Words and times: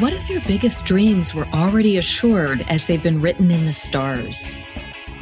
What 0.00 0.14
if 0.14 0.30
your 0.30 0.40
biggest 0.40 0.86
dreams 0.86 1.34
were 1.34 1.46
already 1.48 1.98
assured 1.98 2.64
as 2.70 2.86
they've 2.86 3.02
been 3.02 3.20
written 3.20 3.50
in 3.50 3.66
the 3.66 3.74
stars? 3.74 4.56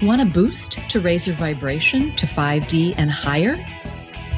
Want 0.00 0.22
a 0.22 0.24
boost 0.24 0.78
to 0.90 1.00
raise 1.00 1.26
your 1.26 1.34
vibration 1.34 2.14
to 2.14 2.28
5D 2.28 2.94
and 2.96 3.10
higher? 3.10 3.56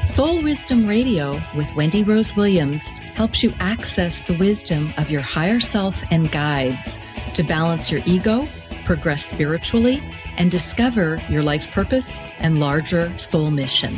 Soul 0.03 0.41
Wisdom 0.41 0.87
Radio 0.87 1.39
with 1.55 1.71
Wendy 1.75 2.03
Rose 2.03 2.35
Williams 2.35 2.87
helps 3.13 3.43
you 3.43 3.53
access 3.59 4.23
the 4.23 4.33
wisdom 4.33 4.95
of 4.97 5.11
your 5.11 5.21
higher 5.21 5.59
self 5.59 6.01
and 6.09 6.31
guides 6.31 6.97
to 7.35 7.43
balance 7.43 7.91
your 7.91 8.01
ego, 8.07 8.47
progress 8.83 9.27
spiritually, 9.27 10.01
and 10.37 10.49
discover 10.49 11.21
your 11.29 11.43
life 11.43 11.69
purpose 11.69 12.19
and 12.39 12.59
larger 12.59 13.15
soul 13.19 13.51
mission. 13.51 13.95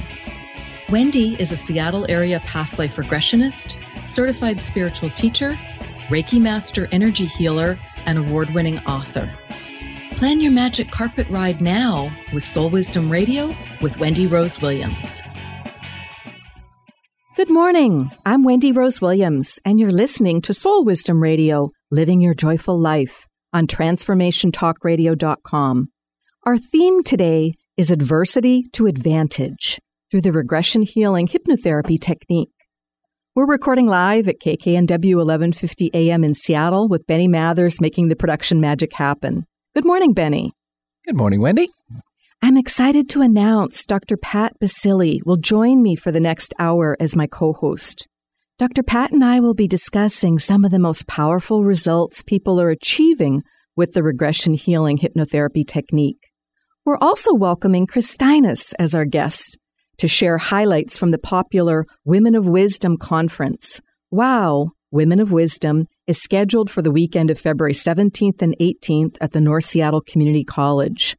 Wendy 0.89 1.37
is 1.39 1.53
a 1.53 1.57
Seattle 1.57 2.05
area 2.09 2.41
past 2.41 2.77
life 2.79 2.97
regressionist, 2.97 3.77
certified 4.09 4.59
spiritual 4.59 5.09
teacher, 5.11 5.57
Reiki 6.13 6.39
Master 6.39 6.87
Energy 6.91 7.25
Healer, 7.25 7.79
and 8.05 8.19
award 8.19 8.53
winning 8.53 8.77
author. 8.85 9.27
Plan 10.11 10.41
your 10.41 10.51
magic 10.51 10.91
carpet 10.91 11.27
ride 11.27 11.59
now 11.59 12.15
with 12.31 12.43
Soul 12.43 12.69
Wisdom 12.69 13.11
Radio 13.11 13.51
with 13.81 13.97
Wendy 13.97 14.27
Rose 14.27 14.61
Williams. 14.61 15.23
Good 17.35 17.49
morning. 17.49 18.11
I'm 18.27 18.43
Wendy 18.43 18.71
Rose 18.71 19.01
Williams, 19.01 19.57
and 19.65 19.79
you're 19.79 19.89
listening 19.89 20.39
to 20.41 20.53
Soul 20.53 20.85
Wisdom 20.85 21.19
Radio, 21.19 21.67
Living 21.89 22.21
Your 22.21 22.35
Joyful 22.35 22.79
Life 22.79 23.27
on 23.51 23.65
TransformationTalkRadio.com. 23.65 25.89
Our 26.43 26.57
theme 26.59 27.01
today 27.01 27.55
is 27.75 27.89
Adversity 27.89 28.65
to 28.73 28.85
Advantage 28.85 29.79
through 30.11 30.21
the 30.21 30.31
regression 30.31 30.83
healing 30.83 31.27
hypnotherapy 31.27 31.99
technique. 31.99 32.52
We're 33.35 33.47
recording 33.47 33.87
live 33.87 34.27
at 34.27 34.39
KKNW 34.39 35.15
1150 35.15 35.89
AM 35.95 36.23
in 36.23 36.35
Seattle 36.35 36.87
with 36.87 37.07
Benny 37.07 37.27
Mathers 37.27 37.81
making 37.81 38.09
the 38.09 38.15
production 38.15 38.61
magic 38.61 38.93
happen. 38.93 39.47
Good 39.73 39.85
morning, 39.85 40.13
Benny. 40.13 40.51
Good 41.03 41.17
morning, 41.17 41.41
Wendy. 41.41 41.69
I'm 42.43 42.57
excited 42.57 43.09
to 43.09 43.21
announce 43.21 43.87
Dr. 43.87 44.17
Pat 44.17 44.53
Baccili 44.59 45.17
will 45.25 45.37
join 45.37 45.81
me 45.81 45.95
for 45.95 46.11
the 46.11 46.19
next 46.19 46.53
hour 46.59 46.95
as 46.99 47.15
my 47.15 47.25
co 47.25 47.53
host. 47.53 48.07
Dr. 48.59 48.83
Pat 48.83 49.11
and 49.11 49.25
I 49.25 49.39
will 49.39 49.55
be 49.55 49.67
discussing 49.67 50.37
some 50.37 50.63
of 50.63 50.69
the 50.69 50.77
most 50.77 51.07
powerful 51.07 51.63
results 51.63 52.21
people 52.21 52.61
are 52.61 52.69
achieving 52.69 53.41
with 53.75 53.93
the 53.93 54.03
regression 54.03 54.53
healing 54.53 54.99
hypnotherapy 54.99 55.65
technique. 55.67 56.29
We're 56.85 56.99
also 57.01 57.33
welcoming 57.33 57.87
Christinus 57.87 58.73
as 58.77 58.93
our 58.93 59.05
guest 59.05 59.57
to 59.97 60.07
share 60.07 60.37
highlights 60.37 60.97
from 60.97 61.11
the 61.11 61.17
popular 61.17 61.85
Women 62.05 62.35
of 62.35 62.47
Wisdom 62.47 62.97
conference. 62.97 63.81
Wow, 64.11 64.67
Women 64.91 65.19
of 65.19 65.31
Wisdom 65.31 65.87
is 66.05 66.21
scheduled 66.21 66.69
for 66.69 66.81
the 66.81 66.91
weekend 66.91 67.31
of 67.31 67.39
February 67.39 67.73
17th 67.73 68.41
and 68.41 68.55
18th 68.59 69.17
at 69.19 69.31
the 69.31 69.41
North 69.41 69.65
Seattle 69.65 70.01
Community 70.01 70.43
College. 70.43 71.15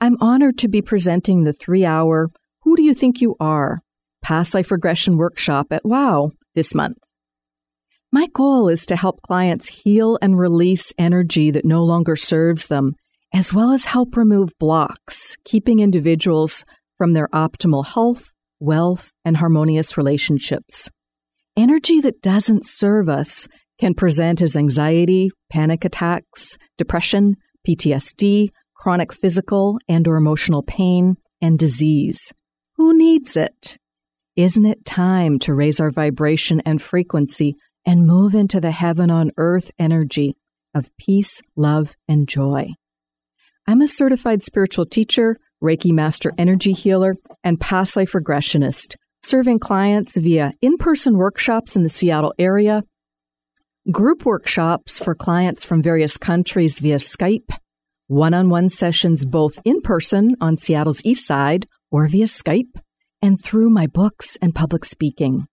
I'm 0.00 0.16
honored 0.20 0.58
to 0.58 0.68
be 0.68 0.82
presenting 0.82 1.44
the 1.44 1.52
three 1.52 1.84
hour 1.84 2.28
Who 2.62 2.76
Do 2.76 2.82
You 2.82 2.94
Think 2.94 3.20
You 3.20 3.34
Are? 3.40 3.80
Past 4.22 4.54
Life 4.54 4.70
Regression 4.70 5.16
Workshop 5.16 5.68
at 5.70 5.84
WOW 5.84 6.32
this 6.54 6.74
month. 6.74 6.98
My 8.12 8.28
goal 8.32 8.68
is 8.68 8.86
to 8.86 8.96
help 8.96 9.22
clients 9.22 9.82
heal 9.82 10.18
and 10.22 10.38
release 10.38 10.92
energy 10.96 11.50
that 11.50 11.64
no 11.64 11.82
longer 11.82 12.16
serves 12.16 12.68
them, 12.68 12.94
as 13.34 13.52
well 13.52 13.72
as 13.72 13.86
help 13.86 14.16
remove 14.16 14.50
blocks, 14.58 15.36
keeping 15.44 15.80
individuals 15.80 16.64
from 16.96 17.12
their 17.12 17.28
optimal 17.28 17.86
health, 17.86 18.32
wealth, 18.60 19.12
and 19.24 19.36
harmonious 19.36 19.96
relationships. 19.96 20.90
Energy 21.56 22.00
that 22.00 22.22
doesn't 22.22 22.66
serve 22.66 23.08
us 23.08 23.48
can 23.78 23.94
present 23.94 24.42
as 24.42 24.56
anxiety, 24.56 25.30
panic 25.50 25.84
attacks, 25.84 26.58
depression, 26.78 27.34
PTSD, 27.66 28.48
chronic 28.74 29.12
physical 29.12 29.78
and 29.88 30.06
or 30.06 30.16
emotional 30.16 30.62
pain, 30.62 31.16
and 31.40 31.58
disease. 31.58 32.32
Who 32.76 32.96
needs 32.96 33.36
it? 33.36 33.78
Isn't 34.36 34.66
it 34.66 34.84
time 34.84 35.38
to 35.40 35.54
raise 35.54 35.80
our 35.80 35.90
vibration 35.90 36.60
and 36.66 36.80
frequency 36.80 37.56
and 37.86 38.06
move 38.06 38.34
into 38.34 38.60
the 38.60 38.70
heaven 38.70 39.10
on 39.10 39.32
earth 39.36 39.70
energy 39.78 40.36
of 40.74 40.94
peace, 40.98 41.40
love, 41.56 41.96
and 42.06 42.28
joy? 42.28 42.74
I'm 43.66 43.80
a 43.80 43.88
certified 43.88 44.42
spiritual 44.42 44.86
teacher, 44.86 45.38
Reiki 45.62 45.92
Master 45.92 46.32
Energy 46.36 46.72
Healer, 46.72 47.14
and 47.42 47.60
past 47.60 47.96
life 47.96 48.12
regressionist, 48.12 48.96
serving 49.22 49.58
clients 49.58 50.16
via 50.16 50.52
in 50.60 50.76
person 50.76 51.16
workshops 51.16 51.76
in 51.76 51.82
the 51.82 51.88
Seattle 51.88 52.34
area, 52.38 52.82
group 53.90 54.24
workshops 54.24 54.98
for 54.98 55.14
clients 55.14 55.64
from 55.64 55.82
various 55.82 56.16
countries 56.16 56.80
via 56.80 56.96
Skype, 56.96 57.48
one 58.06 58.34
on 58.34 58.50
one 58.50 58.68
sessions 58.68 59.24
both 59.24 59.58
in 59.64 59.80
person 59.80 60.34
on 60.40 60.56
Seattle's 60.56 61.02
east 61.04 61.26
side 61.26 61.66
or 61.90 62.06
via 62.06 62.26
Skype, 62.26 62.80
and 63.22 63.40
through 63.42 63.70
my 63.70 63.86
books 63.86 64.36
and 64.42 64.54
public 64.54 64.84
speaking. 64.84 65.46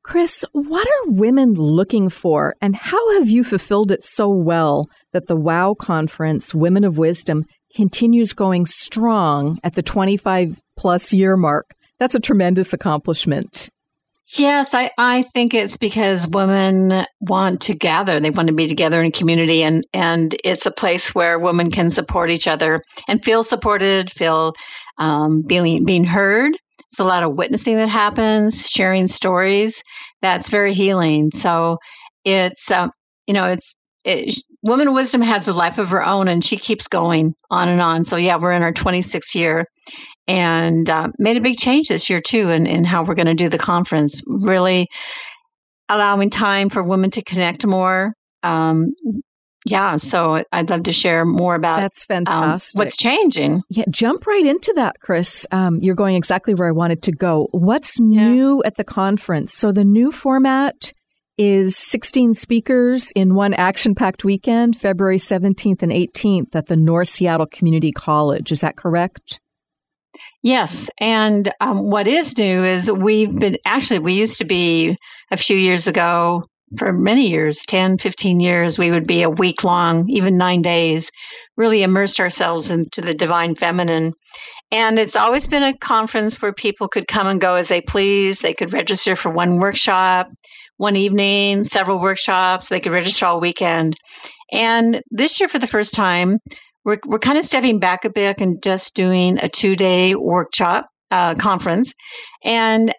Chris, 0.03 0.43
what 0.51 0.87
are 0.87 1.11
women 1.11 1.53
looking 1.53 2.09
for, 2.09 2.55
and 2.59 2.75
how 2.75 3.19
have 3.19 3.29
you 3.29 3.43
fulfilled 3.43 3.91
it 3.91 4.03
so 4.03 4.29
well 4.29 4.89
that 5.13 5.27
the 5.27 5.35
WOW 5.35 5.75
conference, 5.75 6.55
Women 6.55 6.83
of 6.83 6.97
Wisdom, 6.97 7.43
continues 7.75 8.33
going 8.33 8.65
strong 8.65 9.59
at 9.63 9.75
the 9.75 9.83
25 9.83 10.59
plus 10.75 11.13
year 11.13 11.37
mark? 11.37 11.69
That's 11.99 12.15
a 12.15 12.19
tremendous 12.19 12.73
accomplishment. 12.73 13.69
Yes, 14.37 14.73
I, 14.73 14.89
I 14.97 15.23
think 15.23 15.53
it's 15.53 15.77
because 15.77 16.27
women 16.27 17.05
want 17.19 17.61
to 17.61 17.75
gather. 17.75 18.19
They 18.19 18.29
want 18.29 18.47
to 18.47 18.55
be 18.55 18.67
together 18.67 19.01
in 19.01 19.07
a 19.07 19.11
community, 19.11 19.61
and, 19.61 19.85
and 19.93 20.35
it's 20.43 20.65
a 20.65 20.71
place 20.71 21.13
where 21.13 21.37
women 21.37 21.69
can 21.69 21.89
support 21.89 22.31
each 22.31 22.47
other 22.47 22.81
and 23.07 23.23
feel 23.23 23.43
supported, 23.43 24.09
feel 24.09 24.53
um, 24.97 25.43
being, 25.45 25.83
being 25.83 26.05
heard. 26.05 26.53
It's 26.91 26.99
a 26.99 27.05
lot 27.05 27.23
of 27.23 27.35
witnessing 27.35 27.77
that 27.77 27.87
happens, 27.87 28.67
sharing 28.69 29.07
stories. 29.07 29.81
That's 30.21 30.49
very 30.49 30.73
healing. 30.73 31.31
So 31.33 31.77
it's, 32.25 32.69
um, 32.69 32.91
you 33.27 33.33
know, 33.33 33.45
it's, 33.45 33.75
it, 34.03 34.35
Woman 34.63 34.93
Wisdom 34.93 35.21
has 35.21 35.47
a 35.47 35.53
life 35.53 35.77
of 35.77 35.89
her 35.89 36.05
own, 36.05 36.27
and 36.27 36.43
she 36.43 36.57
keeps 36.57 36.87
going 36.87 37.33
on 37.49 37.69
and 37.69 37.81
on. 37.81 38.03
So, 38.03 38.17
yeah, 38.17 38.37
we're 38.37 38.51
in 38.51 38.61
our 38.61 38.73
26th 38.73 39.35
year 39.35 39.65
and 40.27 40.89
uh, 40.89 41.07
made 41.17 41.37
a 41.37 41.41
big 41.41 41.57
change 41.57 41.87
this 41.87 42.09
year 42.09 42.19
too 42.19 42.49
in, 42.49 42.67
in 42.67 42.83
how 42.83 43.03
we're 43.03 43.15
going 43.15 43.25
to 43.25 43.33
do 43.33 43.49
the 43.49 43.57
conference 43.57 44.21
really 44.25 44.87
allowing 45.89 46.29
time 46.29 46.69
for 46.69 46.83
women 46.83 47.09
to 47.11 47.23
connect 47.23 47.65
more 47.65 48.13
um, 48.43 48.93
yeah 49.65 49.95
so 49.95 50.43
i'd 50.51 50.69
love 50.69 50.83
to 50.83 50.93
share 50.93 51.25
more 51.25 51.55
about 51.55 51.79
that's 51.79 52.03
fantastic 52.03 52.79
um, 52.79 52.83
what's 52.83 52.97
changing 52.97 53.61
yeah 53.69 53.85
jump 53.89 54.25
right 54.25 54.45
into 54.45 54.73
that 54.73 54.99
chris 55.01 55.45
um, 55.51 55.77
you're 55.81 55.95
going 55.95 56.15
exactly 56.15 56.53
where 56.53 56.67
i 56.67 56.71
wanted 56.71 57.01
to 57.01 57.11
go 57.11 57.47
what's 57.51 57.99
yeah. 57.99 58.27
new 58.27 58.63
at 58.63 58.75
the 58.75 58.83
conference 58.83 59.53
so 59.53 59.71
the 59.71 59.85
new 59.85 60.11
format 60.11 60.93
is 61.37 61.75
16 61.75 62.35
speakers 62.35 63.11
in 63.15 63.33
one 63.33 63.55
action 63.55 63.95
packed 63.95 64.23
weekend, 64.23 64.75
February 64.75 65.17
17th 65.17 65.81
and 65.81 65.91
18th 65.91 66.55
at 66.55 66.67
the 66.67 66.75
North 66.75 67.09
Seattle 67.09 67.47
Community 67.47 67.91
College. 67.91 68.51
Is 68.51 68.61
that 68.61 68.75
correct? 68.75 69.39
Yes. 70.43 70.89
And 70.99 71.51
um, 71.59 71.89
what 71.89 72.07
is 72.07 72.37
new 72.37 72.63
is 72.63 72.91
we've 72.91 73.33
been 73.33 73.57
actually, 73.65 73.99
we 73.99 74.13
used 74.13 74.37
to 74.37 74.45
be 74.45 74.97
a 75.31 75.37
few 75.37 75.57
years 75.57 75.87
ago, 75.87 76.45
for 76.77 76.91
many 76.93 77.29
years 77.29 77.65
10, 77.67 77.97
15 77.97 78.39
years, 78.39 78.77
we 78.77 78.91
would 78.91 79.07
be 79.07 79.23
a 79.23 79.29
week 79.29 79.63
long, 79.63 80.09
even 80.09 80.37
nine 80.37 80.61
days, 80.61 81.11
really 81.57 81.83
immersed 81.83 82.19
ourselves 82.19 82.71
into 82.71 83.01
the 83.01 83.13
divine 83.13 83.55
feminine. 83.55 84.13
And 84.71 84.97
it's 84.97 85.15
always 85.15 85.47
been 85.47 85.63
a 85.63 85.77
conference 85.77 86.41
where 86.41 86.53
people 86.53 86.87
could 86.87 87.07
come 87.07 87.27
and 87.27 87.41
go 87.41 87.55
as 87.55 87.67
they 87.67 87.81
please. 87.81 88.39
They 88.39 88.53
could 88.53 88.73
register 88.73 89.15
for 89.15 89.29
one 89.29 89.59
workshop, 89.59 90.29
one 90.77 90.95
evening, 90.95 91.65
several 91.65 91.99
workshops. 91.99 92.69
They 92.69 92.79
could 92.79 92.93
register 92.93 93.25
all 93.25 93.41
weekend. 93.41 93.97
And 94.53 95.01
this 95.11 95.39
year, 95.39 95.49
for 95.49 95.59
the 95.59 95.67
first 95.67 95.93
time, 95.93 96.39
we're, 96.85 96.99
we're 97.05 97.19
kind 97.19 97.37
of 97.37 97.45
stepping 97.45 97.79
back 97.79 98.05
a 98.05 98.09
bit 98.09 98.39
and 98.39 98.61
just 98.63 98.95
doing 98.95 99.37
a 99.39 99.49
two 99.49 99.75
day 99.75 100.15
workshop 100.15 100.87
uh, 101.11 101.35
conference. 101.35 101.93
And 102.43 102.93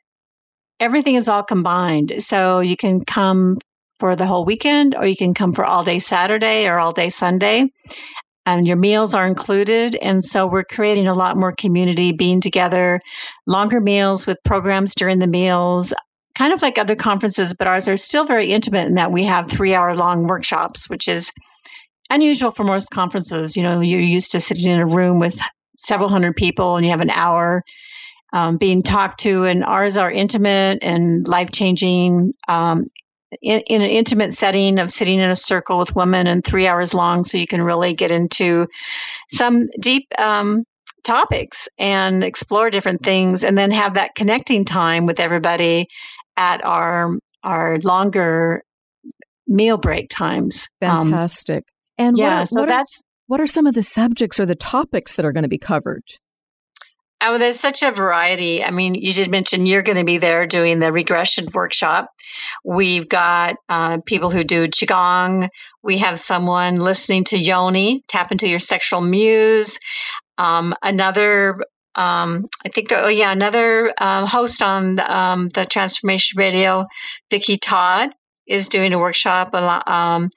everything 0.83 1.15
is 1.15 1.29
all 1.29 1.45
combined. 1.45 2.13
So 2.19 2.59
you 2.59 2.77
can 2.77 3.05
come 3.05 3.59
for 3.99 4.17
the 4.17 4.27
whole 4.27 4.45
weekend, 4.45 4.97
or 4.97 5.07
you 5.07 5.17
can 5.17 5.33
come 5.33 5.53
for 5.53 5.65
all 5.65 5.85
day 5.85 6.01
Saturday 6.01 6.67
or 6.67 6.81
all 6.81 6.93
day 6.93 7.09
Sunday. 7.09 7.71
And 8.45 8.67
your 8.67 8.77
meals 8.77 9.15
are 9.15 9.25
included. 9.25 9.95
And 10.03 10.25
so 10.25 10.49
we're 10.49 10.65
creating 10.65 11.07
a 11.07 11.15
lot 11.15 11.37
more 11.37 11.53
community 11.53 12.11
being 12.11 12.41
together, 12.41 13.01
longer 13.47 13.81
meals 13.81 14.27
with 14.27 14.39
programs 14.45 14.97
during 14.97 15.21
the 15.21 15.29
meals, 15.29 15.95
kind 16.35 16.53
of 16.53 16.61
like 16.63 16.79
other 16.79 16.97
conferences, 16.97 17.55
but 17.55 17.69
ours 17.69 17.87
are 17.87 17.97
still 17.97 18.25
very 18.25 18.47
intimate 18.47 18.89
in 18.89 18.97
that 18.97 19.13
we 19.13 19.23
have 19.23 19.49
three 19.49 19.75
hour 19.75 19.95
long 19.95 20.27
workshops, 20.27 20.91
which 20.91 21.07
is 21.07 21.31
unusual 22.11 22.51
for 22.51 22.65
most 22.65 22.91
conferences. 22.91 23.57
You 23.57 23.63
know, 23.63 23.81
you're 23.81 24.01
used 24.01 24.33
to 24.33 24.41
sitting 24.41 24.65
in 24.65 24.81
a 24.81 24.87
room 24.87 25.21
with 25.21 25.39
several 25.77 26.09
hundred 26.09 26.35
people 26.35 26.77
and 26.77 26.85
you 26.85 26.91
have 26.91 27.01
an 27.01 27.11
hour 27.11 27.63
um, 28.33 28.57
being 28.57 28.83
talked 28.83 29.21
to, 29.21 29.45
and 29.45 29.65
ours 29.65 29.97
are 29.97 30.11
intimate 30.11 30.79
and 30.83 31.27
life 31.27 31.51
changing. 31.53 32.33
Um, 32.49 32.87
in, 33.41 33.61
in, 33.61 33.81
an 33.81 33.89
intimate 33.89 34.35
setting 34.35 34.79
of 34.79 34.91
sitting 34.91 35.19
in 35.19 35.31
a 35.31 35.37
circle 35.37 35.79
with 35.79 35.97
women 35.97 36.27
and 36.27 36.45
three 36.45 36.67
hours 36.67 36.93
long, 36.93 37.25
so 37.25 37.39
you 37.39 37.47
can 37.47 37.63
really 37.63 37.95
get 37.95 38.11
into 38.11 38.67
some 39.31 39.69
deep 39.81 40.07
um, 40.19 40.65
topics 41.03 41.67
and 41.79 42.23
explore 42.23 42.69
different 42.69 43.03
things, 43.03 43.43
and 43.45 43.57
then 43.57 43.71
have 43.71 43.95
that 43.95 44.15
connecting 44.15 44.65
time 44.65 45.07
with 45.07 45.19
everybody 45.19 45.89
at 46.37 46.65
our 46.65 47.17
our 47.43 47.79
longer 47.79 48.63
meal 49.47 49.77
break 49.77 50.09
times. 50.11 50.69
Um, 50.81 51.03
Fantastic. 51.03 51.65
And 51.99 52.17
yeah, 52.17 52.41
what, 52.41 52.49
so 52.49 52.61
what 52.61 52.69
that's 52.69 53.01
are, 53.01 53.05
what 53.27 53.41
are 53.41 53.47
some 53.47 53.67
of 53.67 53.75
the 53.75 53.83
subjects 53.83 54.41
or 54.41 54.47
the 54.47 54.55
topics 54.55 55.17
that 55.17 55.25
are 55.25 55.33
going 55.33 55.43
to 55.43 55.49
be 55.49 55.59
covered? 55.59 56.05
Oh, 57.25 57.39
there's 57.39 57.61
such 57.61 57.83
a 57.85 57.93
variety. 57.93 58.65
I 58.65 58.73
mean, 58.73 58.97
you 58.97 59.13
did 59.13 59.31
mention 59.31 59.65
you're 59.65 59.83
going 59.83 59.97
to 59.99 60.05
be 60.05 60.19
there 60.19 60.45
doing 60.45 60.81
the 60.81 60.91
regression 60.91 61.47
workshop. 61.55 62.11
We've 62.65 63.09
got 63.09 63.55
uh, 63.69 63.99
people 64.07 64.29
who 64.29 64.43
do 64.43 64.67
Qigong. 64.67 65.49
We 65.85 65.99
have 65.99 66.19
someone 66.19 66.77
listening 66.77 67.23
to 67.25 67.39
Yoni, 67.39 68.03
tap 68.09 68.33
into 68.33 68.49
your 68.49 68.59
sexual 68.59 69.01
muse. 69.03 69.79
Um, 70.37 70.75
another, 70.83 71.55
um, 71.95 72.49
I 72.67 72.71
think, 72.71 72.89
oh, 72.91 73.07
yeah, 73.09 73.31
another 73.31 73.93
uh, 73.99 74.27
host 74.27 74.61
on 74.61 74.97
the, 74.97 75.17
um, 75.17 75.49
the 75.51 75.65
Transformation 75.65 76.39
Radio, 76.39 76.87
Vicki 77.31 77.57
Todd, 77.57 78.11
is 78.49 78.69
doing 78.69 78.93
a 78.93 78.99
workshop 78.99 79.55
um, 79.55 80.29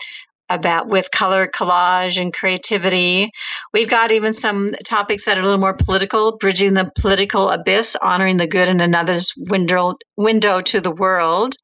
about 0.49 0.87
with 0.87 1.11
color 1.11 1.47
collage 1.47 2.21
and 2.21 2.33
creativity. 2.33 3.31
We've 3.73 3.89
got 3.89 4.11
even 4.11 4.33
some 4.33 4.75
topics 4.83 5.25
that 5.25 5.37
are 5.37 5.41
a 5.41 5.43
little 5.43 5.59
more 5.59 5.75
political, 5.75 6.37
bridging 6.37 6.73
the 6.73 6.91
political 6.99 7.49
abyss, 7.49 7.95
honoring 8.01 8.37
the 8.37 8.47
good 8.47 8.67
in 8.67 8.81
another's 8.81 9.33
window 9.37 9.95
window 10.17 10.61
to 10.61 10.81
the 10.81 10.91
world. 10.91 11.55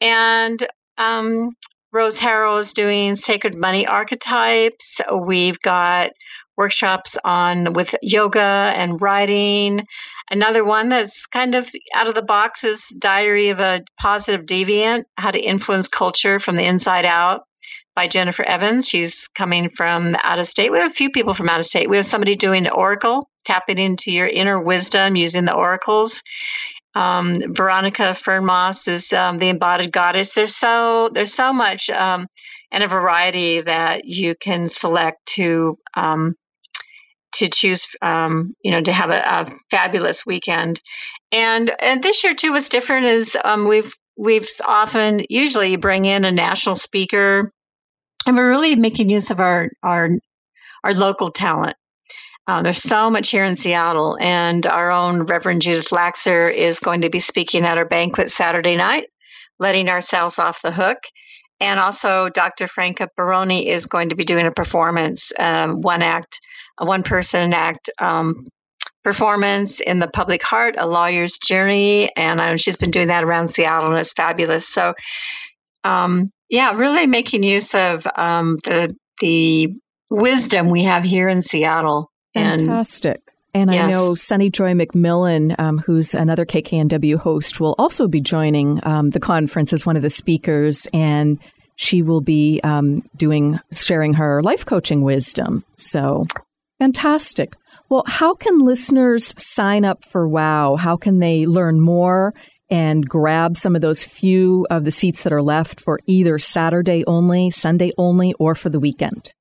And 0.00 0.66
um, 0.98 1.50
Rose 1.92 2.18
Harrow 2.18 2.56
is 2.56 2.72
doing 2.72 3.16
sacred 3.16 3.56
money 3.56 3.86
archetypes. 3.86 5.00
We've 5.12 5.60
got 5.60 6.10
workshops 6.56 7.16
on 7.24 7.72
with 7.72 7.94
yoga 8.02 8.72
and 8.76 9.00
writing. 9.00 9.86
Another 10.30 10.64
one 10.64 10.88
that's 10.88 11.26
kind 11.26 11.54
of 11.54 11.70
out 11.94 12.08
of 12.08 12.14
the 12.14 12.22
box 12.22 12.64
is 12.64 12.88
Diary 12.98 13.48
of 13.48 13.60
a 13.60 13.82
Positive 14.00 14.44
Deviant: 14.44 15.04
How 15.18 15.30
to 15.30 15.40
Influence 15.40 15.88
Culture 15.88 16.38
from 16.38 16.56
the 16.56 16.64
Inside 16.64 17.04
Out 17.04 17.42
by 17.94 18.06
Jennifer 18.06 18.42
Evans. 18.44 18.88
She's 18.88 19.28
coming 19.28 19.70
from 19.70 20.16
out 20.22 20.38
of 20.38 20.46
state. 20.46 20.72
We 20.72 20.78
have 20.78 20.90
a 20.90 20.94
few 20.94 21.10
people 21.10 21.34
from 21.34 21.48
out 21.48 21.60
of 21.60 21.66
state. 21.66 21.88
We 21.88 21.96
have 21.96 22.06
somebody 22.06 22.36
doing 22.36 22.68
Oracle, 22.68 23.28
tapping 23.44 23.78
into 23.78 24.10
your 24.10 24.28
inner 24.28 24.60
wisdom 24.62 25.16
using 25.16 25.44
the 25.44 25.54
oracles. 25.54 26.22
Um, 26.94 27.36
Veronica 27.54 28.14
Fernmoss 28.14 28.88
is 28.88 29.12
um, 29.12 29.38
the 29.38 29.48
embodied 29.48 29.92
goddess. 29.92 30.34
There's 30.34 30.54
so 30.54 31.10
there's 31.12 31.32
so 31.32 31.52
much 31.52 31.88
um, 31.90 32.26
and 32.70 32.84
a 32.84 32.88
variety 32.88 33.60
that 33.62 34.04
you 34.04 34.34
can 34.34 34.68
select 34.68 35.24
to 35.34 35.78
um, 35.96 36.34
to 37.36 37.48
choose. 37.48 37.86
Um, 38.02 38.52
you 38.62 38.72
know, 38.72 38.82
to 38.82 38.92
have 38.92 39.10
a, 39.10 39.20
a, 39.20 39.46
fabulous 39.70 40.26
weekend. 40.26 40.80
And 41.30 41.72
and 41.80 42.02
this 42.02 42.22
year 42.24 42.34
too 42.34 42.52
was 42.52 42.68
different. 42.68 43.06
Is 43.06 43.38
um, 43.42 43.68
we've 43.68 43.94
we've 44.18 44.48
often 44.66 45.24
usually 45.30 45.76
bring 45.76 46.04
in 46.04 46.26
a 46.26 46.32
national 46.32 46.74
speaker 46.74 47.52
and 48.26 48.36
we're 48.36 48.48
really 48.48 48.76
making 48.76 49.10
use 49.10 49.30
of 49.30 49.40
our 49.40 49.70
our 49.82 50.10
our 50.84 50.94
local 50.94 51.30
talent. 51.30 51.76
Uh, 52.48 52.60
there's 52.60 52.82
so 52.82 53.08
much 53.08 53.30
here 53.30 53.44
in 53.44 53.56
Seattle, 53.56 54.18
and 54.20 54.66
our 54.66 54.90
own 54.90 55.22
Reverend 55.22 55.62
Judith 55.62 55.90
Laxer 55.90 56.52
is 56.52 56.80
going 56.80 57.00
to 57.02 57.10
be 57.10 57.20
speaking 57.20 57.64
at 57.64 57.78
our 57.78 57.84
banquet 57.84 58.30
Saturday 58.30 58.76
night, 58.76 59.06
letting 59.60 59.88
ourselves 59.88 60.38
off 60.38 60.62
the 60.62 60.72
hook. 60.72 60.98
And 61.60 61.78
also, 61.78 62.28
Dr. 62.30 62.66
Franca 62.66 63.08
Baroni 63.16 63.68
is 63.68 63.86
going 63.86 64.08
to 64.08 64.16
be 64.16 64.24
doing 64.24 64.46
a 64.46 64.50
performance, 64.50 65.32
um, 65.38 65.80
one 65.80 66.02
act, 66.02 66.40
a 66.78 66.84
one 66.84 67.04
person 67.04 67.52
act 67.52 67.88
um, 68.00 68.44
performance 69.04 69.80
in 69.80 70.00
the 70.00 70.08
public 70.08 70.42
heart, 70.42 70.74
a 70.78 70.86
lawyer's 70.88 71.38
journey. 71.38 72.10
And 72.16 72.40
um, 72.40 72.56
she's 72.56 72.76
been 72.76 72.90
doing 72.90 73.06
that 73.06 73.22
around 73.22 73.48
Seattle, 73.48 73.90
and 73.90 73.98
it's 73.98 74.12
fabulous. 74.12 74.68
So, 74.68 74.94
um, 75.84 76.30
yeah, 76.52 76.72
really 76.72 77.06
making 77.06 77.42
use 77.42 77.74
of 77.74 78.06
um, 78.14 78.58
the 78.64 78.94
the 79.20 79.74
wisdom 80.10 80.68
we 80.68 80.82
have 80.82 81.02
here 81.02 81.26
in 81.26 81.40
Seattle. 81.40 82.12
Fantastic. 82.34 83.20
And, 83.54 83.70
and 83.70 83.74
yes. 83.74 83.84
I 83.84 83.90
know 83.90 84.14
Sunny 84.14 84.50
Joy 84.50 84.74
McMillan, 84.74 85.58
um, 85.58 85.78
who's 85.78 86.14
another 86.14 86.44
KKNW 86.44 87.16
host, 87.16 87.58
will 87.58 87.74
also 87.78 88.06
be 88.06 88.20
joining 88.20 88.80
um, 88.86 89.10
the 89.10 89.20
conference 89.20 89.72
as 89.72 89.86
one 89.86 89.96
of 89.96 90.02
the 90.02 90.10
speakers, 90.10 90.86
and 90.92 91.38
she 91.76 92.02
will 92.02 92.20
be 92.20 92.60
um, 92.62 93.02
doing 93.16 93.58
sharing 93.72 94.12
her 94.14 94.42
life 94.42 94.66
coaching 94.66 95.02
wisdom. 95.02 95.64
So 95.76 96.26
fantastic. 96.78 97.54
Well, 97.88 98.04
how 98.06 98.34
can 98.34 98.58
listeners 98.58 99.32
sign 99.42 99.86
up 99.86 100.04
for 100.04 100.28
WOW? 100.28 100.76
How 100.76 100.98
can 100.98 101.18
they 101.18 101.46
learn 101.46 101.80
more 101.80 102.34
and 102.72 103.06
grab 103.06 103.58
some 103.58 103.76
of 103.76 103.82
those 103.82 104.02
few 104.02 104.66
of 104.70 104.86
the 104.86 104.90
seats 104.90 105.24
that 105.24 105.32
are 105.32 105.42
left 105.42 105.78
for 105.78 106.00
either 106.06 106.38
Saturday 106.38 107.04
only, 107.06 107.50
Sunday 107.50 107.92
only, 107.98 108.32
or 108.38 108.54
for 108.54 108.70
the 108.70 108.80
weekend? 108.80 109.34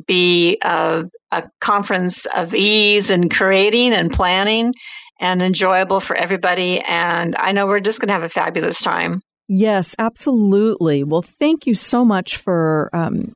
be 0.07 0.57
a, 0.63 1.03
a, 1.31 1.43
conference 1.62 2.25
of 2.35 2.53
ease 2.55 3.12
and 3.12 3.33
creating 3.33 3.93
and 3.93 4.12
planning 4.12 4.74
and 5.19 5.41
enjoyable 5.41 6.00
for 6.00 6.15
everybody. 6.15 6.81
And 6.81 7.36
I 7.38 7.51
know 7.51 7.67
we're 7.67 7.79
just 7.79 8.00
going 8.00 8.07
to 8.07 8.13
have 8.13 8.24
a 8.24 8.29
fabulous 8.29 8.81
time. 8.81 9.22
Yes, 9.48 9.95
absolutely. 10.00 11.03
Well, 11.03 11.22
thank 11.22 11.67
you 11.67 11.75
so 11.75 12.03
much 12.03 12.38
for 12.38 12.89
um, 12.93 13.36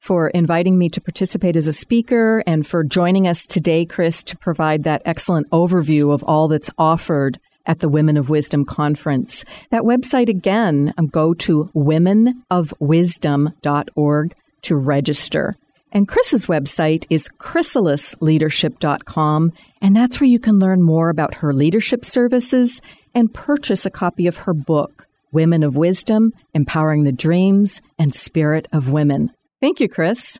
for 0.00 0.28
inviting 0.28 0.78
me 0.78 0.90
to 0.90 1.00
participate 1.00 1.56
as 1.56 1.66
a 1.66 1.72
speaker 1.72 2.44
and 2.46 2.66
for 2.66 2.84
joining 2.84 3.26
us 3.26 3.44
today, 3.44 3.84
Chris, 3.84 4.22
to 4.22 4.36
provide 4.36 4.84
that 4.84 5.02
excellent 5.04 5.50
overview 5.50 6.12
of 6.12 6.22
all 6.22 6.46
that's 6.46 6.70
offered 6.78 7.40
at 7.66 7.80
the 7.80 7.88
Women 7.88 8.16
of 8.16 8.30
Wisdom 8.30 8.64
conference. 8.64 9.44
That 9.70 9.82
website 9.82 10.28
again, 10.28 10.94
um, 10.96 11.08
go 11.08 11.34
to 11.34 11.68
womenofwisdom.org 11.74 14.34
to 14.62 14.76
register. 14.76 15.56
And 15.96 16.06
Chris's 16.06 16.44
website 16.44 17.06
is 17.08 17.30
krysalisleadership.com, 17.38 19.52
and 19.80 19.96
that's 19.96 20.20
where 20.20 20.28
you 20.28 20.38
can 20.38 20.58
learn 20.58 20.82
more 20.82 21.08
about 21.08 21.36
her 21.36 21.54
leadership 21.54 22.04
services 22.04 22.82
and 23.14 23.32
purchase 23.32 23.86
a 23.86 23.90
copy 23.90 24.26
of 24.26 24.36
her 24.36 24.52
book, 24.52 25.06
Women 25.32 25.62
of 25.62 25.74
Wisdom 25.74 26.34
Empowering 26.52 27.04
the 27.04 27.12
Dreams 27.12 27.80
and 27.98 28.14
Spirit 28.14 28.68
of 28.74 28.90
Women. 28.90 29.30
Thank 29.62 29.80
you, 29.80 29.88
Chris. 29.88 30.38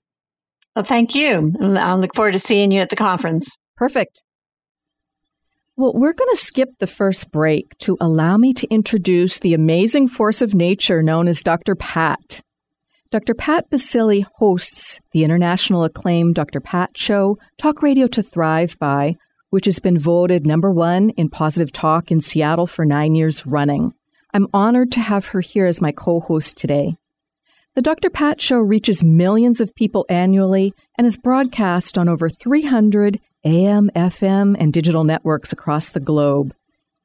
Well, 0.75 0.85
thank 0.85 1.15
you. 1.15 1.51
I 1.59 1.95
look 1.95 2.15
forward 2.15 2.35
to 2.35 2.39
seeing 2.39 2.71
you 2.71 2.83
at 2.83 2.91
the 2.91 2.97
conference. 2.97 3.57
Perfect. 3.79 4.23
Well, 5.75 5.95
we're 5.95 6.13
going 6.13 6.33
to 6.33 6.37
skip 6.37 6.69
the 6.81 6.87
first 6.87 7.31
break 7.31 7.79
to 7.79 7.97
allow 7.99 8.37
me 8.37 8.53
to 8.53 8.69
introduce 8.69 9.39
the 9.39 9.55
amazing 9.55 10.09
force 10.09 10.43
of 10.43 10.55
nature 10.55 11.03
known 11.03 11.29
as 11.29 11.43
Dr. 11.43 11.75
Pat. 11.75 12.43
Dr. 13.11 13.35
Pat 13.35 13.71
Baccili 13.71 14.25
hosts 14.37 15.01
the 15.13 15.23
international 15.23 15.85
acclaimed 15.85 16.35
Dr. 16.35 16.61
Pat 16.61 16.99
Show, 16.99 17.37
Talk 17.57 17.81
Radio 17.81 18.09
to 18.09 18.23
Thrive 18.23 18.77
By, 18.81 19.15
which 19.51 19.67
has 19.67 19.79
been 19.79 19.99
voted 19.99 20.45
number 20.45 20.73
one 20.73 21.11
in 21.11 21.29
positive 21.29 21.71
talk 21.71 22.11
in 22.11 22.21
Seattle 22.21 22.67
for 22.67 22.85
nine 22.85 23.15
years 23.15 23.47
running. 23.47 23.95
I'm 24.35 24.49
honored 24.53 24.91
to 24.93 25.01
have 25.01 25.27
her 25.27 25.41
here 25.41 25.67
as 25.67 25.81
my 25.81 25.93
co 25.93 26.19
host 26.21 26.59
today. 26.59 26.97
The 27.77 27.83
Dr. 27.83 28.11
Pat 28.11 28.41
Show 28.41 28.59
reaches 28.59 29.05
millions 29.05 29.61
of 29.61 29.75
people 29.75 30.05
annually 30.09 30.73
and 30.99 31.07
is 31.07 31.17
broadcast 31.17 31.97
on 31.97 32.09
over 32.09 32.29
300 32.29 33.21
AM, 33.45 33.89
FM, 33.95 34.57
and 34.59 34.73
digital 34.73 35.05
networks 35.05 35.53
across 35.53 35.91
the 35.91 36.01
globe. 36.01 36.53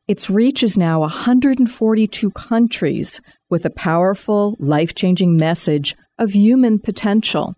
Its 0.08 0.30
reach 0.30 0.64
is 0.64 0.78
now 0.78 1.02
142 1.02 2.32
countries 2.32 3.22
with 3.50 3.66
a 3.66 3.70
powerful, 3.70 4.56
life 4.60 4.96
changing 4.96 5.38
message 5.38 5.96
of 6.18 6.34
human 6.34 6.80
potential. 6.80 7.56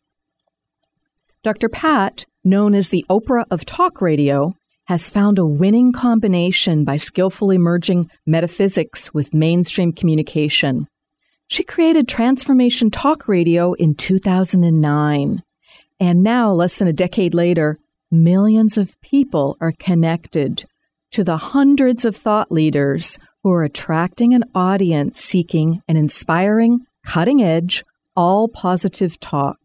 Dr. 1.44 1.70
Pat, 1.70 2.26
known 2.44 2.74
as 2.74 2.90
the 2.90 3.06
Oprah 3.10 3.46
of 3.50 3.66
talk 3.66 4.02
radio, 4.02 4.54
has 4.86 5.10
found 5.10 5.40
a 5.40 5.46
winning 5.46 5.94
combination 5.94 6.84
by 6.84 6.98
skillfully 6.98 7.58
merging 7.58 8.10
metaphysics 8.26 9.14
with 9.14 9.34
mainstream 9.34 9.94
communication. 9.94 10.88
She 11.48 11.64
created 11.64 12.08
Transformation 12.08 12.90
Talk 12.90 13.28
Radio 13.28 13.74
in 13.74 13.96
2009. 13.96 15.44
And 16.00 16.24
now, 16.24 16.52
less 16.52 16.78
than 16.78 16.88
a 16.88 16.94
decade 16.94 17.34
later, 17.34 17.78
millions 18.12 18.78
of 18.78 19.00
people 19.02 19.58
are 19.62 19.74
connected 19.80 20.66
to 21.14 21.24
the 21.24 21.38
hundreds 21.38 22.06
of 22.06 22.16
thought 22.16 22.52
leaders 22.52 23.20
who 23.44 23.52
are 23.52 23.64
attracting 23.64 24.34
an 24.34 24.44
audience 24.56 25.20
seeking 25.20 25.82
an 25.88 25.96
inspiring, 25.96 26.80
cutting 27.06 27.42
edge, 27.42 27.84
all 28.16 28.48
positive 28.48 29.20
talk. 29.20 29.58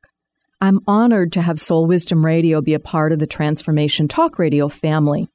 I'm 0.60 0.80
honored 0.86 1.32
to 1.32 1.42
have 1.42 1.58
Soul 1.58 1.86
Wisdom 1.86 2.24
Radio 2.24 2.60
be 2.60 2.74
a 2.74 2.78
part 2.78 3.12
of 3.12 3.18
the 3.18 3.26
Transformation 3.26 4.08
Talk 4.08 4.38
Radio 4.38 4.68
family. 4.68 5.28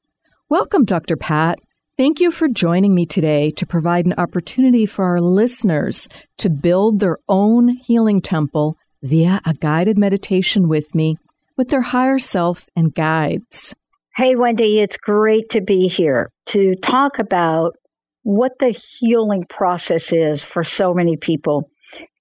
Welcome, 0.49 0.85
Dr. 0.85 1.17
Pat. 1.17 1.59
Thank 1.97 2.19
you 2.19 2.29
for 2.29 2.47
joining 2.47 2.93
me 2.93 3.05
today 3.05 3.49
to 3.51 3.65
provide 3.65 4.05
an 4.05 4.13
opportunity 4.17 4.85
for 4.85 5.05
our 5.05 5.21
listeners 5.21 6.07
to 6.37 6.49
build 6.49 6.99
their 6.99 7.17
own 7.27 7.69
healing 7.69 8.21
temple 8.21 8.77
via 9.01 9.41
a 9.45 9.55
guided 9.55 9.97
meditation 9.97 10.67
with 10.67 10.93
me 10.93 11.15
with 11.57 11.69
their 11.69 11.81
higher 11.81 12.19
self 12.19 12.67
and 12.75 12.93
guides. 12.93 13.73
Hey, 14.15 14.35
Wendy, 14.35 14.79
it's 14.79 14.97
great 14.97 15.49
to 15.49 15.61
be 15.61 15.87
here 15.87 16.29
to 16.47 16.75
talk 16.75 17.17
about 17.17 17.75
what 18.21 18.51
the 18.59 18.69
healing 18.69 19.43
process 19.49 20.13
is 20.13 20.45
for 20.45 20.63
so 20.63 20.93
many 20.93 21.17
people 21.17 21.71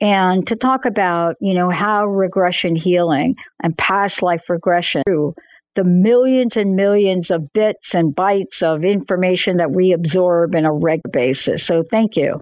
and 0.00 0.46
to 0.46 0.56
talk 0.56 0.86
about, 0.86 1.36
you 1.40 1.52
know, 1.52 1.68
how 1.68 2.06
regression 2.06 2.76
healing 2.76 3.36
and 3.62 3.76
past 3.76 4.22
life 4.22 4.48
regression 4.48 5.02
through 5.06 5.34
the 5.74 5.84
millions 5.84 6.56
and 6.56 6.76
millions 6.76 7.30
of 7.30 7.52
bits 7.52 7.94
and 7.94 8.16
bytes 8.16 8.62
of 8.62 8.84
information 8.84 9.58
that 9.58 9.70
we 9.70 9.92
absorb 9.92 10.54
in 10.54 10.64
a 10.64 10.72
regular 10.72 11.10
basis. 11.12 11.62
So 11.66 11.82
thank 11.82 12.16
you. 12.16 12.40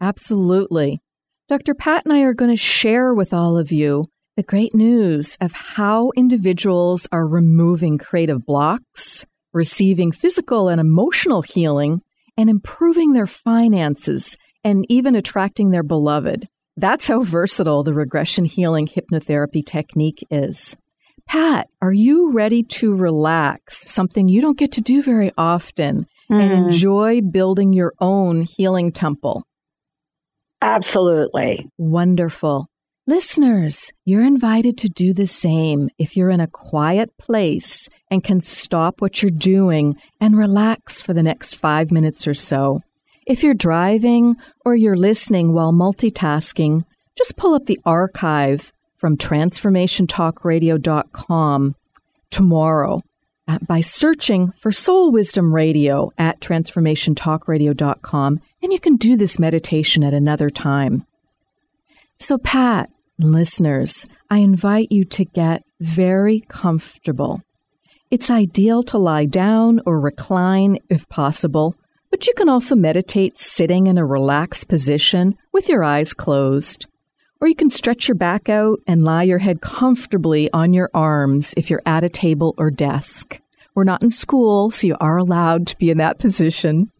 Absolutely. 0.00 1.02
Dr. 1.48 1.74
Pat 1.74 2.06
and 2.06 2.14
I 2.14 2.20
are 2.20 2.34
going 2.34 2.50
to 2.50 2.56
share 2.56 3.12
with 3.12 3.34
all 3.34 3.58
of 3.58 3.70
you 3.70 4.06
the 4.36 4.42
great 4.42 4.74
news 4.74 5.38
of 5.40 5.52
how 5.52 6.10
individuals 6.14 7.08
are 7.10 7.26
removing 7.26 7.96
creative 7.96 8.44
blocks, 8.44 9.24
receiving 9.54 10.12
physical 10.12 10.68
and 10.68 10.78
emotional 10.78 11.40
healing, 11.40 12.02
and 12.36 12.50
improving 12.50 13.14
their 13.14 13.26
finances 13.26 14.36
and 14.62 14.84
even 14.90 15.14
attracting 15.14 15.70
their 15.70 15.82
beloved. 15.82 16.48
That's 16.76 17.08
how 17.08 17.22
versatile 17.22 17.82
the 17.82 17.94
regression 17.94 18.44
healing 18.44 18.86
hypnotherapy 18.86 19.64
technique 19.64 20.22
is. 20.30 20.76
Pat, 21.26 21.68
are 21.80 21.92
you 21.92 22.30
ready 22.32 22.62
to 22.62 22.94
relax? 22.94 23.90
Something 23.90 24.28
you 24.28 24.42
don't 24.42 24.58
get 24.58 24.72
to 24.72 24.82
do 24.82 25.02
very 25.02 25.32
often 25.38 26.06
mm. 26.30 26.42
and 26.42 26.52
enjoy 26.52 27.22
building 27.22 27.72
your 27.72 27.94
own 28.00 28.42
healing 28.42 28.92
temple. 28.92 29.44
Absolutely. 30.60 31.66
Wonderful. 31.78 32.68
Listeners, 33.08 33.92
you're 34.04 34.24
invited 34.24 34.76
to 34.78 34.88
do 34.88 35.12
the 35.12 35.28
same 35.28 35.90
if 35.96 36.16
you're 36.16 36.30
in 36.30 36.40
a 36.40 36.48
quiet 36.48 37.16
place 37.18 37.88
and 38.10 38.24
can 38.24 38.40
stop 38.40 39.00
what 39.00 39.22
you're 39.22 39.30
doing 39.30 39.94
and 40.20 40.36
relax 40.36 41.02
for 41.02 41.14
the 41.14 41.22
next 41.22 41.54
five 41.54 41.92
minutes 41.92 42.26
or 42.26 42.34
so. 42.34 42.80
If 43.24 43.44
you're 43.44 43.54
driving 43.54 44.34
or 44.64 44.74
you're 44.74 44.96
listening 44.96 45.54
while 45.54 45.72
multitasking, 45.72 46.82
just 47.16 47.36
pull 47.36 47.54
up 47.54 47.66
the 47.66 47.78
archive 47.84 48.72
from 48.96 49.16
transformationtalkradio.com 49.16 51.76
tomorrow 52.30 53.00
by 53.68 53.80
searching 53.82 54.50
for 54.58 54.72
Soul 54.72 55.12
Wisdom 55.12 55.54
Radio 55.54 56.10
at 56.18 56.40
transformationtalkradio.com, 56.40 58.40
and 58.64 58.72
you 58.72 58.80
can 58.80 58.96
do 58.96 59.16
this 59.16 59.38
meditation 59.38 60.02
at 60.02 60.12
another 60.12 60.50
time. 60.50 61.06
So, 62.18 62.38
Pat, 62.38 62.88
Listeners, 63.18 64.04
I 64.28 64.38
invite 64.38 64.92
you 64.92 65.02
to 65.04 65.24
get 65.24 65.62
very 65.80 66.44
comfortable. 66.48 67.40
It's 68.10 68.30
ideal 68.30 68.82
to 68.84 68.98
lie 68.98 69.24
down 69.24 69.80
or 69.86 69.98
recline 69.98 70.76
if 70.90 71.08
possible, 71.08 71.74
but 72.10 72.26
you 72.26 72.34
can 72.36 72.50
also 72.50 72.76
meditate 72.76 73.38
sitting 73.38 73.86
in 73.86 73.96
a 73.96 74.04
relaxed 74.04 74.68
position 74.68 75.34
with 75.50 75.66
your 75.66 75.82
eyes 75.82 76.12
closed. 76.12 76.86
Or 77.40 77.48
you 77.48 77.54
can 77.54 77.70
stretch 77.70 78.06
your 78.06 78.16
back 78.16 78.50
out 78.50 78.80
and 78.86 79.02
lie 79.02 79.22
your 79.22 79.38
head 79.38 79.62
comfortably 79.62 80.50
on 80.52 80.74
your 80.74 80.90
arms 80.92 81.54
if 81.56 81.70
you're 81.70 81.82
at 81.86 82.04
a 82.04 82.10
table 82.10 82.54
or 82.58 82.70
desk. 82.70 83.40
We're 83.74 83.84
not 83.84 84.02
in 84.02 84.10
school, 84.10 84.70
so 84.70 84.88
you 84.88 84.96
are 85.00 85.16
allowed 85.16 85.66
to 85.68 85.78
be 85.78 85.88
in 85.88 85.96
that 85.98 86.18
position. 86.18 86.90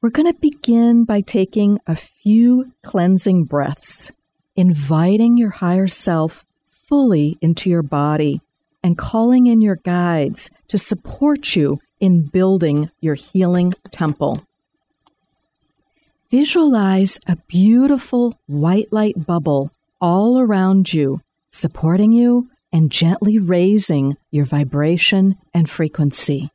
We're 0.00 0.08
going 0.08 0.32
to 0.32 0.40
begin 0.40 1.04
by 1.04 1.20
taking 1.20 1.78
a 1.86 1.96
few 1.96 2.72
cleansing 2.82 3.44
breaths, 3.44 4.10
inviting 4.56 5.36
your 5.36 5.50
higher 5.50 5.86
self 5.86 6.44
fully 6.68 7.38
into 7.40 7.70
your 7.70 7.82
body 7.82 8.40
and 8.82 8.98
calling 8.98 9.46
in 9.46 9.60
your 9.60 9.76
guides 9.76 10.50
to 10.68 10.78
support 10.78 11.54
you 11.56 11.78
in 12.00 12.26
building 12.26 12.90
your 13.00 13.14
healing 13.14 13.72
temple. 13.90 14.44
Visualize 16.30 17.20
a 17.26 17.36
beautiful 17.46 18.34
white 18.46 18.92
light 18.92 19.26
bubble 19.26 19.70
all 20.00 20.40
around 20.40 20.92
you, 20.92 21.20
supporting 21.50 22.12
you 22.12 22.48
and 22.72 22.90
gently 22.90 23.38
raising 23.38 24.16
your 24.30 24.46
vibration 24.46 25.36
and 25.52 25.68
frequency. 25.68 26.50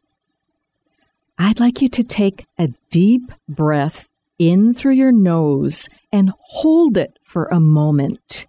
I'd 1.37 1.59
like 1.59 1.81
you 1.81 1.89
to 1.89 2.03
take 2.03 2.45
a 2.57 2.69
deep 2.89 3.31
breath 3.47 4.09
in 4.39 4.73
through 4.73 4.93
your 4.93 5.11
nose 5.11 5.87
and 6.11 6.31
hold 6.39 6.97
it 6.97 7.17
for 7.23 7.45
a 7.45 7.59
moment, 7.59 8.47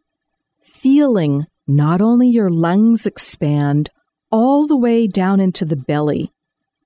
feeling 0.61 1.47
not 1.67 2.01
only 2.01 2.29
your 2.29 2.51
lungs 2.51 3.07
expand 3.07 3.91
all 4.31 4.67
the 4.67 4.77
way 4.77 5.07
down 5.07 5.41
into 5.41 5.65
the 5.65 5.77
belly, 5.77 6.33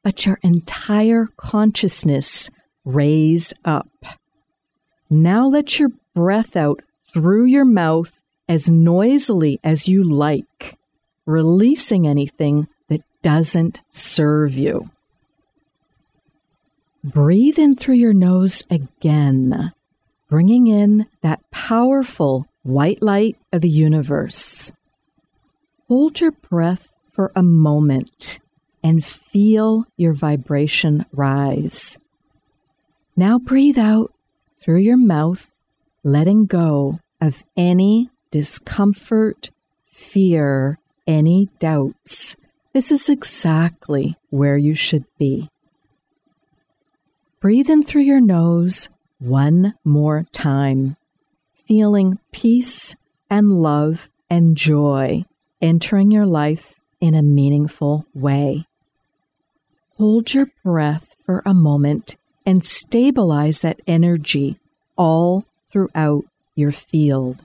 but 0.03 0.27
your 0.27 0.39
entire 0.43 1.29
consciousness 1.37 2.51
raise 2.85 3.53
up. 3.65 3.89
Now 5.11 5.47
let 5.47 5.79
your 5.79 5.91
breath 6.15 6.57
out 6.57 6.81
through 7.13 7.47
your 7.47 7.65
mouth 7.65 8.23
as 8.49 8.71
noisily 8.71 9.59
as 9.63 9.89
you 9.89 10.03
like, 10.03 10.79
releasing 11.27 12.07
anything 12.07 12.67
that 12.89 13.01
doesn't 13.23 13.81
serve 13.91 14.55
you. 14.55 14.91
Breathe 17.05 17.59
in 17.59 17.75
through 17.75 17.97
your 17.97 18.13
nose 18.13 18.63
again, 18.71 19.73
bringing 20.29 20.69
in 20.69 21.07
that 21.21 21.41
powerful 21.51 22.47
white 22.63 23.03
light 23.03 23.37
of 23.53 23.61
the 23.61 23.69
universe. 23.69 24.71
Hold 25.89 26.21
your 26.21 26.31
breath 26.31 26.93
for 27.11 27.33
a 27.35 27.43
moment 27.43 28.39
and 28.85 29.05
feel 29.05 29.85
your 29.97 30.13
vibration 30.13 31.05
rise. 31.13 31.99
Now 33.17 33.37
breathe 33.37 33.79
out 33.79 34.13
through 34.61 34.79
your 34.79 34.97
mouth, 34.97 35.51
letting 36.05 36.47
go 36.47 37.01
of 37.21 37.43
any 37.57 38.11
discomfort, 38.31 39.51
fear, 39.85 40.79
any 41.07 41.49
doubts. 41.59 42.37
This 42.73 42.93
is 42.93 43.09
exactly 43.09 44.17
where 44.31 44.57
you 44.57 44.77
should 44.77 45.05
be. 45.19 45.49
Breathe 47.43 47.69
in 47.69 47.83
through 47.83 48.03
your 48.03 48.21
nose 48.21 48.89
one 49.19 49.75
more 49.85 50.27
time, 50.31 50.97
feeling 51.67 52.21
peace 52.31 52.95
and 53.29 53.61
love 53.61 54.09
and 54.31 54.57
joy 54.57 55.25
entering 55.61 56.13
your 56.13 56.25
life 56.25 56.79
in 57.01 57.17
a 57.17 57.23
meaningful 57.23 58.07
way. 58.15 58.65
Hold 59.99 60.33
your 60.33 60.53
breath 60.63 61.17
for 61.27 61.43
a 61.45 61.53
moment 61.53 62.15
and 62.47 62.63
stabilize 62.63 63.61
that 63.63 63.81
energy 63.89 64.59
all 64.97 65.45
throughout 65.69 66.23
your 66.55 66.71
field. 66.71 67.45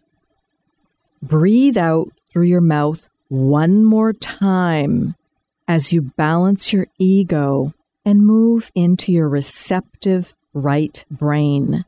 Breathe 1.24 1.76
out 1.76 2.10
through 2.32 2.46
your 2.46 2.62
mouth 2.62 3.10
one 3.30 3.84
more 3.84 4.14
time 4.14 5.16
as 5.68 5.92
you 5.92 6.04
balance 6.04 6.72
your 6.72 6.86
ego 7.00 7.74
and 8.08 8.26
move 8.26 8.72
into 8.74 9.12
your 9.12 9.28
receptive 9.28 10.34
right 10.54 11.04
brain 11.12 11.84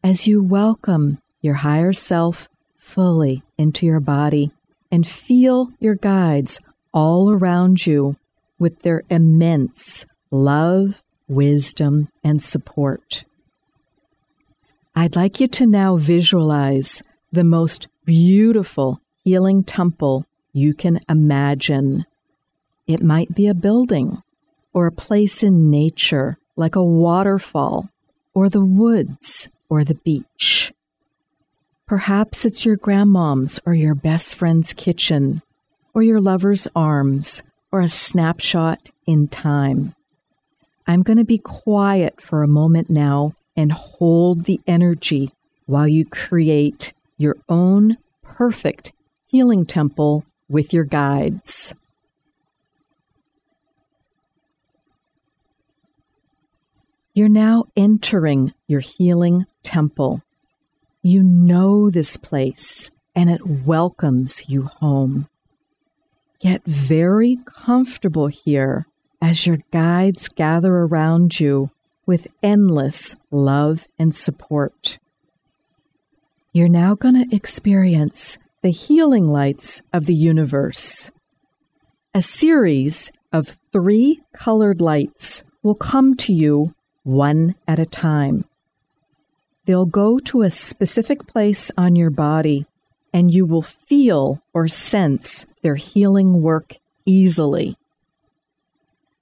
as 0.00 0.24
you 0.24 0.40
welcome 0.40 1.18
your 1.40 1.54
higher 1.54 1.92
self 1.92 2.48
fully 2.76 3.42
into 3.58 3.84
your 3.84 3.98
body 3.98 4.52
and 4.92 5.04
feel 5.04 5.70
your 5.80 5.96
guides 5.96 6.60
all 6.94 7.32
around 7.32 7.84
you 7.84 8.14
with 8.60 8.82
their 8.82 9.02
immense 9.10 10.06
love, 10.30 11.02
wisdom, 11.26 12.08
and 12.22 12.40
support. 12.40 13.24
I'd 14.94 15.16
like 15.16 15.40
you 15.40 15.48
to 15.48 15.66
now 15.66 15.96
visualize 15.96 17.02
the 17.32 17.42
most 17.42 17.88
beautiful 18.04 19.00
healing 19.24 19.64
temple 19.64 20.26
you 20.52 20.74
can 20.74 21.00
imagine. 21.08 22.06
It 22.86 23.02
might 23.02 23.34
be 23.34 23.48
a 23.48 23.54
building 23.54 24.22
or 24.76 24.86
a 24.86 24.92
place 24.92 25.42
in 25.42 25.70
nature 25.70 26.36
like 26.54 26.76
a 26.76 26.84
waterfall 26.84 27.88
or 28.34 28.50
the 28.50 28.64
woods 28.64 29.48
or 29.70 29.84
the 29.84 29.94
beach. 29.94 30.70
Perhaps 31.86 32.44
it's 32.44 32.66
your 32.66 32.76
grandmom's 32.76 33.58
or 33.64 33.72
your 33.72 33.94
best 33.94 34.34
friend's 34.34 34.74
kitchen 34.74 35.40
or 35.94 36.02
your 36.02 36.20
lover's 36.20 36.68
arms 36.76 37.42
or 37.72 37.80
a 37.80 37.88
snapshot 37.88 38.90
in 39.06 39.28
time. 39.28 39.94
I'm 40.86 41.02
going 41.02 41.16
to 41.16 41.24
be 41.24 41.38
quiet 41.38 42.20
for 42.20 42.42
a 42.42 42.48
moment 42.48 42.90
now 42.90 43.32
and 43.56 43.72
hold 43.72 44.44
the 44.44 44.60
energy 44.66 45.30
while 45.64 45.88
you 45.88 46.04
create 46.04 46.92
your 47.16 47.38
own 47.48 47.96
perfect 48.22 48.92
healing 49.24 49.64
temple 49.64 50.26
with 50.50 50.74
your 50.74 50.84
guides. 50.84 51.74
You're 57.16 57.30
now 57.30 57.64
entering 57.74 58.52
your 58.68 58.80
healing 58.80 59.46
temple. 59.62 60.20
You 61.00 61.22
know 61.22 61.88
this 61.88 62.18
place 62.18 62.90
and 63.14 63.30
it 63.30 63.40
welcomes 63.64 64.50
you 64.50 64.64
home. 64.64 65.26
Get 66.40 66.62
very 66.66 67.38
comfortable 67.46 68.26
here 68.26 68.84
as 69.22 69.46
your 69.46 69.60
guides 69.72 70.28
gather 70.28 70.74
around 70.74 71.40
you 71.40 71.70
with 72.04 72.26
endless 72.42 73.16
love 73.30 73.88
and 73.98 74.14
support. 74.14 74.98
You're 76.52 76.68
now 76.68 76.94
going 76.94 77.14
to 77.14 77.34
experience 77.34 78.36
the 78.60 78.72
healing 78.72 79.26
lights 79.26 79.80
of 79.90 80.04
the 80.04 80.14
universe. 80.14 81.10
A 82.12 82.20
series 82.20 83.10
of 83.32 83.56
three 83.72 84.20
colored 84.34 84.82
lights 84.82 85.42
will 85.62 85.74
come 85.74 86.14
to 86.14 86.34
you 86.34 86.75
one 87.06 87.54
at 87.66 87.78
a 87.78 87.86
time. 87.86 88.44
They'll 89.64 89.86
go 89.86 90.18
to 90.18 90.42
a 90.42 90.50
specific 90.50 91.26
place 91.26 91.70
on 91.78 91.96
your 91.96 92.10
body, 92.10 92.66
and 93.12 93.32
you 93.32 93.46
will 93.46 93.62
feel 93.62 94.42
or 94.52 94.68
sense 94.68 95.46
their 95.62 95.76
healing 95.76 96.42
work 96.42 96.74
easily 97.04 97.76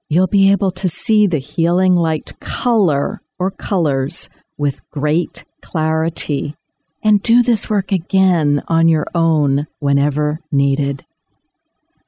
you'll 0.07 0.27
be 0.27 0.51
able 0.51 0.71
to 0.71 0.87
see 0.87 1.27
the 1.27 1.39
healing 1.39 1.95
light 1.95 2.39
color 2.39 3.21
or 3.39 3.51
colors 3.51 4.29
with 4.57 4.87
great 4.91 5.43
clarity 5.61 6.55
and 7.03 7.21
do 7.21 7.43
this 7.43 7.69
work 7.69 7.91
again 7.91 8.63
on 8.67 8.87
your 8.87 9.05
own 9.13 9.67
whenever 9.79 10.39
needed. 10.51 11.05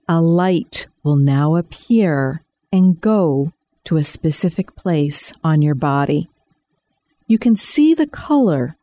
A 0.08 0.22
light 0.22 0.88
will 1.04 1.18
now 1.18 1.56
appear 1.56 2.44
and 2.72 3.00
go 3.00 3.52
to 3.88 3.96
a 3.96 4.04
specific 4.04 4.76
place 4.76 5.32
on 5.46 5.62
your 5.62 5.74
body. 5.74 6.28
You 7.26 7.40
can 7.40 7.56
see 7.56 7.94
the 7.94 8.06
color 8.06 8.76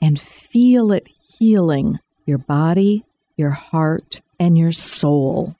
and 0.00 0.18
feel 0.18 0.92
it 0.92 1.08
healing 1.38 1.98
your 2.24 2.38
body, 2.38 3.04
your 3.36 3.50
heart, 3.50 4.22
and 4.40 4.56
your 4.56 4.72
soul. 4.72 5.54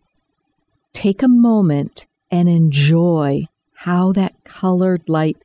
Take 0.95 1.23
a 1.23 1.29
moment 1.29 2.07
and 2.31 2.49
enjoy 2.49 3.45
how 3.75 4.13
that 4.13 4.45
colored 4.45 5.07
light 5.11 5.37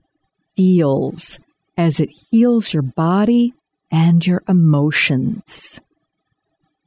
feels 0.55 1.37
as 1.75 1.99
it 1.99 2.09
heals 2.09 2.73
your 2.73 2.83
body 2.83 3.51
and 3.91 4.25
your 4.25 4.43
emotions. 4.47 5.81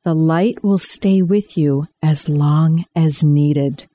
The 0.03 0.15
light 0.15 0.65
will 0.65 0.79
stay 0.79 1.21
with 1.21 1.59
you 1.59 1.85
as 2.03 2.31
long 2.31 2.87
as 2.97 3.23
needed. 3.23 3.87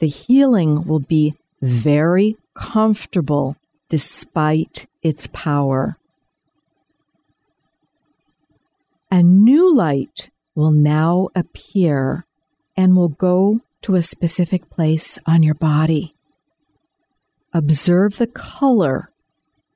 The 0.00 0.08
healing 0.08 0.86
will 0.86 1.00
be 1.00 1.34
very 1.60 2.36
comfortable 2.54 3.56
despite 3.88 4.86
its 5.02 5.26
power. 5.28 5.96
A 9.10 9.22
new 9.22 9.74
light 9.74 10.30
will 10.54 10.72
now 10.72 11.28
appear 11.34 12.24
and 12.76 12.96
will 12.96 13.08
go 13.08 13.58
to 13.82 13.96
a 13.96 14.02
specific 14.02 14.70
place 14.70 15.18
on 15.26 15.42
your 15.42 15.54
body. 15.54 16.14
Observe 17.52 18.18
the 18.18 18.26
color 18.26 19.10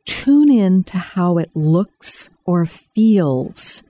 tune 0.05 0.51
in 0.51 0.85
to 0.85 0.99
how 0.99 1.38
it 1.38 1.51
looks 1.55 2.31
or 2.44 2.66
feels 2.66 3.83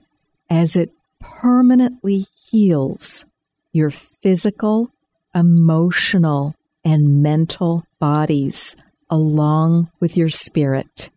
as 0.49 0.75
it 0.75 0.91
permanently 1.19 2.27
heals 2.49 3.25
your 3.71 3.89
physical, 3.89 4.91
emotional, 5.33 6.55
and 6.85 7.23
mental 7.23 7.85
bodies 7.99 8.75
along 9.09 9.89
with 9.99 10.15
your 10.15 10.29
spirit. 10.29 11.09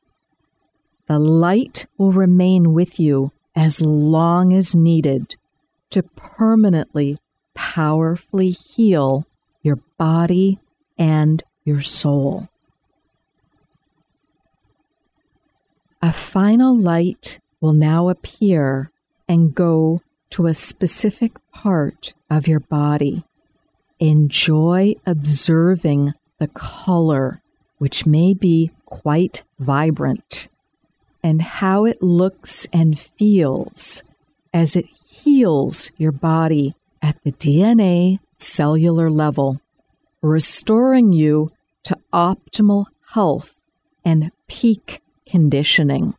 The 1.06 1.18
light 1.18 1.86
will 1.98 2.12
remain 2.12 2.72
with 2.72 2.98
you 2.98 3.32
as 3.54 3.80
long 3.80 4.52
as 4.52 4.74
needed 4.74 5.36
to 5.90 6.02
permanently, 6.02 7.18
powerfully 7.54 8.50
heal 8.50 9.26
your 9.62 9.76
body 9.98 10.58
and 10.98 11.42
your 11.64 11.82
soul. 11.82 12.48
A 16.00 16.12
final 16.12 16.76
light 16.76 17.40
will 17.60 17.72
now 17.72 18.08
appear 18.08 18.90
and 19.28 19.54
go 19.54 19.98
to 20.30 20.46
a 20.46 20.54
specific 20.54 21.32
part 21.52 22.14
of 22.30 22.46
your 22.46 22.60
body. 22.60 23.24
Enjoy 24.00 24.94
observing 25.06 26.14
the 26.38 26.48
color, 26.48 27.40
which 27.78 28.06
may 28.06 28.32
be 28.32 28.70
quite 28.86 29.42
vibrant, 29.58 30.48
and 31.22 31.42
how 31.42 31.84
it 31.84 32.00
looks 32.00 32.66
and 32.72 32.98
feels 32.98 34.04
as 34.54 34.76
it 34.76 34.86
heals 35.04 35.90
your 35.96 36.12
body 36.12 36.74
at 37.02 37.22
the 37.24 37.32
DNA 37.32 38.20
cellular 38.36 39.10
level, 39.10 39.60
restoring 40.22 41.12
you 41.12 41.48
to 41.82 41.98
optimal 42.12 42.86
health 43.12 43.60
and 44.04 44.30
peak 44.46 45.02
conditioning. 45.26 46.14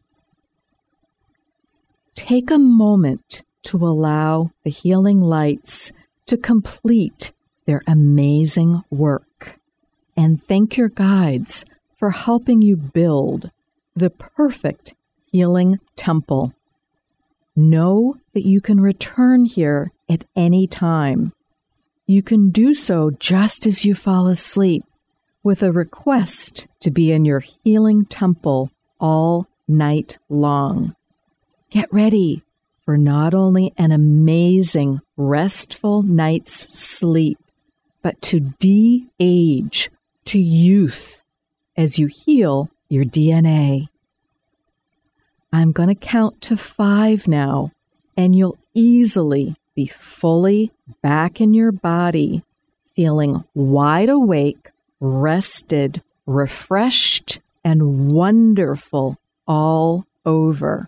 Take 2.15 2.52
a 2.52 2.60
moment 2.60 3.44
to 3.63 3.78
allow 3.78 4.52
the 4.63 4.70
healing 4.70 5.22
lights 5.22 5.92
to 6.26 6.36
complete 6.36 7.32
their 7.69 7.84
amazing 7.86 8.82
work 8.89 9.60
and 10.17 10.41
thank 10.41 10.75
your 10.75 10.89
guides 10.89 11.63
for 11.95 12.10
helping 12.10 12.63
you 12.63 12.75
build 12.75 13.51
the 13.95 14.10
perfect 14.10 14.95
healing 15.32 15.77
temple. 15.95 16.51
Know 17.55 18.15
that 18.34 18.43
you 18.43 18.60
can 18.60 18.82
return 18.82 19.45
here 19.45 19.91
at 20.10 20.25
any 20.36 20.65
time. 20.65 21.32
You 22.08 22.23
can 22.23 22.49
do 22.49 22.73
so 22.73 23.12
just 23.12 23.67
as 23.67 23.86
you 23.86 23.93
fall 23.93 24.25
asleep 24.25 24.84
with 25.43 25.62
a 25.62 25.71
request 25.71 26.65
to 26.79 26.89
be 26.89 27.12
in 27.12 27.23
your 27.23 27.43
healing 27.63 28.03
temple 28.03 28.71
all 28.99 29.45
night 29.67 30.17
long. 30.27 30.95
Get 31.69 31.93
ready 31.93 32.41
for 32.84 32.97
not 32.97 33.36
only 33.36 33.73
an 33.77 33.91
amazing, 33.91 35.01
restful 35.15 36.01
night's 36.01 36.75
sleep, 36.75 37.38
but 38.01 38.21
to 38.21 38.39
de 38.39 39.07
age 39.19 39.89
to 40.25 40.39
youth 40.39 41.23
as 41.75 41.97
you 41.97 42.07
heal 42.07 42.69
your 42.89 43.03
DNA. 43.03 43.88
I'm 45.51 45.71
going 45.71 45.89
to 45.89 45.95
count 45.95 46.41
to 46.41 46.57
five 46.57 47.27
now, 47.27 47.71
and 48.15 48.35
you'll 48.35 48.57
easily 48.73 49.55
be 49.75 49.88
fully 49.88 50.71
back 51.01 51.41
in 51.41 51.53
your 51.53 51.71
body, 51.71 52.43
feeling 52.93 53.43
wide 53.53 54.09
awake, 54.09 54.69
rested, 54.99 56.03
refreshed, 56.25 57.39
and 57.63 58.12
wonderful 58.12 59.17
all 59.47 60.05
over. 60.25 60.88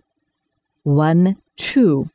One, 0.83 1.37
two. 1.55 2.09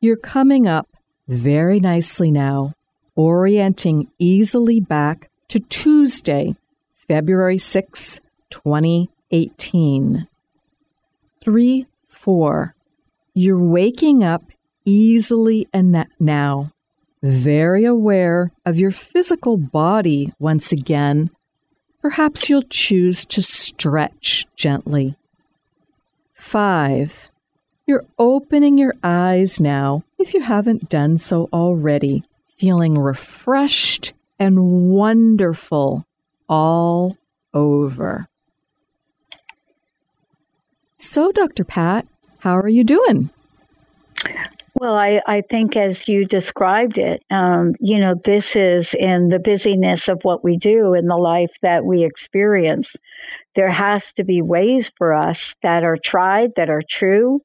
You're 0.00 0.16
coming 0.16 0.66
up 0.66 0.88
very 1.28 1.80
nicely 1.80 2.30
now, 2.30 2.72
orienting 3.16 4.08
easily 4.18 4.78
back 4.78 5.30
to 5.48 5.58
Tuesday, 5.58 6.54
February 6.94 7.58
6, 7.58 8.20
2018. 8.50 10.28
Three, 11.42 11.86
four. 12.06 12.74
You're 13.34 13.58
waking 13.58 14.22
up 14.22 14.44
easily 14.84 15.68
and 15.72 16.06
now, 16.18 16.72
very 17.22 17.84
aware 17.84 18.52
of 18.64 18.78
your 18.78 18.90
physical 18.90 19.56
body 19.56 20.32
once 20.38 20.72
again. 20.72 21.30
Perhaps 22.00 22.48
you'll 22.48 22.62
choose 22.62 23.24
to 23.26 23.42
stretch 23.42 24.46
gently. 24.54 25.16
Five. 26.32 27.32
You're 27.86 28.04
opening 28.18 28.78
your 28.78 28.94
eyes 29.02 29.60
now, 29.60 30.02
if 30.18 30.34
you 30.34 30.40
haven't 30.40 30.88
done 30.88 31.18
so 31.18 31.48
already, 31.52 32.24
feeling 32.56 32.94
refreshed 32.98 34.14
and 34.38 34.90
wonderful 34.90 36.04
all 36.48 37.16
over. 37.52 38.28
So, 40.96 41.32
Dr. 41.32 41.64
Pat, 41.64 42.06
how 42.38 42.56
are 42.56 42.68
you 42.68 42.84
doing? 42.84 43.30
Well, 44.78 44.94
I, 44.94 45.22
I 45.26 45.40
think 45.40 45.74
as 45.76 46.06
you 46.06 46.26
described 46.26 46.98
it, 46.98 47.22
um, 47.30 47.74
you 47.80 47.98
know, 47.98 48.14
this 48.14 48.54
is 48.54 48.92
in 48.94 49.28
the 49.28 49.38
busyness 49.38 50.08
of 50.08 50.20
what 50.22 50.44
we 50.44 50.58
do 50.58 50.92
in 50.92 51.06
the 51.06 51.16
life 51.16 51.54
that 51.62 51.84
we 51.86 52.04
experience. 52.04 52.94
There 53.54 53.70
has 53.70 54.12
to 54.14 54.24
be 54.24 54.42
ways 54.42 54.92
for 54.98 55.14
us 55.14 55.54
that 55.62 55.82
are 55.82 55.96
tried, 55.96 56.52
that 56.56 56.68
are 56.68 56.82
true, 56.86 57.40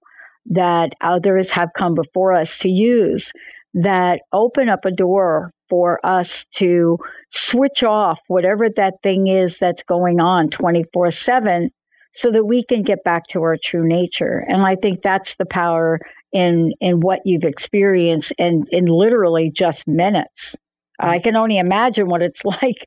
that 0.48 0.94
others 1.00 1.52
have 1.52 1.70
come 1.74 1.96
before 1.96 2.34
us 2.34 2.58
to 2.60 2.70
use 2.70 3.32
that 3.74 4.22
open 4.34 4.70
up 4.70 4.86
a 4.86 4.92
door 4.92 5.52
for 5.70 6.06
us 6.06 6.46
to 6.52 6.98
switch 7.32 7.84
off 7.84 8.20
whatever 8.28 8.70
that 8.70 8.96
thing 9.02 9.28
is 9.28 9.58
that's 9.58 9.84
going 9.84 10.20
on 10.20 10.50
24 10.50 11.12
7 11.12 11.70
so 12.14 12.30
that 12.32 12.46
we 12.46 12.64
can 12.64 12.84
get 12.84 13.04
back 13.04 13.26
to 13.28 13.42
our 13.42 13.58
true 13.64 13.88
nature. 13.88 14.44
And 14.50 14.64
I 14.64 14.76
think 14.76 15.02
that's 15.02 15.36
the 15.38 15.46
power 15.46 16.00
in 16.34 16.74
in 16.82 17.00
what 17.00 17.22
you've 17.26 17.46
experienced 17.46 18.34
and 18.38 18.68
in 18.72 18.86
literally 18.86 19.50
just 19.50 19.88
minutes. 19.88 20.58
I 21.00 21.20
can 21.20 21.36
only 21.36 21.58
imagine 21.58 22.08
what 22.08 22.22
it's 22.22 22.46
like 22.62 22.86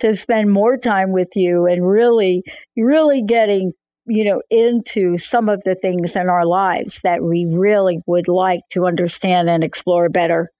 to 0.00 0.14
spend 0.14 0.50
more 0.50 0.76
time 0.76 1.12
with 1.12 1.34
you 1.34 1.66
and 1.66 1.88
really, 1.88 2.42
really 2.76 3.22
getting 3.22 3.72
you 4.06 4.24
know, 4.24 4.42
into 4.50 5.18
some 5.18 5.48
of 5.48 5.62
the 5.64 5.74
things 5.74 6.16
in 6.16 6.28
our 6.28 6.46
lives 6.46 7.00
that 7.02 7.22
we 7.22 7.46
really 7.48 8.00
would 8.06 8.28
like 8.28 8.60
to 8.70 8.86
understand 8.86 9.48
and 9.48 9.64
explore 9.64 10.08
better. 10.08 10.50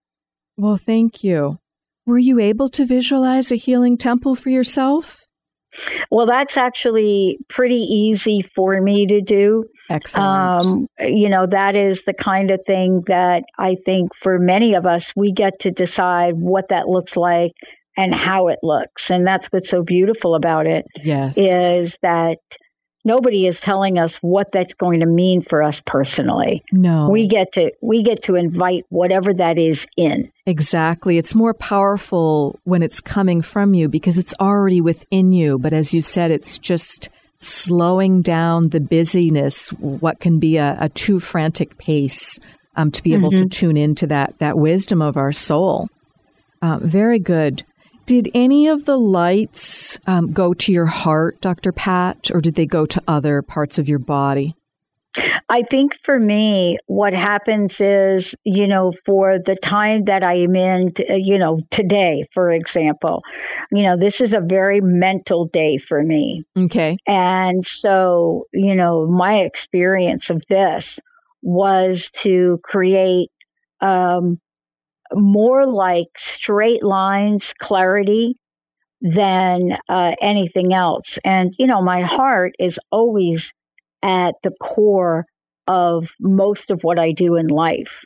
Well, 0.56 0.76
thank 0.76 1.24
you. 1.24 1.58
Were 2.06 2.18
you 2.18 2.38
able 2.38 2.68
to 2.70 2.86
visualize 2.86 3.50
a 3.50 3.56
healing 3.56 3.96
temple 3.96 4.34
for 4.34 4.50
yourself? 4.50 5.20
Well, 6.10 6.26
that's 6.26 6.56
actually 6.56 7.38
pretty 7.48 7.80
easy 7.80 8.42
for 8.42 8.80
me 8.80 9.06
to 9.06 9.20
do. 9.20 9.64
Excellent. 9.90 10.64
Um, 10.64 10.86
you 11.00 11.28
know, 11.28 11.46
that 11.46 11.74
is 11.74 12.04
the 12.04 12.14
kind 12.14 12.50
of 12.50 12.60
thing 12.66 13.02
that 13.06 13.44
I 13.58 13.76
think 13.84 14.14
for 14.14 14.38
many 14.38 14.74
of 14.74 14.86
us, 14.86 15.12
we 15.16 15.32
get 15.32 15.60
to 15.60 15.70
decide 15.70 16.34
what 16.36 16.68
that 16.68 16.88
looks 16.88 17.16
like 17.16 17.52
and 17.96 18.14
how 18.14 18.48
it 18.48 18.60
looks. 18.62 19.10
And 19.10 19.26
that's 19.26 19.48
what's 19.48 19.68
so 19.68 19.82
beautiful 19.82 20.34
about 20.34 20.66
it. 20.66 20.84
Yes. 21.02 21.36
Is 21.36 21.98
that 22.02 22.38
nobody 23.04 23.46
is 23.46 23.60
telling 23.60 23.98
us 23.98 24.16
what 24.16 24.52
that's 24.52 24.74
going 24.74 25.00
to 25.00 25.06
mean 25.06 25.42
for 25.42 25.62
us 25.62 25.80
personally. 25.84 26.62
No. 26.72 27.08
We 27.10 27.28
get 27.28 27.52
to 27.52 27.72
we 27.80 28.02
get 28.02 28.22
to 28.24 28.34
invite 28.34 28.86
whatever 28.88 29.32
that 29.34 29.58
is 29.58 29.86
in. 29.96 30.30
Exactly. 30.46 31.18
It's 31.18 31.34
more 31.34 31.54
powerful 31.54 32.58
when 32.64 32.82
it's 32.82 33.00
coming 33.00 33.42
from 33.42 33.74
you 33.74 33.88
because 33.88 34.18
it's 34.18 34.34
already 34.40 34.80
within 34.80 35.32
you, 35.32 35.58
but 35.58 35.72
as 35.72 35.94
you 35.94 36.00
said 36.00 36.30
it's 36.30 36.58
just 36.58 37.08
slowing 37.36 38.22
down 38.22 38.70
the 38.70 38.80
busyness, 38.80 39.68
what 39.70 40.20
can 40.20 40.38
be 40.38 40.56
a, 40.56 40.76
a 40.80 40.88
too 40.88 41.20
frantic 41.20 41.76
pace, 41.78 42.38
um, 42.76 42.90
to 42.90 43.02
be 43.02 43.12
able 43.12 43.30
mm-hmm. 43.30 43.44
to 43.44 43.48
tune 43.48 43.76
into 43.76 44.06
that 44.06 44.38
that 44.38 44.58
wisdom 44.58 45.02
of 45.02 45.16
our 45.16 45.32
soul. 45.32 45.88
Uh, 46.62 46.78
very 46.80 47.18
good. 47.18 47.62
Did 48.06 48.30
any 48.34 48.68
of 48.68 48.84
the 48.84 48.98
lights 48.98 49.98
um, 50.06 50.32
go 50.32 50.52
to 50.54 50.72
your 50.72 50.86
heart, 50.86 51.40
Dr. 51.40 51.72
Pat, 51.72 52.30
or 52.32 52.40
did 52.40 52.54
they 52.54 52.66
go 52.66 52.84
to 52.84 53.02
other 53.08 53.40
parts 53.40 53.78
of 53.78 53.88
your 53.88 53.98
body? 53.98 54.54
I 55.48 55.62
think 55.62 55.94
for 56.02 56.18
me, 56.18 56.78
what 56.86 57.12
happens 57.12 57.80
is, 57.80 58.34
you 58.44 58.66
know, 58.66 58.92
for 59.04 59.38
the 59.38 59.54
time 59.54 60.04
that 60.04 60.24
I 60.24 60.34
am 60.34 60.56
in, 60.56 60.90
you 61.08 61.38
know, 61.38 61.60
today, 61.70 62.24
for 62.32 62.50
example, 62.50 63.22
you 63.70 63.84
know, 63.84 63.96
this 63.96 64.20
is 64.20 64.34
a 64.34 64.40
very 64.40 64.80
mental 64.80 65.46
day 65.46 65.78
for 65.78 66.02
me. 66.02 66.42
Okay. 66.58 66.96
And 67.06 67.64
so, 67.64 68.46
you 68.52 68.74
know, 68.74 69.06
my 69.06 69.40
experience 69.40 70.30
of 70.30 70.42
this 70.48 70.98
was 71.42 72.10
to 72.22 72.58
create 72.64 73.30
um, 73.80 74.40
more 75.14 75.66
like 75.66 76.08
straight 76.16 76.82
lines, 76.82 77.54
clarity, 77.58 78.36
than 79.00 79.76
uh, 79.88 80.14
anything 80.20 80.72
else. 80.72 81.18
And, 81.24 81.54
you 81.58 81.66
know, 81.66 81.82
my 81.82 82.02
heart 82.02 82.54
is 82.58 82.80
always 82.90 83.52
at 84.02 84.34
the 84.42 84.52
core 84.60 85.26
of 85.66 86.14
most 86.20 86.70
of 86.70 86.84
what 86.84 86.98
I 86.98 87.12
do 87.12 87.36
in 87.36 87.48
life. 87.48 88.04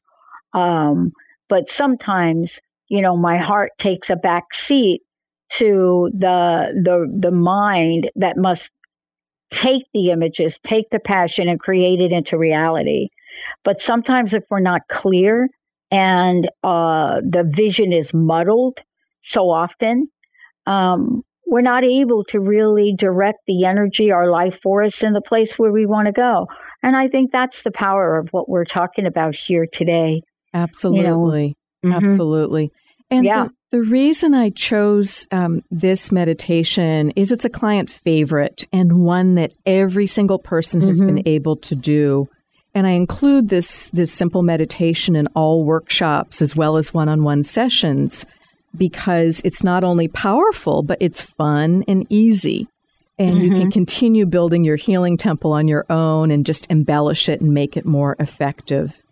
Um, 0.55 1.13
but 1.49 1.69
sometimes, 1.69 2.61
you 2.89 3.01
know, 3.01 3.17
my 3.17 3.37
heart 3.37 3.73
takes 3.79 4.11
a 4.11 4.17
back 4.17 4.55
seat 4.55 5.03
to 5.51 6.11
the 6.13 6.73
the 6.83 7.11
the 7.19 7.31
mind 7.31 8.11
that 8.17 8.37
must 8.37 8.71
take 9.51 9.85
the 9.95 10.11
images, 10.11 10.59
take 10.63 10.91
the 10.91 11.01
passion, 11.01 11.49
and 11.49 11.59
create 11.61 12.01
it 12.01 12.13
into 12.13 12.37
reality. 12.37 13.09
But 13.65 13.81
sometimes, 13.81 14.35
if 14.35 14.45
we're 14.51 14.61
not 14.61 14.83
clear 14.89 15.49
and 15.91 16.49
uh, 16.63 17.21
the 17.23 17.45
vision 17.45 17.93
is 17.93 18.13
muddled 18.13 18.81
so 19.23 19.51
often, 19.51 20.09
um, 20.67 21.23
we're 21.47 21.63
not 21.63 21.83
able 21.83 22.25
to 22.25 22.41
really 22.41 22.95
direct 22.95 23.39
the 23.47 23.65
energy, 23.65 24.13
our 24.13 24.31
life 24.31 24.61
force, 24.61 25.03
in 25.03 25.15
the 25.15 25.23
place 25.23 25.59
where 25.59 25.73
we 25.73 25.87
want 25.87 26.07
to 26.07 26.13
go. 26.13 26.47
And 26.83 26.95
I 26.95 27.09
think 27.09 27.33
that's 27.33 27.63
the 27.63 27.71
power 27.71 28.19
of 28.19 28.29
what 28.33 28.49
we're 28.49 28.67
talking 28.67 29.07
about 29.07 29.35
here 29.35 29.67
today. 29.67 30.23
Absolutely. 30.53 31.57
You 31.83 31.91
know? 31.91 31.97
mm-hmm. 31.97 32.05
Absolutely. 32.05 32.71
And 33.11 33.25
yeah. 33.25 33.49
the, 33.71 33.79
the, 33.79 33.83
reason 33.83 34.35
I 34.35 34.51
chose 34.51 35.27
um, 35.31 35.63
this 35.71 36.13
meditation 36.13 37.11
is 37.13 37.33
it's 37.33 37.47
a 37.47 37.51
client 37.51 37.89
favorite 37.89 38.65
and 38.73 39.01
one 39.01 39.35
that 39.37 39.53
every 39.65 40.07
single 40.07 40.39
person 40.39 40.83
has 40.83 40.99
mm-hmm. 40.99 41.17
been 41.17 41.29
able 41.29 41.57
to 41.57 41.75
do. 41.75 42.27
And 42.79 42.87
I 42.87 42.91
include 42.91 43.49
this 43.49 43.91
this 43.91 44.13
simple 44.13 44.45
meditation 44.45 45.17
in 45.17 45.27
all 45.35 45.65
workshops 45.65 46.41
as 46.41 46.55
well 46.55 46.77
as 46.77 46.95
one-on-one 46.95 47.43
sessions 47.43 48.25
because 48.77 49.43
it's 49.45 49.65
not 49.65 49.83
only 49.83 50.07
powerful, 50.07 50.85
but 50.85 50.97
it's 51.01 51.21
fun 51.21 51.83
and 51.89 52.07
easy. 52.09 52.69
And 53.19 53.35
mm-hmm. 53.35 53.43
you 53.43 53.51
can 53.51 53.61
mm-hmm. 53.63 53.71
continue 53.71 54.27
building 54.27 54.63
your 54.63 54.77
healing 54.77 55.17
temple 55.17 55.53
on 55.53 55.67
your 55.67 55.87
own 55.91 56.31
and 56.31 56.47
just 56.47 56.71
embellish 56.71 57.29
it 57.29 57.41
and 57.41 57.53
make 57.53 57.77
it 57.77 57.85
more 57.85 58.15
effective. 58.21 59.03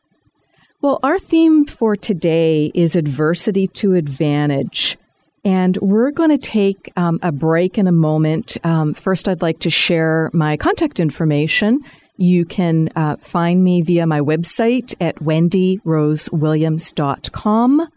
Well, 0.80 1.00
our 1.02 1.18
theme 1.18 1.64
for 1.64 1.96
today 1.96 2.70
is 2.72 2.94
adversity 2.94 3.66
to 3.66 3.94
advantage. 3.94 4.96
And 5.44 5.76
we're 5.78 6.12
going 6.12 6.30
to 6.30 6.38
take 6.38 6.92
um, 6.96 7.18
a 7.20 7.32
break 7.32 7.78
in 7.78 7.88
a 7.88 7.92
moment. 7.92 8.58
Um, 8.62 8.94
first, 8.94 9.28
I'd 9.28 9.42
like 9.42 9.58
to 9.60 9.70
share 9.70 10.30
my 10.32 10.56
contact 10.56 11.00
information. 11.00 11.80
You 12.16 12.44
can 12.44 12.88
uh, 12.96 13.16
find 13.16 13.62
me 13.62 13.82
via 13.82 14.06
my 14.06 14.20
website 14.20 14.94
at 15.00 15.16
wendyrosewilliams.com 15.16 17.88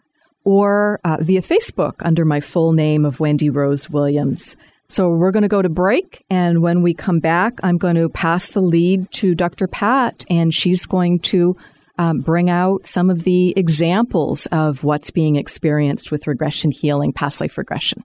or 0.44 1.00
uh, 1.04 1.18
via 1.20 1.42
Facebook 1.42 1.94
under 2.00 2.24
my 2.24 2.40
full 2.40 2.72
name 2.72 3.04
of 3.04 3.20
Wendy 3.20 3.50
Rose 3.50 3.90
Williams. 3.90 4.56
So 4.88 5.10
we're 5.10 5.30
going 5.30 5.42
to 5.42 5.48
go 5.48 5.62
to 5.62 5.68
break. 5.68 6.24
And 6.28 6.62
when 6.62 6.82
we 6.82 6.94
come 6.94 7.20
back, 7.20 7.60
I'm 7.62 7.78
going 7.78 7.94
to 7.94 8.08
pass 8.08 8.48
the 8.48 8.60
lead 8.60 9.10
to 9.12 9.36
Dr. 9.36 9.68
Pat, 9.68 10.24
and 10.28 10.52
she's 10.52 10.84
going 10.84 11.20
to 11.20 11.56
um, 11.96 12.20
bring 12.20 12.50
out 12.50 12.86
some 12.86 13.10
of 13.10 13.24
the 13.24 13.52
examples 13.56 14.46
of 14.46 14.82
what's 14.82 15.10
being 15.10 15.36
experienced 15.36 16.10
with 16.10 16.26
regression 16.26 16.72
healing, 16.72 17.12
past 17.12 17.40
life 17.40 17.56
regression. 17.56 18.02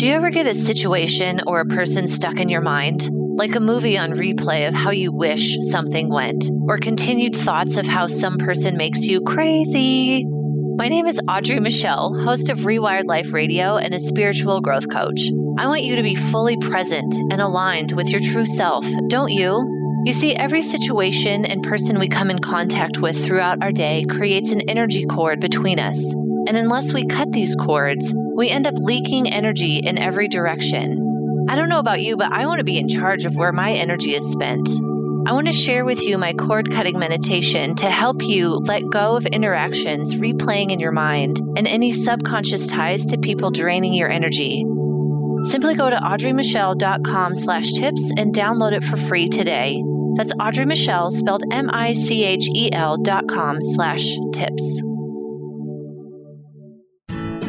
Do 0.00 0.06
you 0.06 0.14
ever 0.14 0.30
get 0.30 0.48
a 0.48 0.54
situation 0.54 1.42
or 1.46 1.60
a 1.60 1.66
person 1.66 2.06
stuck 2.06 2.40
in 2.40 2.48
your 2.48 2.62
mind? 2.62 3.06
Like 3.12 3.54
a 3.54 3.60
movie 3.60 3.98
on 3.98 4.12
replay 4.12 4.66
of 4.66 4.72
how 4.72 4.92
you 4.92 5.12
wish 5.12 5.58
something 5.60 6.08
went, 6.08 6.50
or 6.50 6.78
continued 6.78 7.36
thoughts 7.36 7.76
of 7.76 7.84
how 7.84 8.06
some 8.06 8.38
person 8.38 8.78
makes 8.78 9.06
you 9.06 9.20
crazy? 9.20 10.24
My 10.24 10.88
name 10.88 11.06
is 11.06 11.20
Audrey 11.28 11.60
Michelle, 11.60 12.14
host 12.18 12.48
of 12.48 12.60
Rewired 12.60 13.04
Life 13.04 13.34
Radio 13.34 13.76
and 13.76 13.92
a 13.92 14.00
spiritual 14.00 14.62
growth 14.62 14.88
coach. 14.88 15.20
I 15.58 15.66
want 15.66 15.82
you 15.82 15.96
to 15.96 16.02
be 16.02 16.14
fully 16.14 16.56
present 16.56 17.14
and 17.30 17.42
aligned 17.42 17.92
with 17.92 18.08
your 18.08 18.22
true 18.22 18.46
self, 18.46 18.86
don't 19.08 19.30
you? 19.30 19.79
You 20.02 20.14
see, 20.14 20.34
every 20.34 20.62
situation 20.62 21.44
and 21.44 21.62
person 21.62 21.98
we 21.98 22.08
come 22.08 22.30
in 22.30 22.38
contact 22.38 22.98
with 22.98 23.22
throughout 23.22 23.62
our 23.62 23.70
day 23.70 24.06
creates 24.08 24.52
an 24.52 24.68
energy 24.68 25.04
cord 25.04 25.40
between 25.40 25.78
us. 25.78 26.02
And 26.48 26.56
unless 26.56 26.94
we 26.94 27.06
cut 27.06 27.30
these 27.30 27.54
cords, 27.54 28.14
we 28.34 28.48
end 28.48 28.66
up 28.66 28.74
leaking 28.76 29.30
energy 29.30 29.76
in 29.76 29.98
every 29.98 30.28
direction. 30.28 31.46
I 31.50 31.54
don't 31.54 31.68
know 31.68 31.78
about 31.78 32.00
you, 32.00 32.16
but 32.16 32.32
I 32.32 32.46
want 32.46 32.60
to 32.60 32.64
be 32.64 32.78
in 32.78 32.88
charge 32.88 33.26
of 33.26 33.34
where 33.34 33.52
my 33.52 33.72
energy 33.72 34.14
is 34.14 34.32
spent. 34.32 34.70
I 35.26 35.32
want 35.32 35.48
to 35.48 35.52
share 35.52 35.84
with 35.84 36.02
you 36.06 36.16
my 36.16 36.32
cord 36.32 36.70
cutting 36.70 36.98
meditation 36.98 37.74
to 37.76 37.90
help 37.90 38.22
you 38.22 38.54
let 38.54 38.88
go 38.88 39.16
of 39.16 39.26
interactions 39.26 40.14
replaying 40.14 40.72
in 40.72 40.80
your 40.80 40.92
mind 40.92 41.40
and 41.40 41.66
any 41.66 41.92
subconscious 41.92 42.68
ties 42.68 43.06
to 43.06 43.18
people 43.18 43.50
draining 43.50 43.92
your 43.92 44.08
energy. 44.08 44.64
Simply 45.44 45.74
go 45.74 45.88
to 45.88 45.96
audreymichelle.com 45.96 47.34
slash 47.34 47.72
tips 47.72 48.12
and 48.16 48.34
download 48.34 48.72
it 48.72 48.84
for 48.84 48.96
free 48.96 49.28
today. 49.28 49.82
That's 50.16 50.32
Audrey 50.38 50.66
Michelle, 50.66 51.10
spelled 51.10 51.44
M-I-C-H-E-L 51.50 52.98
dot 52.98 53.28
com 53.28 53.58
slash 53.60 54.16
tips. 54.32 54.82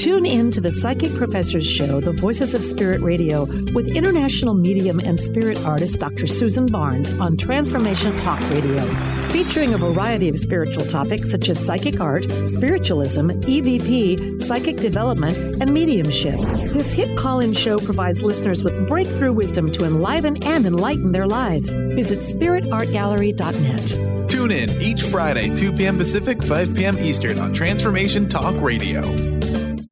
Tune 0.00 0.24
in 0.24 0.50
to 0.52 0.62
the 0.62 0.70
Psychic 0.70 1.14
Professors 1.14 1.66
Show, 1.66 2.00
The 2.00 2.12
Voices 2.12 2.54
of 2.54 2.64
Spirit 2.64 3.02
Radio, 3.02 3.44
with 3.74 3.94
international 3.94 4.54
medium 4.54 4.98
and 4.98 5.20
spirit 5.20 5.58
artist 5.58 5.98
Dr. 5.98 6.26
Susan 6.26 6.64
Barnes 6.64 7.10
on 7.20 7.36
Transformation 7.36 8.16
Talk 8.16 8.40
Radio, 8.48 8.82
featuring 9.28 9.74
a 9.74 9.76
variety 9.76 10.30
of 10.30 10.38
spiritual 10.38 10.86
topics 10.86 11.30
such 11.30 11.50
as 11.50 11.62
psychic 11.62 12.00
art, 12.00 12.24
spiritualism, 12.46 13.28
EVP, 13.28 14.40
psychic 14.40 14.78
development, 14.78 15.36
and 15.60 15.74
mediumship. 15.74 16.40
This 16.72 16.94
hit 16.94 17.14
call 17.18 17.40
in 17.40 17.52
show 17.52 17.78
provides 17.78 18.22
listeners 18.22 18.64
with 18.64 18.88
breakthrough 18.88 19.34
wisdom 19.34 19.70
to 19.72 19.84
enliven 19.84 20.42
and 20.44 20.64
enlighten 20.64 21.12
their 21.12 21.26
lives. 21.26 21.74
Visit 21.74 22.20
spiritartgallery.net. 22.20 24.30
Tune 24.30 24.50
in 24.50 24.80
each 24.80 25.02
Friday, 25.02 25.54
2 25.54 25.76
p.m. 25.76 25.98
Pacific, 25.98 26.42
5 26.42 26.74
p.m. 26.74 26.98
Eastern 26.98 27.38
on 27.38 27.52
Transformation 27.52 28.30
Talk 28.30 28.58
Radio. 28.62 29.29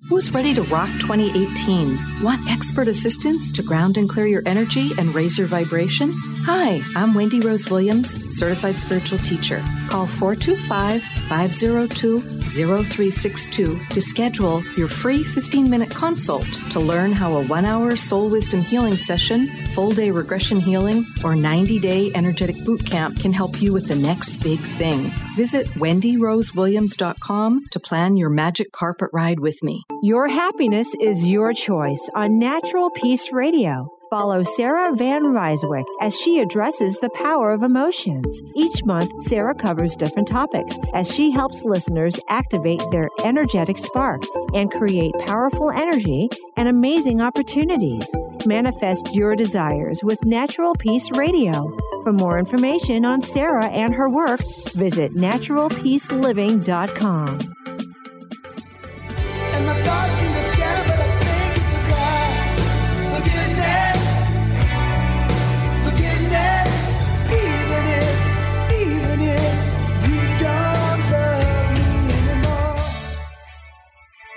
Who's 0.09 0.33
ready 0.33 0.55
to 0.55 0.63
rock 0.63 0.89
2018? 1.01 2.23
Want 2.23 2.51
expert 2.51 2.89
assistance 2.89 3.53
to 3.53 3.63
ground 3.63 3.99
and 3.99 4.09
clear 4.09 4.27
your 4.27 4.43
energy 4.47 4.93
and 4.97 5.15
raise 5.15 5.37
your 5.37 5.47
vibration? 5.47 6.11
Hi, 6.47 6.81
I'm 6.97 7.13
Wendy 7.13 7.41
Rose 7.41 7.69
Williams, 7.69 8.35
certified 8.35 8.81
spiritual 8.81 9.19
teacher. 9.19 9.63
Call 9.91 10.07
425 10.07 11.03
502 11.03 12.21
0362 12.21 13.79
to 13.91 14.01
schedule 14.01 14.65
your 14.79 14.89
free 14.89 15.23
15 15.23 15.69
minute 15.69 15.91
consult 15.91 16.51
to 16.71 16.81
learn 16.81 17.13
how 17.13 17.33
a 17.33 17.47
one 17.47 17.67
hour 17.67 17.95
soul 17.95 18.31
wisdom 18.31 18.63
healing 18.63 18.97
session, 18.97 19.47
full 19.75 19.91
day 19.91 20.11
regression 20.11 20.59
healing, 20.59 21.05
or 21.23 21.37
90 21.37 21.79
day 21.81 22.11
energetic 22.15 22.57
boot 22.65 22.85
camp 22.87 23.21
can 23.21 23.35
help 23.35 23.61
you 23.61 23.75
with 23.75 23.89
the 23.89 23.97
next 23.97 24.37
big 24.37 24.61
thing. 24.61 25.13
Visit 25.37 25.67
wendyrosewilliams.com 25.77 27.67
to 27.71 27.81
plan 27.81 28.17
your 28.17 28.31
magic 28.31 28.73
carpet 28.73 29.11
ride 29.13 29.41
with 29.41 29.63
me. 29.63 29.85
Your 30.01 30.29
happiness 30.29 30.95
is 31.01 31.27
your 31.27 31.53
choice 31.53 32.09
on 32.15 32.39
Natural 32.39 32.89
Peace 32.91 33.33
Radio. 33.33 33.89
Follow 34.11 34.45
Sarah 34.45 34.95
Van 34.95 35.25
Ryswick 35.25 35.87
as 36.01 36.17
she 36.17 36.39
addresses 36.39 37.01
the 37.01 37.11
power 37.11 37.53
of 37.53 37.65
emotions. 37.65 38.41
Each 38.55 38.85
month, 38.85 39.11
Sarah 39.25 39.57
covers 39.57 39.97
different 39.97 40.29
topics 40.29 40.79
as 40.95 41.13
she 41.13 41.33
helps 41.33 41.65
listeners 41.65 42.21
activate 42.29 42.81
their 42.93 43.09
energetic 43.25 43.77
spark 43.77 44.23
and 44.55 44.71
create 44.71 45.15
powerful 45.27 45.73
energy 45.73 46.29
and 46.57 46.69
amazing 46.69 47.21
opportunities. 47.21 48.09
Manifest 48.47 49.17
your 49.17 49.35
desires 49.35 50.05
with 50.05 50.25
Natural 50.25 50.77
Peace 50.77 51.11
Radio. 51.11 51.77
For 52.05 52.13
more 52.13 52.39
information 52.39 53.05
on 53.05 53.21
Sarah 53.21 53.67
and 53.67 53.97
her 53.97 54.09
work, 54.09 54.43
visit 54.75 55.17
naturalpeaceliving.com. 55.17 57.58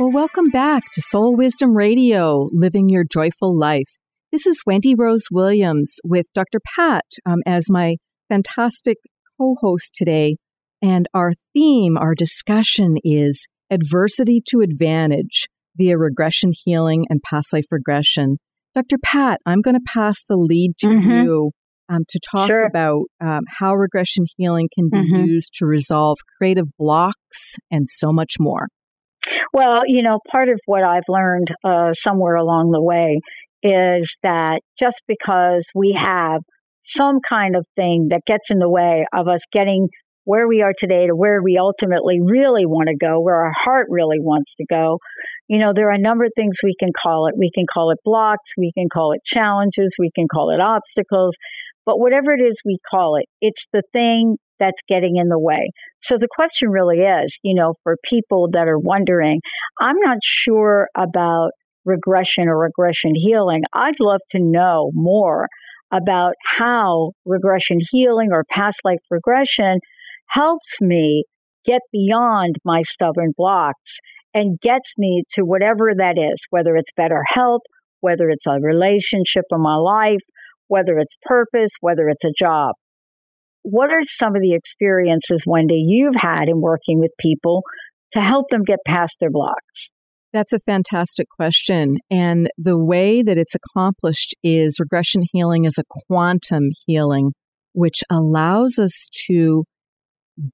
Well, 0.02 0.12
welcome 0.12 0.50
back 0.50 0.86
to 0.94 1.02
Soul 1.04 1.38
Wisdom 1.38 1.78
Radio, 1.78 2.50
Living 2.52 2.90
Your 2.90 3.04
Joyful 3.04 3.56
Life. 3.56 4.00
This 4.32 4.48
is 4.48 4.64
Wendy 4.66 4.96
Rose 4.96 5.28
Williams 5.30 6.00
with 6.04 6.26
Dr. 6.34 6.60
Pat 6.76 7.06
um, 7.24 7.42
as 7.46 7.70
my 7.70 7.98
fantastic 8.28 8.98
co 9.40 9.58
host 9.62 9.92
today. 9.94 10.38
And 10.82 11.06
our 11.14 11.34
theme, 11.54 12.00
our 12.00 12.16
discussion 12.16 12.96
is 13.04 13.46
adversity 13.72 14.42
to 14.50 14.60
advantage 14.60 15.48
via 15.78 15.98
regression 15.98 16.52
healing 16.64 17.06
and 17.10 17.22
past 17.24 17.54
life 17.54 17.66
regression. 17.72 18.38
Dr. 18.76 18.98
Pat, 19.04 19.40
I'm 19.46 19.62
going 19.62 19.76
to 19.76 19.82
pass 19.86 20.24
the 20.28 20.36
lead 20.36 20.74
to 20.80 20.88
mm-hmm. 20.88 21.10
you 21.10 21.52
um, 21.90 22.04
to 22.08 22.20
talk 22.32 22.48
sure. 22.48 22.66
about 22.66 23.04
um, 23.20 23.42
how 23.60 23.74
regression 23.74 24.26
healing 24.38 24.70
can 24.74 24.90
be 24.90 24.98
mm-hmm. 24.98 25.26
used 25.26 25.54
to 25.56 25.66
resolve 25.66 26.18
creative 26.38 26.68
blocks 26.78 27.56
and 27.70 27.88
so 27.88 28.12
much 28.12 28.36
more. 28.40 28.68
Well, 29.54 29.84
you 29.86 30.02
know, 30.02 30.20
part 30.32 30.50
of 30.50 30.60
what 30.66 30.84
I've 30.84 31.08
learned 31.10 31.54
uh, 31.64 31.94
somewhere 31.94 32.36
along 32.36 32.72
the 32.72 32.82
way 32.82 33.20
is 33.64 34.18
that 34.24 34.62
just 34.80 35.04
because 35.08 35.66
we 35.76 35.94
have 35.94 36.42
some 36.84 37.20
kind 37.20 37.56
of 37.56 37.66
thing 37.76 38.08
that 38.10 38.22
gets 38.26 38.50
in 38.50 38.58
the 38.58 38.70
way 38.70 39.06
of 39.14 39.28
us 39.28 39.42
getting 39.52 39.90
where 40.26 40.48
we 40.48 40.62
are 40.62 40.74
today 40.78 41.08
to 41.08 41.16
where 41.16 41.42
we 41.42 41.58
ultimately 41.58 42.20
really 42.22 42.66
want 42.66 42.90
to 42.90 42.96
go, 42.96 43.20
where 43.20 43.42
our 43.42 43.54
heart 43.56 43.88
really 43.90 44.20
wants 44.20 44.56
to 44.56 44.66
go, 44.70 45.00
you 45.48 45.58
know, 45.58 45.74
there 45.74 45.90
are 45.90 45.94
a 45.94 46.00
number 46.00 46.26
of 46.26 46.32
things 46.36 46.58
we 46.64 46.76
can 46.80 46.92
call 46.96 47.28
it. 47.28 47.36
We 47.38 47.52
can 47.52 47.66
call 47.72 47.92
it 47.92 47.98
blocks, 48.06 48.54
we 48.58 48.72
can 48.78 48.88
call 48.92 49.14
it 49.14 49.22
challenges, 49.26 49.96
we 49.98 50.12
can 50.14 50.28
call 50.32 50.52
it 50.52 50.62
obstacles, 50.62 51.36
but 51.86 52.00
whatever 52.00 52.32
it 52.32 52.42
is 52.42 52.62
we 52.64 52.78
call 52.90 53.16
it, 53.16 53.26
it's 53.42 53.68
the 53.74 53.84
thing 53.94 54.38
that's 54.60 54.82
getting 54.88 55.18
in 55.18 55.28
the 55.28 55.40
way. 55.40 55.72
So 56.02 56.18
the 56.18 56.28
question 56.30 56.70
really 56.70 57.02
is, 57.02 57.40
you 57.42 57.56
know, 57.56 57.74
for 57.84 57.98
people 58.04 58.50
that 58.54 58.68
are 58.68 58.78
wondering, 58.78 59.42
I'm 59.80 59.98
not 60.00 60.20
sure 60.24 60.88
about 60.96 61.52
regression 61.84 62.48
or 62.48 62.60
regression 62.60 63.14
healing. 63.16 63.64
I'd 63.74 64.00
love 64.00 64.22
to 64.32 64.40
know 64.40 64.92
more 64.94 65.48
about 65.92 66.36
how 66.46 67.12
regression 67.26 67.80
healing 67.90 68.30
or 68.32 68.46
past 68.50 68.80
life 68.86 69.00
regression 69.10 69.80
helps 70.32 70.82
me 70.82 71.26
get 71.65 71.82
beyond 71.91 72.56
my 72.65 72.82
stubborn 72.84 73.34
blocks 73.38 74.00
and 74.34 74.60
gets 74.60 74.94
me 74.98 75.24
to 75.34 75.44
whatever 75.44 75.94
that 75.96 76.17
is, 76.17 76.41
whether 76.50 76.76
it's 76.76 76.91
better 76.96 77.22
health, 77.28 77.62
whether 78.00 78.30
it's 78.30 78.48
a 78.48 78.60
relationship 78.62 79.44
in 79.52 79.62
my 79.62 79.76
life, 79.76 80.22
whether 80.67 80.98
it's 80.98 81.17
purpose, 81.24 81.72
whether 81.82 82.08
it's 82.08 82.24
a 82.24 82.32
job. 82.38 82.76
What 83.63 83.91
are 83.91 84.04
some 84.04 84.36
of 84.36 84.41
the 84.41 84.54
experiences, 84.54 85.44
Wendy, 85.46 85.84
you've 85.86 86.15
had 86.15 86.48
in 86.48 86.62
working 86.62 87.00
with 87.00 87.12
people 87.20 87.62
to 88.13 88.22
help 88.22 88.48
them 88.50 88.63
get 88.63 88.80
past 88.88 89.17
their 89.20 89.30
blocks? 89.30 89.91
That's 90.34 90.54
a 90.54 90.60
fantastic 90.60 91.28
question. 91.30 91.98
And 92.10 92.50
the 92.58 92.78
way 92.78 93.22
that 93.22 93.38
it's 93.38 93.54
accomplished 93.54 94.34
is 94.41 94.80
regression 94.80 95.24
healing 95.34 95.65
is 95.65 95.78
a 95.78 95.84
quantum 96.08 96.70
healing, 96.88 97.34
which 97.74 98.02
allows 98.10 98.80
us 98.80 99.08
to 99.28 99.65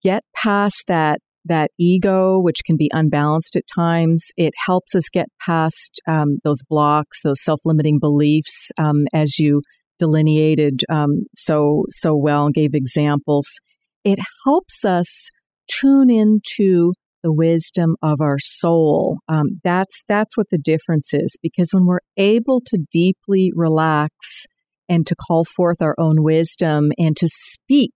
get 0.04 0.24
past 0.36 0.86
that 0.88 1.20
that 1.46 1.72
ego, 1.80 2.40
which 2.40 2.62
can 2.66 2.76
be 2.76 2.90
unbalanced 2.94 3.56
at 3.56 3.64
times. 3.74 4.32
It 4.36 4.54
helps 4.66 4.96
us 4.96 5.10
get 5.10 5.28
past 5.40 6.02
um, 6.08 6.40
those 6.44 6.62
blocks, 6.68 7.22
those 7.22 7.42
self 7.44 7.62
limiting 7.66 8.00
beliefs, 8.00 8.72
um, 8.78 9.06
as 9.14 9.40
you 9.40 9.62
delineated 10.00 10.82
um, 10.90 11.24
so 11.34 11.84
so 11.90 12.16
well 12.16 12.46
and 12.46 12.54
gave 12.54 12.74
examples. 12.74 13.60
It 14.04 14.20
helps 14.46 14.86
us 14.86 15.30
tune 15.70 16.10
into 16.10 16.94
the 17.24 17.34
wisdom 17.34 17.96
of 18.02 18.22
our 18.22 18.38
soul. 18.40 19.20
Um, 19.28 19.60
that's 19.64 20.04
that's 20.08 20.38
what 20.38 20.48
the 20.52 20.60
difference 20.60 21.14
is 21.14 21.36
because 21.42 21.70
when 21.72 21.86
we're 21.86 22.00
able 22.16 22.62
to 22.68 22.78
deeply 22.92 23.52
relax 23.56 24.46
and 24.88 25.06
to 25.08 25.16
call 25.16 25.44
forth 25.44 25.82
our 25.82 25.96
own 25.98 26.24
wisdom 26.24 26.92
and 26.98 27.18
to 27.18 27.28
speak 27.28 27.92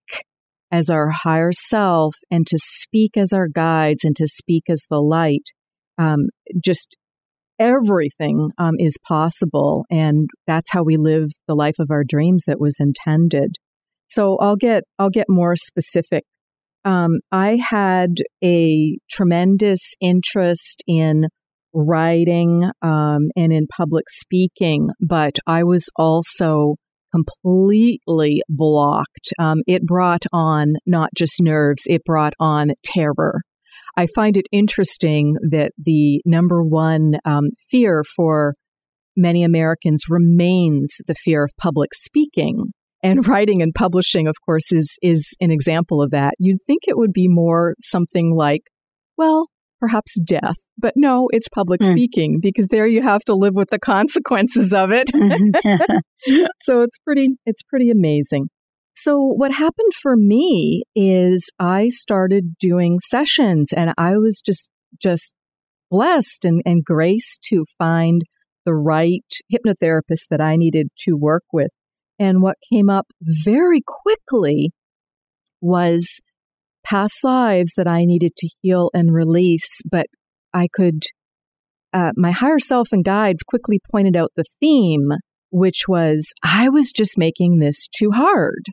as 0.72 0.90
our 0.90 1.10
higher 1.10 1.52
self 1.52 2.16
and 2.30 2.48
to 2.48 2.58
speak 2.58 3.18
as 3.18 3.34
our 3.34 3.48
guides 3.48 4.04
and 4.04 4.16
to 4.16 4.28
speak 4.28 4.64
as 4.70 4.86
the 4.90 5.02
light, 5.02 5.50
um, 5.98 6.30
just 6.64 6.96
everything 7.60 8.52
um, 8.58 8.76
is 8.80 8.98
possible. 9.08 9.86
And 9.92 10.30
that's 10.48 10.72
how 10.72 10.84
we 10.84 10.98
live 10.98 11.30
the 11.48 11.56
life 11.56 11.76
of 11.80 11.92
our 11.92 12.04
dreams 12.04 12.46
that 12.48 12.60
was 12.60 12.78
intended. 12.80 13.56
So 14.08 14.38
I'll 14.40 14.56
get, 14.56 14.84
I'll 14.98 15.10
get 15.10 15.28
more 15.30 15.56
specific. 15.56 16.24
Um, 16.84 17.20
I 17.32 17.60
had 17.70 18.18
a 18.44 18.98
tremendous 19.12 19.94
interest 20.02 20.84
in 20.88 21.28
writing 21.74 22.66
um, 22.82 23.30
and 23.36 23.54
in 23.54 23.68
public 23.68 24.06
speaking, 24.10 24.90
but 25.00 25.38
I 25.46 25.64
was 25.64 25.90
also 25.96 26.76
completely 27.12 28.42
blocked. 28.50 29.34
Um, 29.40 29.60
it 29.68 29.86
brought 29.86 30.26
on 30.32 30.76
not 30.86 31.10
just 31.16 31.42
nerves, 31.42 31.84
it 31.88 32.04
brought 32.04 32.34
on 32.40 32.72
terror. 32.84 33.42
I 33.98 34.08
find 34.16 34.38
it 34.38 34.48
interesting 34.52 35.36
that 35.50 35.72
the 35.78 36.22
number 36.26 36.64
one 36.64 37.16
um, 37.26 37.50
fear 37.70 38.04
for 38.16 38.54
many 39.16 39.44
Americans 39.44 40.06
remains 40.10 41.02
the 41.08 41.16
fear 41.16 41.44
of 41.44 41.52
public 41.60 41.94
speaking. 41.94 42.72
And 43.04 43.28
writing 43.28 43.62
and 43.62 43.74
publishing, 43.74 44.28
of 44.28 44.36
course, 44.46 44.72
is 44.72 44.98
is 45.02 45.36
an 45.42 45.52
example 45.52 46.02
of 46.02 46.12
that. 46.12 46.34
You'd 46.40 46.62
think 46.66 46.82
it 46.88 46.98
would 46.98 47.14
be 47.14 47.28
more 47.28 47.76
something 47.80 48.34
like, 48.36 48.62
well, 49.18 49.48
perhaps 49.82 50.18
death. 50.22 50.56
But 50.78 50.94
no, 50.96 51.28
it's 51.34 51.50
public 51.50 51.82
mm. 51.82 51.88
speaking 51.88 52.40
because 52.42 52.70
there 52.70 52.88
you 52.88 53.02
have 53.02 53.24
to 53.26 53.34
live 53.34 53.56
with 53.56 53.70
the 53.70 53.80
consequences 53.94 54.74
of 54.74 54.92
it. 54.92 55.10
Mm-hmm. 55.22 56.46
so 56.60 56.84
it's 56.84 56.98
pretty 57.00 57.30
it's 57.46 57.64
pretty 57.64 57.90
amazing. 57.90 58.50
So 58.92 59.18
what 59.20 59.54
happened 59.54 59.94
for 60.02 60.16
me 60.16 60.84
is 60.96 61.50
I 61.60 61.88
started 61.88 62.58
doing 62.60 63.00
sessions 63.00 63.74
and 63.74 63.94
I 63.98 64.18
was 64.18 64.42
just 64.46 64.70
just 65.02 65.34
blessed 65.90 66.46
and, 66.46 66.62
and 66.66 66.84
graced 66.84 67.44
to 67.50 67.66
find 67.78 68.22
the 68.66 68.74
right 68.74 69.26
hypnotherapist 69.52 70.28
that 70.30 70.42
I 70.42 70.56
needed 70.58 70.90
to 71.08 71.14
work 71.14 71.44
with. 71.52 71.72
And 72.20 72.42
what 72.42 72.58
came 72.72 72.90
up 72.90 73.08
very 73.22 73.82
quickly 73.86 74.72
was 75.60 76.22
past 76.84 77.24
lives 77.24 77.74
that 77.78 77.88
I 77.88 78.06
needed 78.06 78.36
to 78.38 78.50
heal 78.62 78.90
and 78.94 79.14
release, 79.14 79.82
but 79.90 80.08
I 80.54 80.68
could, 80.74 81.04
uh, 81.94 82.12
my 82.16 82.32
higher 82.32 82.60
self 82.60 82.90
and 82.92 83.04
guides 83.04 83.44
quickly 83.44 83.80
pointed 83.92 84.16
out 84.16 84.32
the 84.36 84.46
theme, 84.60 85.10
which 85.52 85.88
was 85.88 86.34
I 86.44 86.70
was 86.70 86.92
just 86.92 87.18
making 87.18 87.60
this 87.60 87.88
too 87.88 88.12
hard. 88.12 88.66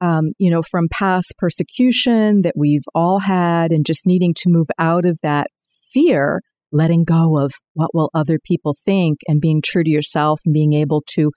Um, 0.00 0.32
you 0.38 0.50
know, 0.50 0.62
from 0.62 0.88
past 0.92 1.32
persecution 1.38 2.42
that 2.42 2.52
we've 2.54 2.84
all 2.94 3.20
had 3.20 3.72
and 3.72 3.86
just 3.86 4.06
needing 4.06 4.34
to 4.38 4.50
move 4.50 4.66
out 4.78 5.06
of 5.06 5.18
that 5.22 5.46
fear, 5.90 6.42
letting 6.70 7.04
go 7.04 7.38
of 7.38 7.52
what 7.72 7.94
will 7.94 8.10
other 8.12 8.38
people 8.42 8.76
think 8.84 9.18
and 9.26 9.40
being 9.40 9.62
true 9.64 9.82
to 9.82 9.90
yourself 9.90 10.40
and 10.44 10.52
being 10.52 10.74
able 10.74 11.02
to 11.14 11.30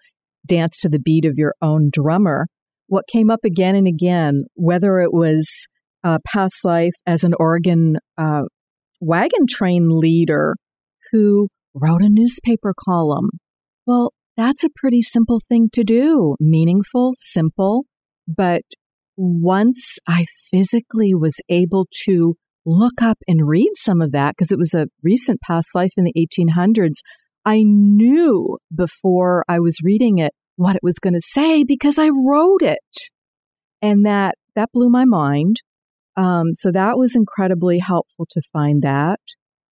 dance 0.46 0.82
to 0.82 0.90
the 0.90 1.00
beat 1.00 1.24
of 1.24 1.36
your 1.38 1.54
own 1.62 1.90
drummer. 1.92 2.46
What 2.88 3.08
came 3.08 3.30
up 3.30 3.46
again 3.46 3.76
and 3.76 3.88
again, 3.88 4.44
whether 4.56 5.00
it 5.00 5.14
was 5.14 5.68
uh, 6.04 6.20
past 6.26 6.64
life 6.66 6.94
as 7.06 7.24
an 7.24 7.34
Oregon 7.40 7.98
uh, 8.18 8.44
wagon 9.02 9.46
train 9.48 9.88
leader 9.90 10.56
who 11.12 11.48
wrote 11.74 12.02
a 12.02 12.10
newspaper 12.10 12.74
column. 12.86 13.30
Well, 13.86 14.14
that's 14.38 14.64
a 14.64 14.70
pretty 14.76 15.02
simple 15.02 15.42
thing 15.50 15.70
to 15.74 15.84
do, 15.84 16.36
meaningful, 16.40 17.14
simple. 17.18 17.86
But 18.28 18.62
once 19.18 20.00
I 20.08 20.26
physically 20.52 21.14
was 21.14 21.42
able 21.50 21.88
to 22.06 22.36
look 22.66 23.02
up 23.02 23.18
and 23.28 23.48
read 23.48 23.72
some 23.74 24.02
of 24.02 24.12
that, 24.12 24.36
because 24.38 24.52
it 24.52 24.60
was 24.60 24.74
a 24.74 24.88
recent 25.04 25.42
past 25.42 25.70
life 25.76 25.92
in 25.98 26.06
the 26.06 26.14
1800s, 26.14 27.00
I 27.46 27.64
knew 27.64 28.58
before 28.74 29.44
I 29.50 29.60
was 29.60 29.80
reading 29.84 30.20
it 30.20 30.34
what 30.56 30.76
it 30.76 30.84
was 30.84 31.00
going 31.00 31.14
to 31.14 31.22
say 31.22 31.64
because 31.64 31.98
I 31.98 32.10
wrote 32.10 32.62
it. 32.62 32.78
And 33.82 34.06
that, 34.06 34.36
that 34.56 34.72
blew 34.72 34.90
my 34.90 35.06
mind. 35.06 35.58
Um, 36.20 36.54
so 36.54 36.72
that 36.72 36.98
was 36.98 37.16
incredibly 37.16 37.80
helpful 37.80 38.28
to 38.32 38.42
find 38.52 38.82
that. 38.82 39.20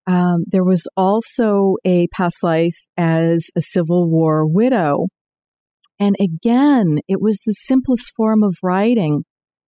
Um, 0.06 0.44
there 0.46 0.64
was 0.64 0.88
also 0.96 1.78
a 1.84 2.08
past 2.10 2.44
life 2.44 2.78
as 2.98 3.50
a 3.56 3.62
Civil 3.62 4.08
War 4.08 4.46
widow. 4.46 5.08
And 6.00 6.16
again, 6.22 7.00
it 7.08 7.20
was 7.20 7.42
the 7.46 7.54
simplest 7.54 8.12
form 8.16 8.44
of 8.44 8.58
writing. 8.62 9.24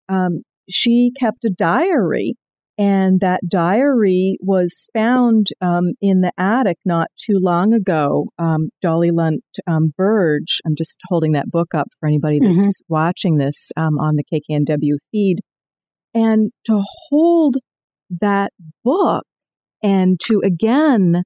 Um, 0.07 0.43
she 0.69 1.11
kept 1.19 1.45
a 1.45 1.49
diary 1.49 2.35
and 2.77 3.21
that 3.21 3.39
diary 3.49 4.37
was 4.39 4.85
found 4.93 5.47
um, 5.61 5.93
in 5.99 6.21
the 6.21 6.31
attic 6.37 6.77
not 6.85 7.07
too 7.17 7.39
long 7.41 7.73
ago. 7.73 8.27
Um, 8.37 8.69
Dolly 8.81 9.09
Lunt 9.09 9.43
um, 9.65 9.93
Burge, 9.97 10.59
I'm 10.63 10.75
just 10.77 10.97
holding 11.09 11.31
that 11.31 11.49
book 11.49 11.73
up 11.73 11.87
for 11.99 12.07
anybody 12.07 12.39
that's 12.39 12.53
mm-hmm. 12.53 12.69
watching 12.87 13.37
this 13.37 13.71
um, 13.75 13.97
on 13.97 14.15
the 14.15 14.23
KKNW 14.31 14.97
feed. 15.11 15.39
And 16.17 16.49
to 16.65 16.81
hold 17.09 17.57
that 18.09 18.51
book 18.83 19.23
and 19.83 20.19
to 20.25 20.41
again 20.43 21.21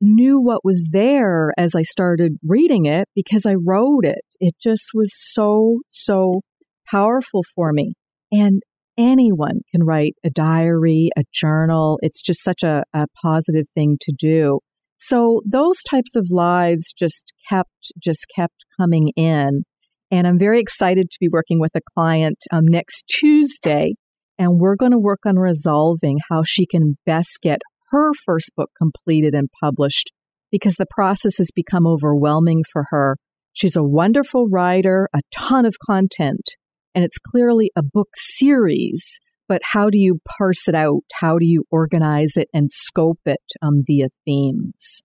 knew 0.00 0.40
what 0.40 0.64
was 0.64 0.90
there 0.92 1.52
as 1.58 1.74
I 1.74 1.82
started 1.82 2.36
reading 2.46 2.84
it 2.86 3.08
because 3.16 3.46
I 3.46 3.54
wrote 3.54 4.04
it. 4.04 4.24
It 4.38 4.54
just 4.62 4.90
was 4.94 5.12
so, 5.12 5.80
so 5.88 6.42
powerful 6.88 7.42
for 7.52 7.72
me. 7.72 7.94
And 8.30 8.62
anyone 8.96 9.60
can 9.72 9.82
write 9.84 10.14
a 10.24 10.30
diary, 10.30 11.08
a 11.16 11.22
journal. 11.32 11.98
It's 12.00 12.22
just 12.22 12.44
such 12.44 12.62
a, 12.62 12.84
a 12.94 13.06
positive 13.20 13.66
thing 13.74 13.96
to 14.02 14.12
do. 14.16 14.60
So 14.98 15.42
those 15.44 15.82
types 15.82 16.14
of 16.14 16.28
lives 16.30 16.92
just 16.92 17.32
kept, 17.50 17.92
just 18.00 18.26
kept 18.36 18.64
coming 18.78 19.08
in. 19.16 19.64
And 20.10 20.26
I'm 20.26 20.38
very 20.38 20.60
excited 20.60 21.10
to 21.10 21.18
be 21.20 21.28
working 21.28 21.60
with 21.60 21.72
a 21.74 21.80
client 21.94 22.38
um, 22.52 22.64
next 22.66 23.04
Tuesday. 23.08 23.94
And 24.38 24.60
we're 24.60 24.76
going 24.76 24.92
to 24.92 24.98
work 24.98 25.20
on 25.26 25.36
resolving 25.36 26.18
how 26.30 26.42
she 26.44 26.66
can 26.66 26.96
best 27.06 27.38
get 27.42 27.58
her 27.90 28.12
first 28.24 28.50
book 28.56 28.70
completed 28.78 29.34
and 29.34 29.48
published 29.62 30.12
because 30.52 30.74
the 30.74 30.86
process 30.90 31.38
has 31.38 31.50
become 31.54 31.86
overwhelming 31.86 32.62
for 32.72 32.86
her. 32.90 33.16
She's 33.52 33.76
a 33.76 33.82
wonderful 33.82 34.48
writer, 34.48 35.08
a 35.14 35.20
ton 35.34 35.64
of 35.64 35.76
content, 35.84 36.50
and 36.94 37.04
it's 37.04 37.18
clearly 37.18 37.70
a 37.76 37.82
book 37.82 38.08
series, 38.14 39.18
but 39.48 39.62
how 39.72 39.90
do 39.90 39.98
you 39.98 40.18
parse 40.38 40.68
it 40.68 40.74
out? 40.74 41.02
How 41.20 41.38
do 41.38 41.46
you 41.46 41.64
organize 41.70 42.34
it 42.36 42.48
and 42.52 42.70
scope 42.70 43.20
it 43.24 43.40
um, 43.62 43.82
via 43.86 44.08
themes? 44.24 45.02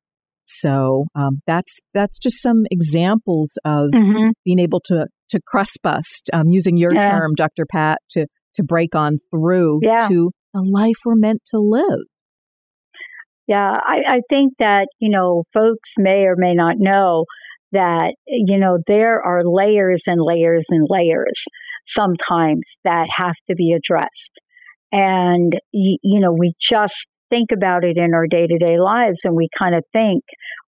So 0.59 1.03
um, 1.15 1.41
that's 1.47 1.79
that's 1.93 2.17
just 2.19 2.41
some 2.41 2.63
examples 2.69 3.57
of 3.65 3.89
mm-hmm. 3.93 4.29
being 4.45 4.59
able 4.59 4.81
to 4.85 5.07
to 5.29 5.39
crust 5.47 5.79
bust, 5.81 6.29
um, 6.33 6.47
using 6.47 6.77
your 6.77 6.93
yeah. 6.93 7.11
term, 7.11 7.33
Dr. 7.35 7.65
Pat, 7.65 7.99
to 8.11 8.25
to 8.55 8.63
break 8.63 8.95
on 8.95 9.17
through 9.31 9.79
yeah. 9.81 10.07
to 10.07 10.31
the 10.53 10.61
life 10.61 10.97
we're 11.05 11.15
meant 11.15 11.41
to 11.47 11.59
live. 11.59 12.05
Yeah, 13.47 13.71
I, 13.71 14.03
I 14.07 14.21
think 14.29 14.53
that 14.59 14.87
you 14.99 15.09
know 15.09 15.43
folks 15.53 15.95
may 15.97 16.25
or 16.25 16.35
may 16.37 16.53
not 16.53 16.75
know 16.77 17.25
that 17.71 18.15
you 18.27 18.57
know 18.57 18.77
there 18.87 19.21
are 19.21 19.43
layers 19.43 20.03
and 20.07 20.19
layers 20.21 20.65
and 20.69 20.83
layers 20.87 21.45
sometimes 21.85 22.77
that 22.83 23.07
have 23.09 23.35
to 23.47 23.55
be 23.55 23.73
addressed. 23.73 24.39
And, 24.91 25.57
you 25.71 26.19
know, 26.19 26.33
we 26.37 26.53
just 26.59 27.07
think 27.31 27.51
about 27.51 27.83
it 27.83 27.97
in 27.97 28.13
our 28.13 28.27
day 28.27 28.45
to 28.45 28.57
day 28.59 28.77
lives 28.77 29.21
and 29.23 29.35
we 29.35 29.47
kind 29.57 29.73
of 29.73 29.83
think, 29.93 30.21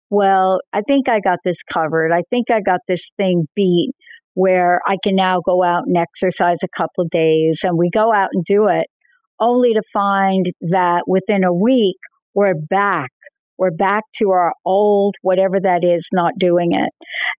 well, 0.09 0.61
I 0.73 0.83
think 0.87 1.09
I 1.09 1.21
got 1.21 1.39
this 1.45 1.63
covered. 1.63 2.13
I 2.13 2.23
think 2.31 2.51
I 2.51 2.61
got 2.61 2.81
this 2.89 3.11
thing 3.19 3.47
beat 3.55 3.93
where 4.35 4.81
I 4.87 4.97
can 5.03 5.15
now 5.15 5.41
go 5.45 5.63
out 5.63 5.83
and 5.87 5.97
exercise 5.97 6.59
a 6.63 6.69
couple 6.75 7.05
of 7.05 7.11
days. 7.11 7.61
And 7.65 7.77
we 7.77 7.91
go 7.91 8.13
out 8.13 8.29
and 8.33 8.45
do 8.45 8.69
it 8.69 8.87
only 9.39 9.75
to 9.75 9.83
find 9.93 10.47
that 10.71 11.03
within 11.07 11.45
a 11.45 11.53
week, 11.53 11.97
we're 12.35 12.55
back 12.55 13.11
we're 13.63 13.71
back 13.71 14.03
to 14.17 14.31
our 14.31 14.55
old, 14.65 15.15
whatever 15.23 15.61
that 15.61 15.85
is, 15.85 16.09
not 16.13 16.33
doing 16.37 16.73
it. 16.73 16.91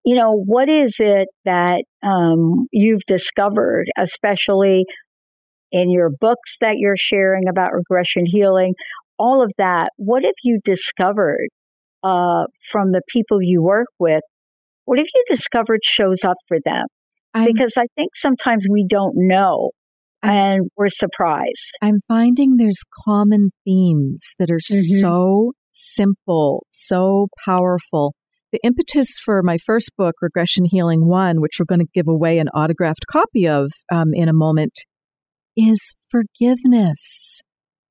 You 0.06 0.16
know, 0.16 0.42
what 0.46 0.70
is 0.70 0.96
it 1.00 1.28
that 1.44 1.84
um, 2.02 2.68
you've 2.72 3.06
discovered, 3.06 3.88
especially 3.98 4.86
in 5.74 5.92
your 5.92 6.10
books 6.22 6.58
that 6.62 6.78
you're 6.78 6.96
sharing 6.96 7.50
about 7.50 7.74
regression 7.74 8.24
healing, 8.26 8.74
all 9.18 9.44
of 9.44 9.52
that? 9.58 9.90
What 9.98 10.24
have 10.24 10.34
you 10.44 10.60
discovered 10.64 11.48
uh, 12.04 12.46
from 12.72 12.92
the 12.92 13.02
people 13.08 13.40
you 13.42 13.62
work 13.62 13.88
with? 14.00 14.22
What 14.86 14.98
have 14.98 15.08
you 15.14 15.26
discovered 15.30 15.80
shows 15.84 16.24
up 16.26 16.38
for 16.48 16.58
them? 16.64 16.86
I'm, 17.34 17.46
because 17.46 17.78
I 17.78 17.88
think 17.96 18.16
sometimes 18.16 18.68
we 18.70 18.86
don't 18.88 19.14
know 19.16 19.72
and 20.22 20.70
we're 20.78 20.90
surprised. 20.90 21.78
I'm 21.82 22.00
finding 22.08 22.56
there's 22.56 22.84
common 23.06 23.50
themes 23.66 24.36
that 24.40 24.50
are 24.50 24.58
mm-hmm. 24.58 25.00
so 25.00 25.54
simple, 25.72 26.66
so 26.70 27.28
powerful. 27.46 28.14
The 28.52 28.60
impetus 28.64 29.20
for 29.24 29.42
my 29.42 29.58
first 29.66 29.92
book, 29.98 30.16
Regression 30.22 30.66
Healing 30.66 31.08
One, 31.08 31.42
which 31.42 31.54
we're 31.60 31.66
going 31.66 31.80
to 31.80 31.92
give 31.94 32.08
away 32.08 32.38
an 32.38 32.50
autographed 32.50 33.06
copy 33.10 33.48
of 33.48 33.72
um, 33.92 34.14
in 34.14 34.30
a 34.30 34.34
moment, 34.34 34.74
is 35.58 35.94
forgiveness. 36.10 37.42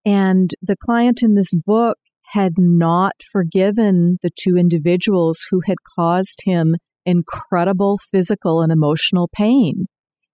And 0.04 0.50
the 0.60 0.76
client 0.76 1.20
in 1.22 1.34
this 1.34 1.54
book 1.54 1.98
had 2.32 2.52
not 2.56 3.12
forgiven 3.30 4.18
the 4.22 4.30
two 4.30 4.56
individuals 4.56 5.44
who 5.50 5.60
had 5.66 5.76
caused 5.96 6.40
him 6.44 6.74
incredible 7.04 7.98
physical 8.10 8.62
and 8.62 8.72
emotional 8.72 9.28
pain. 9.34 9.86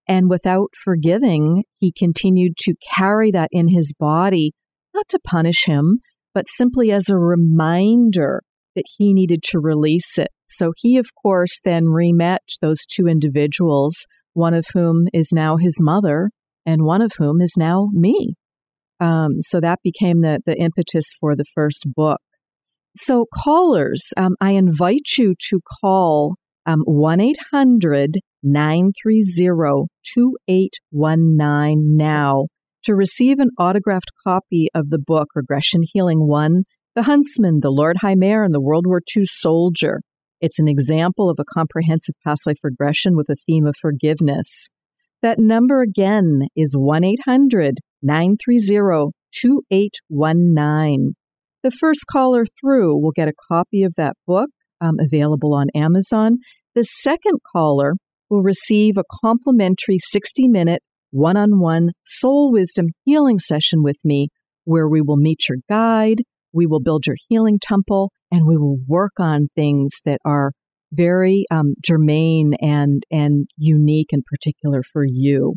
And 0.06 0.30
without 0.30 0.70
forgiving, 0.82 1.64
he 1.78 1.92
continued 1.92 2.56
to 2.58 2.74
carry 2.94 3.30
that 3.32 3.48
in 3.52 3.68
his 3.68 3.92
body, 3.98 4.52
not 4.94 5.06
to 5.10 5.18
punish 5.22 5.66
him, 5.66 5.98
but 6.34 6.48
simply 6.48 6.90
as 6.90 7.10
a 7.10 7.18
reminder 7.18 8.42
that 8.74 8.84
he 8.96 9.12
needed 9.12 9.42
to 9.42 9.60
release 9.60 10.18
it. 10.18 10.28
So 10.46 10.72
he, 10.76 10.96
of 10.96 11.06
course, 11.20 11.60
then 11.62 11.86
remet 11.86 12.38
those 12.60 12.86
two 12.86 13.06
individuals, 13.06 14.06
one 14.32 14.54
of 14.54 14.66
whom 14.72 15.08
is 15.12 15.30
now 15.32 15.56
his 15.56 15.78
mother, 15.80 16.28
and 16.64 16.84
one 16.84 17.02
of 17.02 17.12
whom 17.18 17.40
is 17.40 17.54
now 17.58 17.88
me. 17.92 18.34
Um, 19.00 19.40
so 19.40 19.60
that 19.60 19.78
became 19.82 20.20
the, 20.20 20.40
the 20.44 20.56
impetus 20.56 21.12
for 21.20 21.36
the 21.36 21.44
first 21.54 21.86
book. 21.94 22.20
So, 22.96 23.26
callers, 23.32 24.12
um, 24.16 24.34
I 24.40 24.52
invite 24.52 25.16
you 25.18 25.34
to 25.50 25.60
call 25.80 26.34
um, 26.66 26.80
1 26.84 27.20
800 27.20 28.16
930 28.42 29.86
2819 30.14 31.96
now 31.96 32.46
to 32.84 32.94
receive 32.94 33.38
an 33.38 33.50
autographed 33.58 34.10
copy 34.26 34.68
of 34.74 34.90
the 34.90 34.98
book 34.98 35.28
Regression 35.34 35.82
Healing 35.92 36.26
1 36.26 36.64
The 36.94 37.02
Huntsman, 37.04 37.60
the 37.60 37.70
Lord 37.70 37.98
High 38.00 38.14
Mayor, 38.14 38.42
and 38.42 38.54
the 38.54 38.60
World 38.60 38.86
War 38.86 39.00
II 39.16 39.24
Soldier. 39.26 40.00
It's 40.40 40.58
an 40.58 40.68
example 40.68 41.28
of 41.28 41.38
a 41.38 41.44
comprehensive 41.44 42.14
past 42.24 42.46
life 42.46 42.58
regression 42.62 43.16
with 43.16 43.28
a 43.28 43.36
theme 43.46 43.66
of 43.66 43.74
forgiveness. 43.80 44.68
That 45.20 45.38
number 45.38 45.82
again 45.82 46.42
is 46.56 46.74
1 46.76 47.04
800 47.04 47.78
930 48.02 49.12
2819. 49.32 51.14
The 51.62 51.70
first 51.70 52.04
caller 52.10 52.46
through 52.60 52.98
will 52.98 53.12
get 53.12 53.28
a 53.28 53.34
copy 53.48 53.82
of 53.82 53.94
that 53.96 54.14
book 54.26 54.50
um, 54.80 54.96
available 55.00 55.54
on 55.54 55.66
Amazon. 55.74 56.38
The 56.74 56.84
second 56.84 57.40
caller 57.52 57.94
will 58.30 58.42
receive 58.42 58.96
a 58.96 59.04
complimentary 59.22 59.98
60 59.98 60.48
minute 60.48 60.82
one 61.10 61.36
on 61.36 61.58
one 61.58 61.90
soul 62.02 62.52
wisdom 62.52 62.86
healing 63.04 63.38
session 63.38 63.82
with 63.82 63.96
me 64.04 64.28
where 64.64 64.88
we 64.88 65.00
will 65.00 65.16
meet 65.16 65.48
your 65.48 65.58
guide, 65.68 66.22
we 66.52 66.66
will 66.66 66.80
build 66.80 67.06
your 67.06 67.16
healing 67.28 67.58
temple, 67.60 68.12
and 68.30 68.46
we 68.46 68.56
will 68.56 68.78
work 68.86 69.12
on 69.18 69.48
things 69.56 70.00
that 70.04 70.18
are 70.24 70.52
very 70.92 71.44
um, 71.50 71.74
germane 71.84 72.52
and 72.60 73.02
and 73.10 73.46
unique 73.56 74.08
and 74.12 74.22
particular 74.24 74.82
for 74.82 75.04
you. 75.06 75.56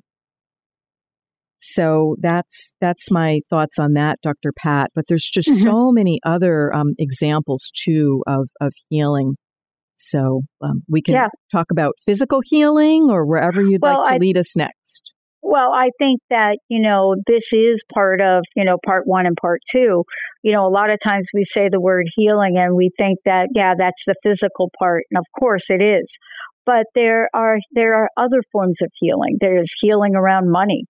So 1.63 2.15
that's 2.19 2.73
that's 2.81 3.11
my 3.11 3.39
thoughts 3.47 3.77
on 3.77 3.93
that, 3.93 4.17
Dr. 4.23 4.51
Pat. 4.51 4.89
But 4.95 5.05
there's 5.07 5.29
just 5.31 5.47
mm-hmm. 5.47 5.61
so 5.61 5.91
many 5.91 6.19
other 6.25 6.73
um, 6.73 6.95
examples 6.97 7.71
too 7.73 8.23
of 8.25 8.49
of 8.59 8.73
healing. 8.89 9.35
So 9.93 10.41
um, 10.63 10.81
we 10.89 11.03
can 11.03 11.13
yeah. 11.13 11.27
talk 11.51 11.67
about 11.71 11.93
physical 12.03 12.41
healing 12.43 13.09
or 13.11 13.27
wherever 13.27 13.61
you'd 13.61 13.81
well, 13.83 13.99
like 13.99 14.07
to 14.07 14.13
I, 14.15 14.17
lead 14.17 14.37
us 14.37 14.55
next. 14.55 15.13
Well, 15.43 15.71
I 15.71 15.89
think 15.99 16.21
that, 16.31 16.57
you 16.67 16.81
know, 16.81 17.15
this 17.27 17.53
is 17.53 17.83
part 17.93 18.21
of, 18.21 18.43
you 18.55 18.63
know, 18.63 18.77
part 18.83 19.03
one 19.05 19.27
and 19.27 19.35
part 19.39 19.61
two. 19.69 20.03
You 20.41 20.53
know, 20.53 20.65
a 20.65 20.71
lot 20.71 20.89
of 20.89 20.99
times 21.03 21.29
we 21.31 21.43
say 21.43 21.69
the 21.69 21.81
word 21.81 22.07
healing 22.15 22.57
and 22.57 22.75
we 22.75 22.89
think 22.97 23.19
that, 23.25 23.49
yeah, 23.53 23.73
that's 23.77 24.05
the 24.05 24.15
physical 24.23 24.71
part. 24.79 25.03
And 25.11 25.19
of 25.19 25.25
course 25.37 25.69
it 25.69 25.83
is. 25.83 26.17
But 26.65 26.85
there 26.95 27.27
are, 27.35 27.57
there 27.71 27.95
are 27.95 28.09
other 28.17 28.41
forms 28.51 28.81
of 28.81 28.89
healing. 28.93 29.37
There's 29.39 29.73
healing 29.79 30.15
around 30.15 30.49
money. 30.49 30.85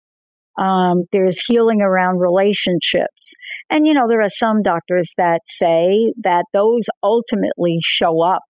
Um, 0.59 1.05
there's 1.13 1.45
healing 1.45 1.83
around 1.83 2.19
relationships. 2.19 3.35
And, 3.71 3.87
you 3.87 3.95
know, 3.95 4.07
there 4.09 4.23
are 4.23 4.29
some 4.29 4.63
doctors 4.63 5.13
that 5.19 5.41
say 5.45 6.13
that 6.23 6.45
those 6.53 6.85
ultimately 7.03 7.79
show 7.83 8.23
up 8.23 8.43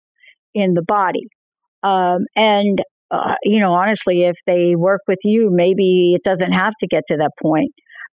in 0.55 0.74
the 0.74 0.82
body. 0.82 1.28
Um, 1.82 2.20
and, 2.36 2.80
uh, 3.11 3.34
you 3.42 3.61
know, 3.61 3.72
honestly, 3.72 4.24
if 4.24 4.36
they 4.46 4.74
work 4.76 5.00
with 5.07 5.20
you, 5.24 5.50
maybe 5.52 6.14
it 6.14 6.22
doesn't 6.22 6.52
have 6.52 6.72
to 6.80 6.86
get 6.86 7.05
to 7.09 7.16
that 7.16 7.32
point. 7.40 7.72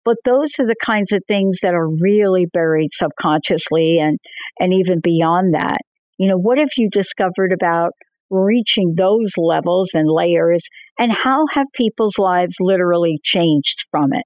But 0.04 0.16
those 0.24 0.50
are 0.60 0.66
the 0.66 0.76
kinds 0.84 1.12
of 1.12 1.20
things 1.26 1.58
that 1.62 1.74
are 1.74 1.88
really 1.88 2.46
buried 2.52 2.90
subconsciously 2.92 3.98
and, 3.98 4.18
and 4.60 4.72
even 4.72 5.00
beyond 5.00 5.54
that. 5.54 5.78
You 6.16 6.28
know, 6.28 6.38
what 6.38 6.58
have 6.58 6.70
you 6.76 6.88
discovered 6.90 7.52
about 7.52 7.90
reaching 8.30 8.94
those 8.96 9.32
levels 9.36 9.90
and 9.94 10.08
layers 10.08 10.62
and 10.98 11.12
how 11.12 11.44
have 11.52 11.66
people's 11.74 12.18
lives 12.18 12.56
literally 12.60 13.18
changed 13.22 13.84
from 13.90 14.12
it? 14.12 14.24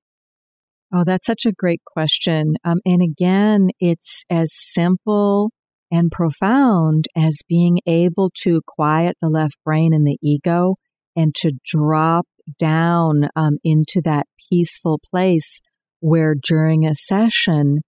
Oh, 0.92 1.04
that's 1.04 1.26
such 1.26 1.46
a 1.46 1.52
great 1.52 1.82
question. 1.86 2.54
Um, 2.64 2.78
and 2.84 3.00
again, 3.02 3.68
it's 3.78 4.24
as 4.28 4.52
simple 4.52 5.50
and 5.90 6.10
profound 6.10 7.06
as 7.16 7.42
being 7.48 7.78
able 7.86 8.30
to 8.42 8.60
quiet 8.66 9.16
the 9.20 9.28
left 9.28 9.56
brain 9.64 9.92
and 9.92 10.06
the 10.06 10.18
ego 10.22 10.74
and 11.16 11.34
to 11.36 11.52
drop 11.64 12.26
down 12.58 13.28
um, 13.36 13.58
into 13.64 14.00
that 14.04 14.26
peaceful 14.50 15.00
place 15.10 15.60
where 16.00 16.34
during 16.34 16.84
a 16.84 16.94
session 16.94 17.80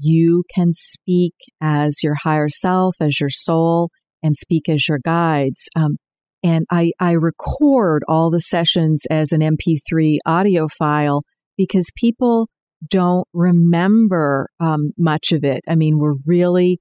you 0.00 0.44
can 0.54 0.72
speak 0.72 1.34
as 1.60 2.02
your 2.02 2.14
higher 2.22 2.48
self, 2.48 2.96
as 3.00 3.20
your 3.20 3.30
soul, 3.30 3.90
and 4.22 4.36
speak 4.36 4.68
as 4.68 4.88
your 4.88 4.98
guides. 5.04 5.68
Um, 5.76 5.96
and 6.42 6.66
I, 6.70 6.92
I 7.00 7.12
record 7.12 8.02
all 8.08 8.30
the 8.30 8.40
sessions 8.40 9.06
as 9.10 9.32
an 9.32 9.40
MP3 9.40 10.18
audio 10.26 10.68
file 10.78 11.24
because 11.56 11.90
people 11.96 12.48
don't 12.88 13.26
remember 13.32 14.48
um, 14.60 14.92
much 14.96 15.32
of 15.32 15.42
it. 15.44 15.60
I 15.68 15.74
mean, 15.74 15.98
we're 15.98 16.14
really, 16.24 16.78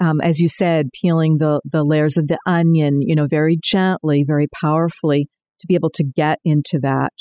um, 0.00 0.20
as 0.20 0.40
you 0.40 0.48
said, 0.48 0.88
peeling 0.98 1.36
the, 1.38 1.60
the 1.64 1.84
layers 1.84 2.16
of 2.16 2.28
the 2.28 2.38
onion, 2.46 3.00
you 3.02 3.14
know, 3.14 3.26
very 3.26 3.58
gently, 3.62 4.24
very 4.26 4.48
powerfully 4.48 5.28
to 5.60 5.66
be 5.66 5.74
able 5.74 5.90
to 5.90 6.04
get 6.04 6.38
into 6.44 6.78
that. 6.82 7.12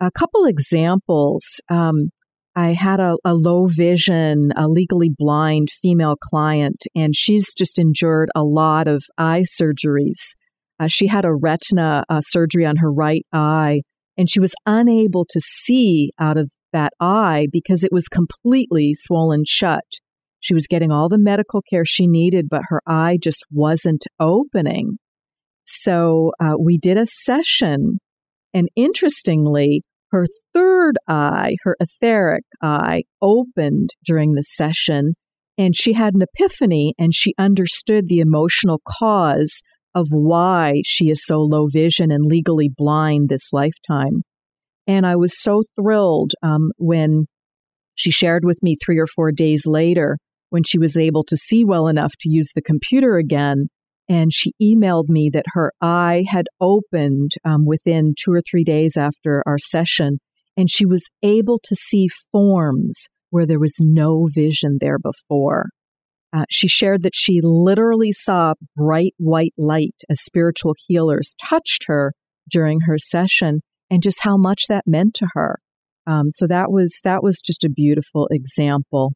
A 0.00 0.10
couple 0.10 0.46
examples. 0.46 1.60
Um, 1.68 2.10
I 2.56 2.72
had 2.72 2.98
a, 2.98 3.16
a, 3.24 3.34
low 3.34 3.66
vision, 3.66 4.50
a 4.56 4.66
legally 4.66 5.10
blind 5.16 5.68
female 5.70 6.16
client, 6.20 6.82
and 6.96 7.14
she's 7.14 7.54
just 7.54 7.78
endured 7.78 8.28
a 8.34 8.42
lot 8.42 8.88
of 8.88 9.04
eye 9.16 9.44
surgeries. 9.46 10.34
Uh, 10.80 10.88
she 10.88 11.08
had 11.08 11.26
a 11.26 11.34
retina 11.34 12.02
uh, 12.08 12.20
surgery 12.22 12.64
on 12.64 12.76
her 12.76 12.90
right 12.90 13.26
eye, 13.32 13.82
and 14.16 14.30
she 14.30 14.40
was 14.40 14.54
unable 14.64 15.24
to 15.28 15.40
see 15.40 16.10
out 16.18 16.38
of 16.38 16.50
that 16.72 16.92
eye 16.98 17.46
because 17.52 17.84
it 17.84 17.92
was 17.92 18.08
completely 18.08 18.92
swollen 18.94 19.42
shut. 19.46 19.84
She 20.40 20.54
was 20.54 20.66
getting 20.66 20.90
all 20.90 21.10
the 21.10 21.18
medical 21.18 21.60
care 21.70 21.84
she 21.84 22.06
needed, 22.06 22.48
but 22.48 22.62
her 22.68 22.80
eye 22.86 23.18
just 23.22 23.44
wasn't 23.50 24.06
opening. 24.18 24.96
So 25.64 26.32
uh, 26.40 26.54
we 26.58 26.78
did 26.78 26.96
a 26.96 27.04
session, 27.04 27.98
and 28.54 28.68
interestingly, 28.74 29.82
her 30.12 30.26
third 30.54 30.96
eye, 31.06 31.56
her 31.62 31.76
etheric 31.78 32.44
eye, 32.62 33.02
opened 33.20 33.90
during 34.04 34.32
the 34.32 34.42
session, 34.42 35.12
and 35.58 35.76
she 35.76 35.92
had 35.92 36.14
an 36.14 36.22
epiphany 36.22 36.94
and 36.98 37.14
she 37.14 37.34
understood 37.38 38.08
the 38.08 38.20
emotional 38.20 38.80
cause 38.88 39.60
of 39.94 40.08
why 40.10 40.82
she 40.84 41.10
is 41.10 41.24
so 41.24 41.40
low 41.40 41.66
vision 41.66 42.10
and 42.10 42.24
legally 42.24 42.70
blind 42.74 43.28
this 43.28 43.52
lifetime. 43.52 44.22
And 44.86 45.06
I 45.06 45.16
was 45.16 45.40
so 45.40 45.62
thrilled 45.78 46.32
um, 46.42 46.70
when 46.76 47.26
she 47.94 48.10
shared 48.10 48.44
with 48.44 48.62
me 48.62 48.76
three 48.76 48.98
or 48.98 49.06
four 49.06 49.30
days 49.30 49.64
later 49.66 50.16
when 50.50 50.62
she 50.64 50.78
was 50.78 50.98
able 50.98 51.24
to 51.24 51.36
see 51.36 51.64
well 51.64 51.86
enough 51.86 52.12
to 52.20 52.28
use 52.28 52.52
the 52.54 52.62
computer 52.62 53.16
again. 53.16 53.68
And 54.08 54.32
she 54.32 54.52
emailed 54.60 55.08
me 55.08 55.30
that 55.32 55.44
her 55.52 55.72
eye 55.80 56.24
had 56.28 56.46
opened 56.60 57.32
um, 57.44 57.64
within 57.64 58.14
two 58.18 58.32
or 58.32 58.42
three 58.42 58.64
days 58.64 58.96
after 58.96 59.42
our 59.46 59.58
session, 59.58 60.18
and 60.56 60.68
she 60.68 60.84
was 60.84 61.08
able 61.22 61.60
to 61.62 61.76
see 61.76 62.08
forms 62.32 63.06
where 63.30 63.46
there 63.46 63.60
was 63.60 63.76
no 63.80 64.26
vision 64.34 64.78
there 64.80 64.98
before. 64.98 65.66
Uh, 66.32 66.44
she 66.48 66.68
shared 66.68 67.02
that 67.02 67.14
she 67.14 67.40
literally 67.42 68.12
saw 68.12 68.54
bright 68.76 69.14
white 69.18 69.54
light 69.58 69.94
as 70.08 70.20
spiritual 70.20 70.74
healers 70.86 71.34
touched 71.48 71.86
her 71.86 72.12
during 72.48 72.80
her 72.82 72.98
session 72.98 73.60
and 73.90 74.02
just 74.02 74.20
how 74.22 74.36
much 74.36 74.66
that 74.68 74.84
meant 74.86 75.14
to 75.14 75.26
her. 75.34 75.58
Um, 76.06 76.30
so 76.30 76.46
that 76.46 76.70
was 76.70 77.00
that 77.04 77.22
was 77.22 77.40
just 77.40 77.64
a 77.64 77.70
beautiful 77.70 78.28
example. 78.30 79.12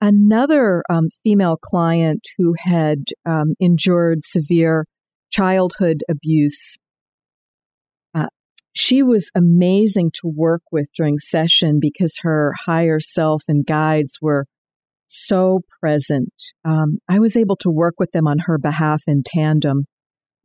Another 0.00 0.82
um, 0.90 1.08
female 1.24 1.56
client 1.56 2.20
who 2.36 2.54
had 2.58 3.04
um, 3.24 3.54
endured 3.58 4.24
severe 4.24 4.84
childhood 5.30 6.02
abuse. 6.08 6.76
Uh, 8.14 8.26
she 8.74 9.02
was 9.02 9.30
amazing 9.34 10.10
to 10.20 10.28
work 10.28 10.62
with 10.70 10.88
during 10.94 11.18
session 11.18 11.78
because 11.80 12.18
her 12.22 12.52
higher 12.66 13.00
self 13.00 13.42
and 13.48 13.64
guides 13.64 14.18
were 14.20 14.44
so 15.06 15.60
present. 15.80 16.34
Um, 16.64 16.98
I 17.08 17.18
was 17.18 17.36
able 17.36 17.56
to 17.56 17.70
work 17.70 17.94
with 17.98 18.12
them 18.12 18.26
on 18.26 18.40
her 18.46 18.58
behalf 18.58 19.02
in 19.06 19.22
tandem 19.24 19.84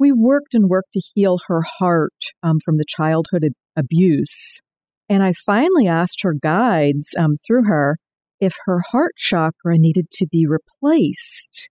we 0.02 0.12
worked 0.12 0.56
and 0.56 0.68
worked 0.68 0.94
to 0.94 1.02
heal 1.14 1.38
her 1.48 1.62
heart 1.78 2.18
um, 2.42 2.58
from 2.66 2.78
the 2.78 2.86
childhood 2.88 3.44
abuse. 3.78 4.60
And 5.08 5.22
I 5.22 5.32
finally 5.32 5.88
asked 5.88 6.24
her 6.24 6.34
guides 6.34 7.16
um, 7.20 7.36
through 7.46 7.66
her 7.66 7.98
if 8.40 8.56
her 8.66 8.82
heart 8.92 9.14
chakra 9.16 9.78
needed 9.78 10.10
to 10.14 10.26
be 10.26 10.48
replaced, 10.48 11.70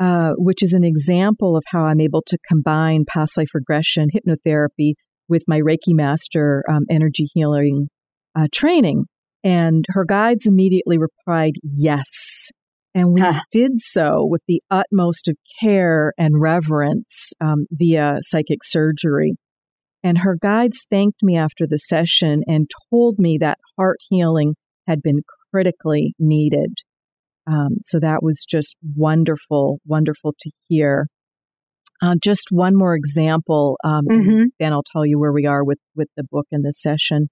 uh, 0.00 0.32
which 0.36 0.64
is 0.64 0.72
an 0.72 0.82
example 0.82 1.56
of 1.56 1.62
how 1.68 1.84
I'm 1.84 2.00
able 2.00 2.22
to 2.26 2.36
combine 2.48 3.04
past 3.06 3.36
life 3.36 3.54
regression, 3.54 4.08
hypnotherapy 4.12 4.94
with 5.28 5.44
my 5.46 5.60
Reiki 5.60 5.94
Master 5.94 6.64
um, 6.68 6.86
energy 6.90 7.28
healing 7.32 7.86
uh, 8.34 8.48
training. 8.52 9.04
And 9.42 9.84
her 9.90 10.04
guides 10.04 10.46
immediately 10.46 10.98
replied, 10.98 11.54
yes. 11.62 12.50
And 12.94 13.12
we 13.12 13.20
huh. 13.20 13.40
did 13.50 13.78
so 13.78 14.24
with 14.24 14.42
the 14.48 14.62
utmost 14.70 15.28
of 15.28 15.36
care 15.60 16.12
and 16.18 16.40
reverence 16.40 17.32
um, 17.40 17.66
via 17.70 18.16
psychic 18.20 18.64
surgery. 18.64 19.36
And 20.02 20.18
her 20.18 20.36
guides 20.40 20.84
thanked 20.90 21.22
me 21.22 21.36
after 21.36 21.66
the 21.68 21.78
session 21.78 22.42
and 22.46 22.70
told 22.90 23.18
me 23.18 23.38
that 23.40 23.58
heart 23.78 23.98
healing 24.08 24.54
had 24.86 25.02
been 25.02 25.20
critically 25.52 26.14
needed. 26.18 26.78
Um, 27.46 27.78
so 27.82 27.98
that 28.00 28.22
was 28.22 28.44
just 28.48 28.76
wonderful, 28.96 29.78
wonderful 29.86 30.34
to 30.38 30.50
hear. 30.68 31.06
Uh, 32.02 32.14
just 32.22 32.46
one 32.50 32.74
more 32.74 32.94
example, 32.94 33.76
um, 33.84 34.06
mm-hmm. 34.10 34.44
then 34.58 34.72
I'll 34.72 34.84
tell 34.90 35.04
you 35.04 35.18
where 35.18 35.32
we 35.32 35.46
are 35.46 35.62
with, 35.62 35.78
with 35.94 36.08
the 36.16 36.24
book 36.30 36.46
and 36.50 36.64
the 36.64 36.72
session. 36.72 37.28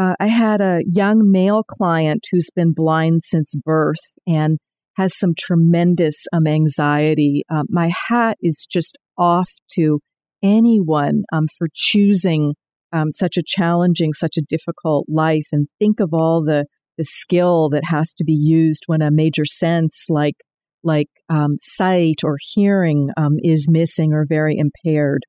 Uh, 0.00 0.14
I 0.18 0.28
had 0.28 0.62
a 0.62 0.80
young 0.86 1.30
male 1.30 1.62
client 1.62 2.24
who's 2.32 2.48
been 2.56 2.72
blind 2.72 3.22
since 3.22 3.54
birth, 3.54 4.14
and 4.26 4.56
has 4.96 5.14
some 5.14 5.34
tremendous 5.38 6.24
um, 6.32 6.46
anxiety. 6.46 7.42
Uh, 7.52 7.64
my 7.68 7.90
hat 8.08 8.38
is 8.40 8.66
just 8.70 8.96
off 9.18 9.50
to 9.72 10.00
anyone 10.42 11.24
um, 11.34 11.48
for 11.58 11.68
choosing 11.74 12.54
um, 12.94 13.12
such 13.12 13.36
a 13.36 13.42
challenging, 13.46 14.14
such 14.14 14.38
a 14.38 14.42
difficult 14.48 15.04
life. 15.06 15.46
And 15.52 15.68
think 15.78 16.00
of 16.00 16.14
all 16.14 16.42
the, 16.42 16.64
the 16.96 17.04
skill 17.04 17.68
that 17.68 17.84
has 17.84 18.14
to 18.14 18.24
be 18.24 18.32
used 18.32 18.84
when 18.86 19.02
a 19.02 19.10
major 19.10 19.44
sense 19.44 20.06
like 20.08 20.36
like 20.82 21.08
um, 21.28 21.56
sight 21.58 22.24
or 22.24 22.38
hearing 22.54 23.10
um, 23.18 23.34
is 23.42 23.68
missing 23.68 24.14
or 24.14 24.24
very 24.26 24.56
impaired. 24.56 25.24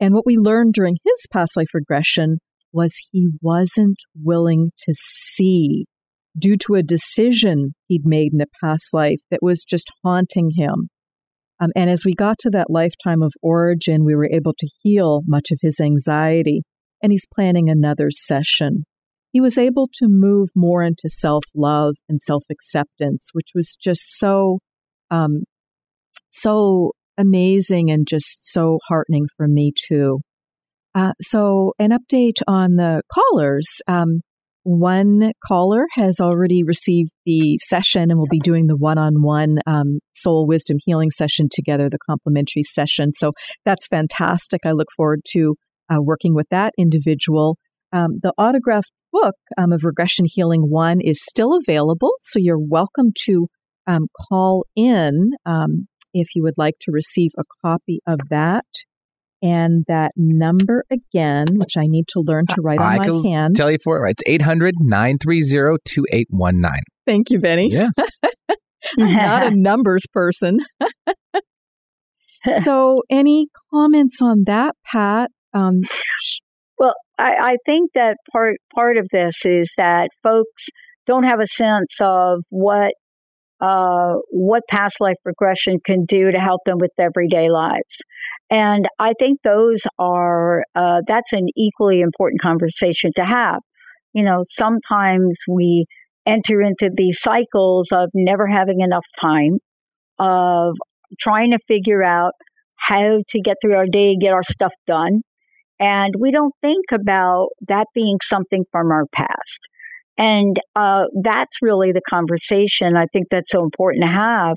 And 0.00 0.14
what 0.14 0.24
we 0.24 0.38
learned 0.38 0.72
during 0.72 0.96
his 1.04 1.26
past 1.30 1.54
life 1.54 1.68
regression 1.74 2.38
was 2.76 2.94
he 3.10 3.30
wasn't 3.40 3.96
willing 4.14 4.68
to 4.84 4.92
see 4.94 5.86
due 6.38 6.56
to 6.56 6.74
a 6.74 6.82
decision 6.82 7.74
he'd 7.88 8.04
made 8.04 8.32
in 8.34 8.40
a 8.42 8.46
past 8.62 8.92
life 8.92 9.20
that 9.30 9.42
was 9.42 9.64
just 9.64 9.90
haunting 10.04 10.52
him. 10.56 10.88
Um, 11.58 11.70
and 11.74 11.88
as 11.88 12.04
we 12.04 12.14
got 12.14 12.38
to 12.40 12.50
that 12.50 12.68
lifetime 12.68 13.22
of 13.22 13.32
origin, 13.40 14.04
we 14.04 14.14
were 14.14 14.28
able 14.30 14.52
to 14.58 14.68
heal 14.82 15.22
much 15.26 15.50
of 15.50 15.58
his 15.62 15.80
anxiety, 15.80 16.60
and 17.02 17.10
he's 17.10 17.26
planning 17.34 17.70
another 17.70 18.08
session. 18.10 18.84
He 19.32 19.40
was 19.40 19.56
able 19.56 19.88
to 19.94 20.06
move 20.08 20.50
more 20.54 20.82
into 20.82 21.08
self 21.08 21.44
love 21.54 21.96
and 22.08 22.20
self 22.20 22.44
acceptance, 22.50 23.30
which 23.32 23.48
was 23.54 23.74
just 23.82 24.18
so, 24.18 24.58
um, 25.10 25.44
so 26.30 26.92
amazing 27.16 27.90
and 27.90 28.06
just 28.06 28.46
so 28.46 28.78
heartening 28.88 29.26
for 29.34 29.48
me 29.48 29.72
too. 29.88 30.20
Uh, 30.96 31.12
so, 31.20 31.74
an 31.78 31.90
update 31.90 32.40
on 32.48 32.76
the 32.76 33.02
callers. 33.12 33.82
Um, 33.86 34.22
one 34.62 35.30
caller 35.46 35.84
has 35.92 36.18
already 36.20 36.64
received 36.64 37.10
the 37.24 37.56
session 37.58 38.10
and 38.10 38.18
will 38.18 38.26
be 38.28 38.40
doing 38.40 38.66
the 38.66 38.76
one 38.76 38.98
on 38.98 39.22
one 39.22 39.58
soul 40.10 40.44
wisdom 40.44 40.78
healing 40.84 41.10
session 41.10 41.48
together, 41.52 41.88
the 41.88 41.98
complimentary 42.04 42.64
session. 42.64 43.12
So 43.12 43.32
that's 43.64 43.86
fantastic. 43.86 44.62
I 44.64 44.72
look 44.72 44.88
forward 44.96 45.20
to 45.34 45.54
uh, 45.88 45.98
working 46.00 46.34
with 46.34 46.46
that 46.50 46.72
individual. 46.76 47.58
Um, 47.92 48.18
the 48.22 48.32
autographed 48.38 48.90
book 49.12 49.36
um, 49.56 49.72
of 49.72 49.84
Regression 49.84 50.26
Healing 50.28 50.62
1 50.62 51.00
is 51.00 51.22
still 51.22 51.56
available, 51.56 52.10
so 52.20 52.40
you're 52.40 52.58
welcome 52.58 53.12
to 53.26 53.46
um, 53.86 54.08
call 54.28 54.64
in 54.74 55.30
um, 55.44 55.86
if 56.12 56.28
you 56.34 56.42
would 56.42 56.58
like 56.58 56.74
to 56.80 56.90
receive 56.90 57.30
a 57.38 57.44
copy 57.64 58.00
of 58.06 58.18
that. 58.30 58.64
And 59.42 59.84
that 59.86 60.12
number 60.16 60.84
again, 60.90 61.46
which 61.52 61.76
I 61.76 61.86
need 61.86 62.06
to 62.08 62.20
learn 62.20 62.46
to 62.50 62.62
write 62.62 62.78
on 62.78 62.86
I 62.86 62.96
my 62.96 63.04
can 63.04 63.22
hand. 63.22 63.56
tell 63.56 63.70
you 63.70 63.78
for 63.82 64.06
it. 64.06 64.12
It's 64.12 64.22
800 64.26 64.74
930 64.80 65.76
2819. 65.84 66.72
Thank 67.06 67.30
you, 67.30 67.38
Benny. 67.38 67.68
Yeah. 67.70 67.90
I'm 68.98 69.12
not 69.14 69.46
a 69.52 69.56
numbers 69.56 70.06
person. 70.12 70.58
so, 72.62 73.02
any 73.10 73.48
comments 73.72 74.20
on 74.22 74.44
that, 74.46 74.74
Pat? 74.84 75.30
Um, 75.52 75.82
Well, 76.78 76.94
I, 77.18 77.32
I 77.40 77.56
think 77.64 77.92
that 77.94 78.16
part 78.30 78.56
part 78.74 78.96
of 78.98 79.08
this 79.10 79.44
is 79.44 79.72
that 79.76 80.10
folks 80.22 80.66
don't 81.06 81.24
have 81.24 81.40
a 81.40 81.46
sense 81.46 81.96
of 82.00 82.42
what 82.50 82.92
uh, 83.60 84.14
what 84.30 84.62
past 84.68 85.00
life 85.00 85.16
regression 85.24 85.78
can 85.84 86.04
do 86.04 86.30
to 86.30 86.38
help 86.38 86.60
them 86.66 86.76
with 86.78 86.92
everyday 86.98 87.48
lives, 87.50 88.02
and 88.50 88.86
I 88.98 89.12
think 89.18 89.40
those 89.42 89.82
are 89.98 90.64
uh, 90.74 91.02
that's 91.06 91.32
an 91.32 91.48
equally 91.56 92.00
important 92.00 92.40
conversation 92.40 93.10
to 93.16 93.24
have. 93.24 93.60
You 94.12 94.24
know, 94.24 94.44
sometimes 94.48 95.40
we 95.48 95.86
enter 96.24 96.60
into 96.60 96.90
these 96.94 97.20
cycles 97.20 97.88
of 97.92 98.10
never 98.14 98.46
having 98.46 98.80
enough 98.80 99.04
time, 99.20 99.58
of 100.18 100.74
trying 101.20 101.52
to 101.52 101.58
figure 101.66 102.02
out 102.02 102.32
how 102.76 103.20
to 103.28 103.40
get 103.40 103.56
through 103.60 103.76
our 103.76 103.86
day, 103.86 104.16
get 104.16 104.32
our 104.32 104.42
stuff 104.42 104.72
done. 104.86 105.22
And 105.78 106.14
we 106.18 106.30
don't 106.30 106.54
think 106.62 106.86
about 106.92 107.48
that 107.68 107.86
being 107.94 108.18
something 108.22 108.64
from 108.72 108.90
our 108.90 109.06
past. 109.12 109.60
And 110.18 110.58
uh, 110.74 111.04
that's 111.22 111.58
really 111.60 111.92
the 111.92 112.00
conversation 112.08 112.96
I 112.96 113.06
think 113.12 113.26
that's 113.30 113.50
so 113.50 113.62
important 113.62 114.04
to 114.04 114.10
have 114.10 114.54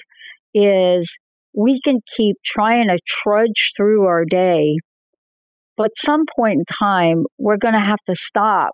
is 0.53 1.17
we 1.53 1.79
can 1.81 1.99
keep 2.15 2.37
trying 2.45 2.87
to 2.87 2.99
trudge 3.05 3.71
through 3.75 4.05
our 4.05 4.25
day, 4.25 4.77
but 5.77 5.91
some 5.95 6.25
point 6.37 6.59
in 6.59 6.65
time, 6.65 7.23
we're 7.37 7.57
going 7.57 7.73
to 7.73 7.79
have 7.79 7.99
to 8.07 8.15
stop 8.15 8.71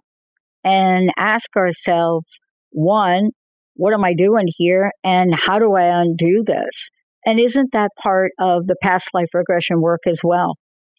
and 0.64 1.12
ask 1.18 1.56
ourselves, 1.56 2.40
one, 2.72 3.30
what 3.76 3.94
am 3.94 4.04
I 4.04 4.14
doing 4.14 4.46
here? 4.48 4.92
And 5.04 5.34
how 5.34 5.60
do 5.60 5.74
I 5.74 6.02
undo 6.02 6.44
this? 6.46 6.90
And 7.26 7.40
isn't 7.40 7.72
that 7.74 7.92
part 8.02 8.32
of 8.40 8.66
the 8.68 8.76
past 8.82 9.10
life 9.14 9.30
regression 9.34 9.82
work 9.82 10.02
as 10.06 10.22
well? 10.24 10.56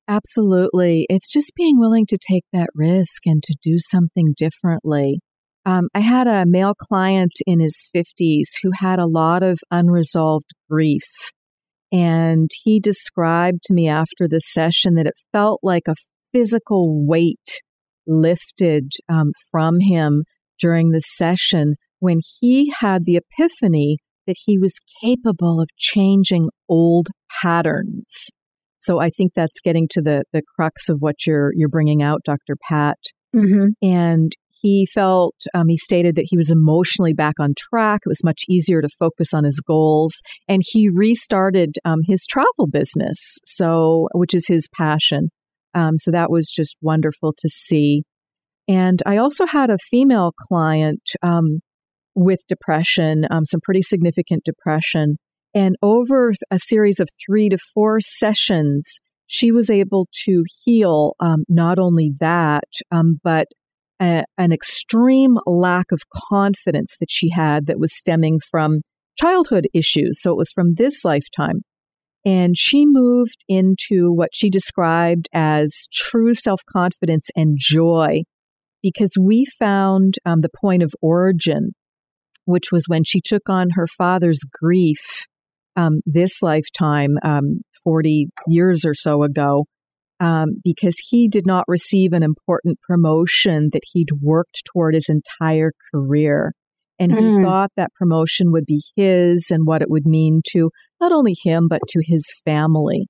Absolutely. 0.09 1.07
It's 1.09 1.33
just 1.33 1.53
being 1.57 1.79
willing 1.79 2.07
to 2.07 2.19
take 2.31 2.45
that 2.53 2.69
risk 2.75 3.27
and 3.27 3.43
to 3.43 3.57
do 3.61 3.79
something 3.79 4.35
differently. 4.37 5.19
Um, 5.65 5.89
I 5.95 6.01
had 6.01 6.29
a 6.29 6.45
male 6.47 6.75
client 6.75 7.33
in 7.45 7.59
his 7.59 7.91
50s 7.95 8.51
who 8.63 8.71
had 8.79 9.01
a 9.01 9.07
lot 9.07 9.43
of 9.43 9.59
unresolved 9.73 10.53
grief. 10.71 11.33
And 11.97 12.51
he 12.63 12.79
described 12.79 13.61
to 13.65 13.75
me 13.75 13.89
after 13.89 14.29
the 14.29 14.41
session 14.41 14.95
that 14.95 15.07
it 15.07 15.15
felt 15.33 15.61
like 15.63 15.85
a 15.89 15.95
physical 16.31 17.07
weight 17.07 17.63
lifted 18.07 18.93
um, 19.09 19.33
from 19.51 19.81
him 19.81 20.25
during 20.59 20.91
the 20.91 21.01
session 21.01 21.77
when 21.99 22.21
he 22.41 22.71
had 22.81 23.05
the 23.05 23.17
epiphany 23.17 23.97
that 24.27 24.37
he 24.45 24.59
was 24.59 24.75
capable 25.03 25.61
of 25.61 25.69
changing 25.79 26.51
old 26.69 27.09
patterns. 27.43 28.29
So 28.79 29.01
I 29.01 29.09
think 29.09 29.33
that's 29.35 29.61
getting 29.65 29.89
to 29.93 30.03
the 30.03 30.25
the 30.33 30.43
crux 30.55 30.91
of 30.91 30.99
what 31.01 31.27
you're 31.27 31.51
you're 31.55 31.69
bringing 31.71 32.03
out, 32.03 32.21
Dr. 32.25 32.57
Pat. 32.69 32.99
Mm-hmm. 33.35 33.69
And 33.83 34.33
he 34.61 34.87
felt 34.93 35.35
um, 35.55 35.69
he 35.69 35.77
stated 35.77 36.17
that 36.17 36.27
he 36.29 36.37
was 36.37 36.51
emotionally 36.51 37.13
back 37.13 37.35
on 37.41 37.55
track. 37.59 38.01
It 38.05 38.09
was 38.09 38.25
much 38.25 38.45
easier 38.49 38.83
to 38.83 38.89
focus 38.99 39.35
on 39.35 39.45
his 39.45 39.61
goals, 39.61 40.21
and 40.49 40.63
he 40.65 40.89
restarted 40.89 41.77
um, 41.85 42.01
his 42.07 42.27
travel 42.27 42.67
business, 42.71 43.39
so 43.45 44.09
which 44.15 44.35
is 44.35 44.47
his 44.47 44.69
passion. 44.77 45.29
Um, 45.75 45.99
so 45.99 46.11
that 46.11 46.31
was 46.31 46.51
just 46.51 46.77
wonderful 46.81 47.33
to 47.37 47.49
see. 47.49 48.03
And 48.69 49.03
I 49.07 49.19
also 49.19 49.47
had 49.47 49.71
a 49.71 49.79
female 49.79 50.33
client 50.49 51.03
um, 51.23 51.61
with 52.15 52.41
depression, 52.49 53.27
um, 53.31 53.45
some 53.45 53.61
pretty 53.63 53.83
significant 53.83 54.43
depression. 54.45 55.17
And 55.55 55.77
over 55.83 56.33
a 56.51 56.59
series 56.59 56.99
of 56.99 57.09
three 57.25 57.49
to 57.51 57.59
four 57.75 58.01
sessions, 58.01 58.99
she 59.27 59.53
was 59.53 59.71
able 59.71 60.09
to 60.25 60.45
heal 60.65 61.15
um, 61.21 61.45
not 61.49 61.79
only 61.79 62.13
that, 62.21 62.69
um, 62.91 63.19
but 63.23 63.47
a, 64.01 64.25
an 64.39 64.53
extreme 64.53 65.37
lack 65.47 65.87
of 65.93 66.03
confidence 66.31 66.97
that 67.01 67.11
she 67.11 67.31
had 67.31 67.67
that 67.67 67.79
was 67.79 67.97
stemming 67.97 68.41
from 68.51 68.81
childhood 69.19 69.67
issues. 69.75 70.21
So 70.21 70.33
it 70.33 70.37
was 70.37 70.53
from 70.53 70.73
this 70.73 71.05
lifetime. 71.05 71.63
And 72.25 72.57
she 72.57 72.85
moved 72.85 73.45
into 73.49 74.13
what 74.13 74.31
she 74.33 74.51
described 74.51 75.29
as 75.33 75.87
true 75.93 76.35
self 76.35 76.61
confidence 76.71 77.31
and 77.37 77.57
joy 77.59 78.23
because 78.83 79.13
we 79.21 79.45
found 79.59 80.15
um, 80.25 80.41
the 80.41 80.51
point 80.61 80.83
of 80.83 80.93
origin, 81.01 81.71
which 82.45 82.73
was 82.73 82.87
when 82.89 83.05
she 83.05 83.21
took 83.25 83.49
on 83.49 83.71
her 83.75 83.87
father's 83.87 84.41
grief 84.61 85.27
um, 85.77 86.01
this 86.05 86.43
lifetime, 86.43 87.17
um, 87.23 87.61
40 87.85 88.29
years 88.49 88.85
or 88.85 88.95
so 88.95 89.23
ago, 89.23 89.67
um, 90.21 90.61
because 90.65 90.97
he 91.11 91.29
did 91.29 91.47
not 91.47 91.65
receive 91.69 92.13
an 92.13 92.23
important 92.23 92.79
promotion 92.81 93.71
that 93.73 93.83
he'd 93.93 94.09
worked 94.21 94.63
toward 94.73 94.95
his 94.95 95.09
entire 95.09 95.73
career. 95.93 96.53
And 96.99 97.13
he 97.13 97.25
Mm. 97.25 97.43
thought 97.43 97.73
that 97.77 97.93
promotion 97.95 98.53
would 98.53 98.65
be 98.65 98.83
his 98.97 99.51
and 99.51 99.67
what 99.67 99.83
it 99.83 99.91
would 99.91 100.07
mean 100.07 100.41
to 100.53 100.71
not 101.01 101.13
only 101.13 101.35
him, 101.43 101.69
but 101.69 101.81
to 101.89 102.01
his 102.03 102.33
family. 102.45 103.07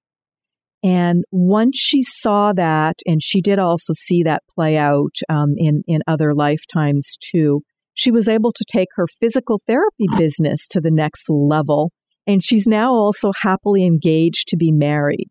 And 0.83 1.25
once 1.31 1.79
she 1.79 2.03
saw 2.03 2.53
that, 2.53 2.97
and 3.07 3.23
she 3.23 3.41
did 3.41 3.59
also 3.59 3.93
see 3.93 4.23
that 4.25 4.43
play 4.55 4.77
out 4.77 5.15
um, 5.29 5.55
in, 5.57 5.83
in 5.87 6.01
other 6.07 6.35
lifetimes 6.35 7.17
too, 7.21 7.61
she 7.95 8.11
was 8.11 8.29
able 8.29 8.53
to 8.53 8.65
take 8.71 8.89
her 8.97 9.07
physical 9.07 9.61
therapy 9.67 10.07
business 10.19 10.67
to 10.69 10.81
the 10.81 10.91
next 10.91 11.27
level. 11.31 11.93
And 12.27 12.43
she's 12.43 12.67
now 12.67 12.93
also 12.93 13.33
happily 13.43 13.87
engaged 13.87 14.49
to 14.49 14.57
be 14.57 14.73
married 14.73 15.31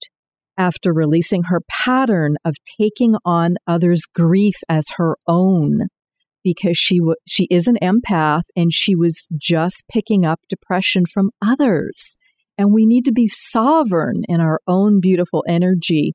after 0.58 0.94
releasing 0.94 1.44
her 1.44 1.62
pattern 1.70 2.36
of 2.46 2.56
taking 2.80 3.16
on 3.26 3.56
others' 3.68 4.04
grief 4.14 4.56
as 4.70 4.86
her 4.98 5.18
own 5.28 5.88
because 6.44 6.78
she 6.78 7.00
w- 7.00 7.16
she 7.28 7.48
is 7.50 7.68
an 7.68 7.78
empath 7.82 8.44
and 8.56 8.72
she 8.72 8.96
was 8.96 9.28
just 9.36 9.84
picking 9.92 10.26
up 10.26 10.40
depression 10.48 11.04
from 11.12 11.32
others. 11.42 12.18
And 12.58 12.72
we 12.72 12.86
need 12.86 13.04
to 13.06 13.12
be 13.12 13.26
sovereign 13.26 14.24
in 14.30 14.40
our 14.40 14.62
own 14.68 15.00
beautiful 15.02 15.44
energy. 15.48 16.14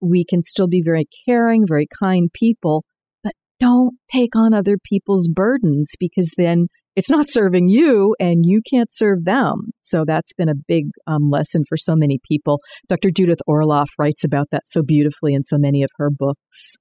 We 0.00 0.24
can 0.24 0.42
still 0.42 0.68
be 0.68 0.82
very 0.82 1.06
caring 1.26 1.66
very 1.66 1.88
kind 2.00 2.30
people 2.32 2.84
but 3.24 3.32
don't 3.58 3.96
take 4.12 4.36
on 4.36 4.54
other 4.54 4.76
people's 4.82 5.28
burdens 5.28 5.94
because 5.98 6.34
then 6.36 6.66
it's 6.96 7.10
not 7.10 7.26
serving 7.28 7.68
you 7.68 8.14
and 8.18 8.44
you 8.44 8.60
can't 8.68 8.88
serve 8.92 9.24
them 9.24 9.70
so 9.80 10.04
that's 10.06 10.32
been 10.32 10.48
a 10.48 10.54
big 10.68 10.86
um, 11.06 11.28
lesson 11.28 11.62
for 11.68 11.76
so 11.76 11.94
many 11.94 12.18
people 12.28 12.58
dr 12.88 13.10
judith 13.16 13.40
orloff 13.48 13.86
writes 13.98 14.24
about 14.24 14.48
that 14.50 14.62
so 14.66 14.82
beautifully 14.82 15.34
in 15.34 15.42
so 15.42 15.56
many 15.58 15.82
of 15.82 15.90
her 15.96 16.10
books 16.10 16.76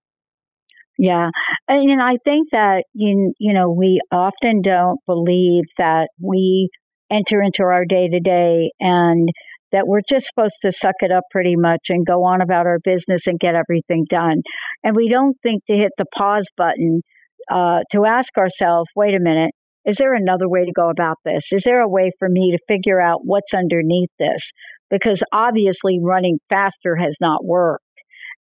Yeah. 1.01 1.29
And, 1.69 2.01
I 2.01 2.17
think 2.25 2.49
that, 2.51 2.83
you, 2.93 3.31
you 3.39 3.53
know, 3.53 3.71
we 3.71 4.01
often 4.11 4.61
don't 4.61 4.99
believe 5.05 5.63
that 5.77 6.09
we 6.21 6.69
enter 7.09 7.41
into 7.41 7.63
our 7.63 7.85
day 7.85 8.09
to 8.09 8.19
day 8.19 8.71
and 8.81 9.29
that 9.71 9.87
we're 9.87 10.01
just 10.07 10.27
supposed 10.27 10.57
to 10.63 10.73
suck 10.73 10.95
it 10.99 11.11
up 11.11 11.23
pretty 11.31 11.55
much 11.55 11.87
and 11.89 12.05
go 12.05 12.25
on 12.25 12.41
about 12.41 12.65
our 12.65 12.79
business 12.83 13.27
and 13.27 13.39
get 13.39 13.55
everything 13.55 14.05
done. 14.09 14.41
And 14.83 14.93
we 14.93 15.07
don't 15.07 15.37
think 15.41 15.65
to 15.67 15.77
hit 15.77 15.93
the 15.97 16.05
pause 16.13 16.47
button 16.57 17.01
uh, 17.49 17.79
to 17.91 18.05
ask 18.05 18.37
ourselves, 18.37 18.89
wait 18.93 19.15
a 19.15 19.19
minute, 19.21 19.51
is 19.89 19.97
there 19.97 20.13
another 20.13 20.47
way 20.47 20.65
to 20.65 20.71
go 20.71 20.89
about 20.89 21.17
this? 21.25 21.51
Is 21.51 21.63
there 21.63 21.81
a 21.81 21.87
way 21.87 22.11
for 22.19 22.29
me 22.29 22.51
to 22.51 22.63
figure 22.67 23.01
out 23.01 23.21
what's 23.23 23.55
underneath 23.55 24.11
this? 24.19 24.51
Because 24.91 25.23
obviously 25.33 25.99
running 25.99 26.37
faster 26.47 26.95
has 26.95 27.17
not 27.19 27.43
worked. 27.43 27.83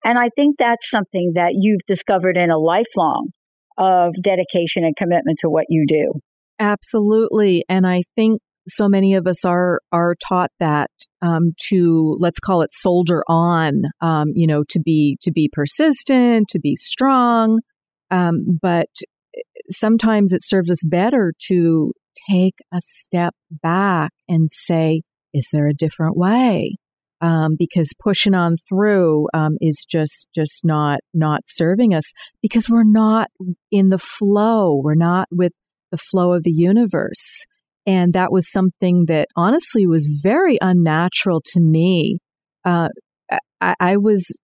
And 0.05 0.19
I 0.19 0.29
think 0.37 0.57
that's 0.59 0.91
something 0.91 1.33
that 1.37 1.53
you've 1.55 1.81
discovered 1.87 2.37
in 2.37 2.51
a 2.51 2.59
lifelong 2.59 3.31
of 3.79 4.13
dedication 4.23 4.85
and 4.85 4.95
commitment 4.95 5.39
to 5.41 5.49
what 5.49 5.65
you 5.71 5.87
do. 5.89 6.21
Absolutely, 6.59 7.65
and 7.69 7.87
I 7.87 8.03
think 8.15 8.41
so 8.67 8.89
many 8.89 9.15
of 9.15 9.27
us 9.27 9.45
are 9.45 9.81
are 9.91 10.17
taught 10.29 10.51
that 10.61 10.91
um, 11.23 11.53
to 11.69 12.17
let's 12.21 12.41
call 12.41 12.63
it 12.63 12.73
soldier 12.73 13.23
on. 13.29 13.83
Um, 14.01 14.33
you 14.35 14.47
know, 14.47 14.65
to 14.71 14.81
be 14.81 15.17
to 15.23 15.33
be 15.33 15.49
persistent, 15.53 16.49
to 16.51 16.59
be 16.59 16.77
strong, 16.77 17.61
um, 18.11 18.59
but 18.61 18.89
sometimes 19.71 20.33
it 20.33 20.43
serves 20.43 20.71
us 20.71 20.83
better 20.85 21.33
to 21.49 21.93
take 22.31 22.55
a 22.73 22.81
step 22.81 23.35
back 23.51 24.13
and 24.29 24.51
say, 24.51 25.03
"Is 25.33 25.49
there 25.53 25.67
a 25.67 25.75
different 25.75 26.17
way?" 26.17 26.77
um, 27.21 27.57
because 27.59 27.93
pushing 27.99 28.35
on 28.35 28.57
through 28.69 29.27
um, 29.35 29.57
is 29.61 29.85
just 29.89 30.29
just 30.35 30.65
not 30.65 31.01
not 31.15 31.43
serving 31.47 31.95
us 31.95 32.13
because 32.43 32.69
we're 32.69 32.83
not 32.85 33.29
in 33.71 33.89
the 33.89 33.99
flow. 33.99 34.81
We're 34.83 34.95
not 34.95 35.29
with 35.31 35.53
the 35.91 35.99
flow 35.99 36.33
of 36.33 36.45
the 36.45 36.53
universe, 36.53 37.45
and 37.87 38.13
that 38.13 38.33
was 38.33 38.51
something 38.51 39.07
that 39.07 39.29
honestly 39.37 39.87
was 39.87 40.21
very 40.23 40.59
unnatural 40.61 41.43
to 41.47 41.61
me. 41.61 42.17
Uh, 42.65 42.89
I, 43.61 43.75
I 43.81 43.97
was 43.97 44.39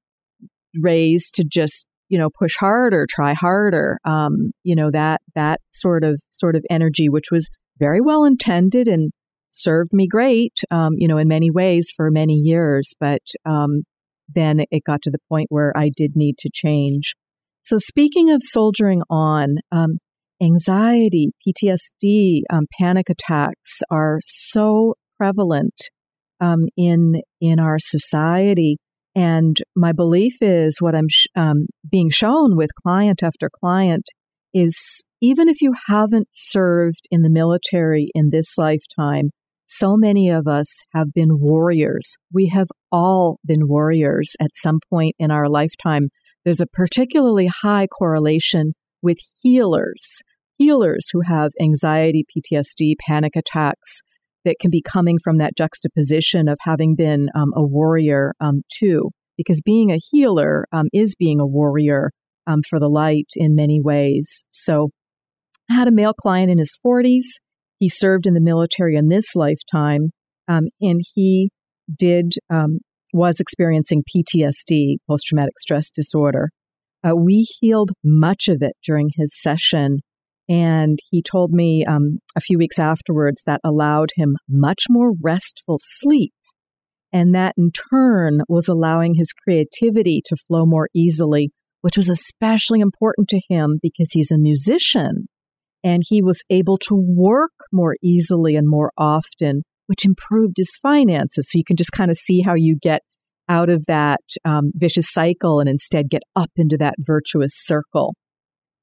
raised 0.81 1.35
to 1.37 1.45
just 1.45 1.87
you 2.09 2.19
know 2.19 2.31
push 2.31 2.57
harder, 2.59 3.07
try 3.09 3.35
harder. 3.35 3.99
Um, 4.05 4.53
you 4.63 4.75
know 4.75 4.91
that 4.91 5.21
that 5.35 5.61
sort 5.71 6.05
of 6.05 6.21
sort 6.31 6.57
of 6.57 6.65
energy, 6.71 7.09
which 7.09 7.31
was 7.31 7.49
very 7.79 8.01
well 8.01 8.25
intended 8.25 8.89
and 8.89 9.11
served 9.49 9.93
me 9.93 10.07
great. 10.07 10.59
Um, 10.71 10.95
you 10.97 11.09
know, 11.09 11.19
in 11.19 11.29
many 11.29 11.51
ways 11.51 11.93
for 11.97 12.11
many 12.11 12.35
years, 12.35 12.95
but 13.01 13.23
um, 13.45 13.83
then 14.33 14.61
it 14.71 14.83
got 14.87 15.03
to 15.03 15.11
the 15.11 15.19
point 15.29 15.47
where 15.51 15.73
I 15.77 15.91
did 15.95 16.13
need 16.15 16.39
to 16.39 16.51
change. 16.53 17.15
So, 17.63 17.79
speaking 17.79 18.31
of 18.31 18.43
soldiering 18.43 19.03
on, 19.09 19.57
um, 19.73 19.99
anxiety, 20.43 21.31
PTSD, 21.47 22.43
um, 22.53 22.65
panic 22.79 23.07
attacks 23.09 23.81
are 23.91 24.19
so 24.25 24.95
prevalent 25.17 25.75
um, 26.41 26.67
in 26.77 27.23
in 27.41 27.59
our 27.59 27.79
society. 27.79 28.77
And 29.15 29.57
my 29.77 29.93
belief 29.93 30.37
is 30.41 30.79
what 30.81 30.95
I'm 30.95 31.09
sh- 31.09 31.27
um, 31.37 31.67
being 31.89 32.11
shown 32.11 32.57
with 32.57 32.71
client 32.83 33.23
after 33.23 33.49
client 33.49 34.07
is 34.53 35.05
even 35.21 35.49
if 35.49 35.61
you 35.61 35.75
haven't 35.87 36.29
served 36.33 37.07
in 37.11 37.23
the 37.23 37.31
military 37.31 38.11
in 38.15 38.31
this 38.31 38.59
lifetime, 38.59 39.31
so 39.67 39.97
many 39.97 40.29
of 40.31 40.47
us 40.47 40.83
have 40.93 41.13
been 41.15 41.41
warriors. 41.41 42.17
We 42.33 42.49
have 42.49 42.69
all 42.93 43.39
been 43.45 43.67
warriors 43.67 44.37
at 44.41 44.51
some 44.55 44.81
point 44.91 45.15
in 45.19 45.31
our 45.31 45.49
lifetime. 45.49 46.09
There's 46.45 46.61
a 46.61 46.67
particularly 46.67 47.49
high 47.63 47.87
correlation 47.87 48.75
with 49.01 49.19
healers, 49.41 50.23
healers 50.59 51.09
who 51.13 51.23
have 51.23 51.53
anxiety, 51.61 52.25
PTSD, 52.37 52.95
panic 53.07 53.35
attacks 53.37 54.03
that 54.45 54.57
can 54.61 54.71
be 54.71 54.83
coming 54.83 55.19
from 55.23 55.39
that 55.39 55.57
juxtaposition 55.57 56.49
of 56.49 56.59
having 56.63 56.95
been 56.95 57.29
um, 57.35 57.53
a 57.55 57.63
warrior 57.63 58.35
um, 58.41 58.63
too. 58.73 59.11
Because 59.37 59.61
being 59.61 59.91
a 59.91 59.99
healer 60.11 60.67
um, 60.73 60.87
is 60.93 61.15
being 61.19 61.41
a 61.41 61.47
warrior 61.47 62.11
um, 62.47 62.61
for 62.69 62.79
the 62.79 62.89
light 62.89 63.29
in 63.35 63.57
many 63.57 63.81
ways. 63.83 64.45
So 64.51 64.91
I 65.71 65.75
had 65.75 65.89
a 65.89 65.93
male 65.93 66.15
client 66.15 66.51
in 66.51 66.59
his 66.59 66.77
40s. 66.85 67.25
He 67.81 67.89
served 67.89 68.27
in 68.27 68.35
the 68.35 68.41
military 68.41 68.97
in 68.97 69.09
this 69.09 69.35
lifetime, 69.35 70.11
um, 70.47 70.65
and 70.81 71.01
he 71.15 71.51
did 71.99 72.35
um, 72.51 72.79
was 73.13 73.41
experiencing 73.41 74.03
PTSD, 74.03 74.97
post 75.09 75.27
traumatic 75.27 75.59
stress 75.59 75.91
disorder. 75.91 76.51
Uh, 77.07 77.15
we 77.15 77.47
healed 77.61 77.91
much 78.03 78.49
of 78.49 78.59
it 78.61 78.73
during 78.85 79.11
his 79.17 79.41
session, 79.41 79.99
and 80.49 80.99
he 81.11 81.23
told 81.23 81.53
me 81.53 81.85
um, 81.85 82.19
a 82.37 82.41
few 82.41 82.59
weeks 82.59 82.79
afterwards 82.79 83.43
that 83.47 83.61
allowed 83.65 84.11
him 84.17 84.37
much 84.49 84.85
more 84.91 85.13
restful 85.23 85.79
sleep. 85.81 86.33
And 87.13 87.35
that 87.35 87.55
in 87.57 87.71
turn 87.71 88.41
was 88.49 88.69
allowing 88.69 89.15
his 89.15 89.33
creativity 89.33 90.21
to 90.27 90.37
flow 90.49 90.67
more 90.67 90.89
easily, 90.95 91.51
which 91.81 91.97
was 91.97 92.11
especially 92.11 92.81
important 92.81 93.29
to 93.29 93.41
him 93.49 93.79
because 93.81 94.13
he's 94.13 94.33
a 94.33 94.39
musician 94.39 95.29
and 95.85 96.03
he 96.07 96.21
was 96.21 96.43
able 96.51 96.77
to 96.79 96.95
work 96.95 97.53
more 97.73 97.97
easily 98.03 98.57
and 98.57 98.69
more 98.69 98.91
often, 98.99 99.63
which 99.87 100.05
improved 100.05 100.55
his 100.57 100.77
finances. 100.83 101.49
So 101.51 101.59
you 101.59 101.65
can 101.65 101.77
just 101.77 101.93
kind 101.93 102.11
of 102.11 102.17
see 102.17 102.43
how 102.45 102.55
you 102.55 102.77
get 102.81 103.03
out 103.49 103.69
of 103.69 103.85
that 103.87 104.21
um, 104.45 104.73
vicious 104.75 105.11
cycle 105.11 105.61
and 105.61 105.69
instead 105.69 106.09
get 106.09 106.23
up 106.35 106.51
into 106.57 106.77
that 106.79 106.95
virtuous 106.99 107.53
circle. 107.55 108.15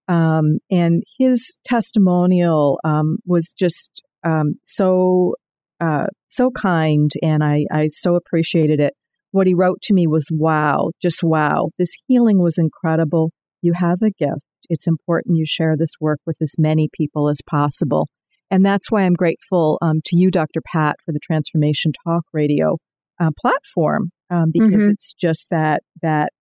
Um, 0.07 0.59
and 0.69 1.03
his 1.17 1.57
testimonial 1.65 2.79
um, 2.83 3.17
was 3.25 3.53
just 3.57 4.03
um, 4.23 4.55
so 4.63 5.35
uh, 5.79 6.07
so 6.27 6.51
kind, 6.51 7.09
and 7.23 7.43
I, 7.43 7.65
I 7.71 7.87
so 7.87 8.15
appreciated 8.15 8.79
it. 8.79 8.93
What 9.31 9.47
he 9.47 9.53
wrote 9.53 9.81
to 9.83 9.93
me 9.93 10.05
was, 10.05 10.27
"Wow, 10.31 10.91
just 11.01 11.23
wow! 11.23 11.69
This 11.79 11.95
healing 12.07 12.39
was 12.39 12.57
incredible. 12.57 13.31
You 13.61 13.73
have 13.73 13.99
a 14.01 14.11
gift 14.11 14.45
it's 14.71 14.87
important 14.87 15.37
you 15.37 15.45
share 15.45 15.75
this 15.77 15.95
work 15.99 16.19
with 16.25 16.37
as 16.41 16.55
many 16.57 16.89
people 16.93 17.29
as 17.29 17.41
possible. 17.47 18.07
And 18.49 18.65
that's 18.65 18.89
why 18.89 19.03
I'm 19.03 19.13
grateful 19.13 19.77
um, 19.81 19.99
to 20.05 20.15
you, 20.15 20.31
Dr. 20.31 20.61
Pat, 20.73 20.95
for 21.05 21.11
the 21.11 21.19
Transformation 21.21 21.91
Talk 22.05 22.23
Radio 22.33 22.77
uh, 23.19 23.31
platform, 23.39 24.11
um, 24.29 24.49
because 24.51 24.83
mm-hmm. 24.83 24.91
it's 24.91 25.13
just 25.13 25.49
that 25.51 25.83
that 26.01 26.31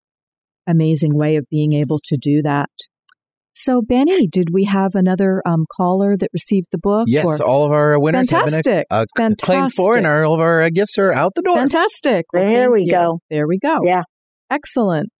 amazing 0.67 1.17
way 1.17 1.37
of 1.37 1.45
being 1.51 1.73
able 1.73 2.01
to 2.05 2.17
do 2.17 2.41
that. 2.43 2.71
So, 3.63 3.83
Benny, 3.83 4.27
did 4.27 4.55
we 4.55 4.65
have 4.65 4.95
another 4.95 5.43
um, 5.45 5.67
caller 5.77 6.17
that 6.17 6.31
received 6.33 6.69
the 6.73 6.79
book? 6.79 7.05
Yes, 7.09 7.43
or? 7.43 7.47
all 7.47 7.67
of 7.67 7.73
our 7.73 8.01
winners 8.01 8.31
Fantastic. 8.31 8.87
have 8.91 9.07
been 9.15 9.27
a, 9.27 9.33
a 9.33 9.37
claimed 9.37 9.75
for, 9.75 9.99
and 9.99 10.07
all 10.07 10.33
of 10.33 10.41
our 10.41 10.63
uh, 10.63 10.71
gifts 10.73 10.97
are 10.97 11.13
out 11.13 11.33
the 11.35 11.43
door. 11.43 11.57
Fantastic. 11.57 12.25
Well, 12.33 12.49
there 12.49 12.73
we 12.73 12.85
you. 12.85 12.91
go. 12.91 13.21
There 13.29 13.47
we 13.47 13.59
go. 13.59 13.81
Yeah. 13.85 14.05
Excellent. 14.51 15.13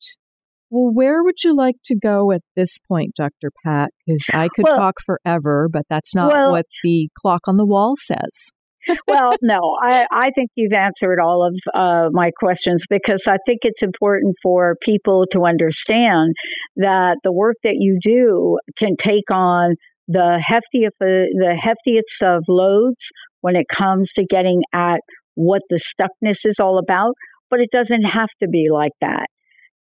Well, 0.70 0.91
where 0.95 1.22
would 1.22 1.45
you 1.45 1.55
like 1.55 1.76
to 1.84 1.97
go 1.97 2.32
at 2.32 2.41
this 2.57 2.78
point, 2.88 3.14
Dr. 3.14 3.51
Pat? 3.62 3.91
Because 4.07 4.30
I 4.32 4.49
could 4.55 4.64
well, 4.64 4.76
talk 4.76 4.95
forever, 5.05 5.68
but 5.70 5.82
that's 5.91 6.14
not 6.14 6.32
well, 6.32 6.53
what 6.53 6.64
the 6.82 7.11
clock 7.20 7.43
on 7.47 7.59
the 7.59 7.66
wall 7.66 7.93
says. 7.97 8.51
well, 9.07 9.34
no, 9.43 9.76
I, 9.82 10.07
I 10.11 10.30
think 10.30 10.51
you've 10.55 10.72
answered 10.72 11.18
all 11.20 11.47
of 11.47 11.59
uh, 11.74 12.09
my 12.12 12.30
questions 12.38 12.84
because 12.88 13.26
I 13.26 13.36
think 13.45 13.61
it's 13.64 13.82
important 13.82 14.36
for 14.43 14.76
people 14.80 15.26
to 15.32 15.45
understand 15.45 16.34
that 16.80 17.18
the 17.22 17.32
work 17.32 17.56
that 17.64 17.76
you 17.78 17.98
do 18.02 18.58
can 18.76 18.96
take 18.96 19.30
on 19.30 19.76
the 20.08 20.42
heftiest, 20.44 20.88
uh, 21.00 21.28
the 21.38 21.58
heftiest 21.58 22.26
of 22.26 22.44
loads 22.48 23.10
when 23.40 23.56
it 23.56 23.66
comes 23.68 24.12
to 24.14 24.24
getting 24.24 24.62
at 24.72 25.00
what 25.34 25.62
the 25.70 25.78
stuckness 25.78 26.44
is 26.44 26.58
all 26.60 26.78
about, 26.78 27.14
but 27.48 27.60
it 27.60 27.70
doesn't 27.70 28.02
have 28.04 28.30
to 28.40 28.48
be 28.48 28.68
like 28.70 28.92
that. 29.00 29.26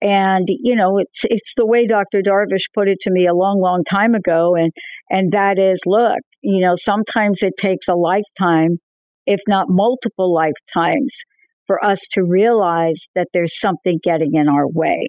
And 0.02 0.46
you 0.48 0.76
know, 0.76 0.98
it's 0.98 1.24
it's 1.24 1.54
the 1.56 1.66
way 1.66 1.86
Dr. 1.86 2.20
Darvish 2.20 2.66
put 2.74 2.88
it 2.88 3.00
to 3.02 3.10
me 3.10 3.26
a 3.26 3.34
long, 3.34 3.60
long 3.60 3.82
time 3.82 4.14
ago, 4.14 4.54
and 4.54 4.70
and 5.10 5.32
that 5.32 5.58
is, 5.58 5.80
look, 5.86 6.18
you 6.42 6.60
know, 6.60 6.74
sometimes 6.76 7.42
it 7.42 7.54
takes 7.58 7.88
a 7.88 7.94
lifetime, 7.94 8.78
if 9.26 9.40
not 9.48 9.66
multiple 9.70 10.34
lifetimes, 10.34 11.20
for 11.66 11.82
us 11.82 12.00
to 12.12 12.22
realize 12.22 13.06
that 13.14 13.28
there's 13.32 13.58
something 13.58 13.98
getting 14.02 14.34
in 14.34 14.48
our 14.48 14.68
way. 14.68 15.08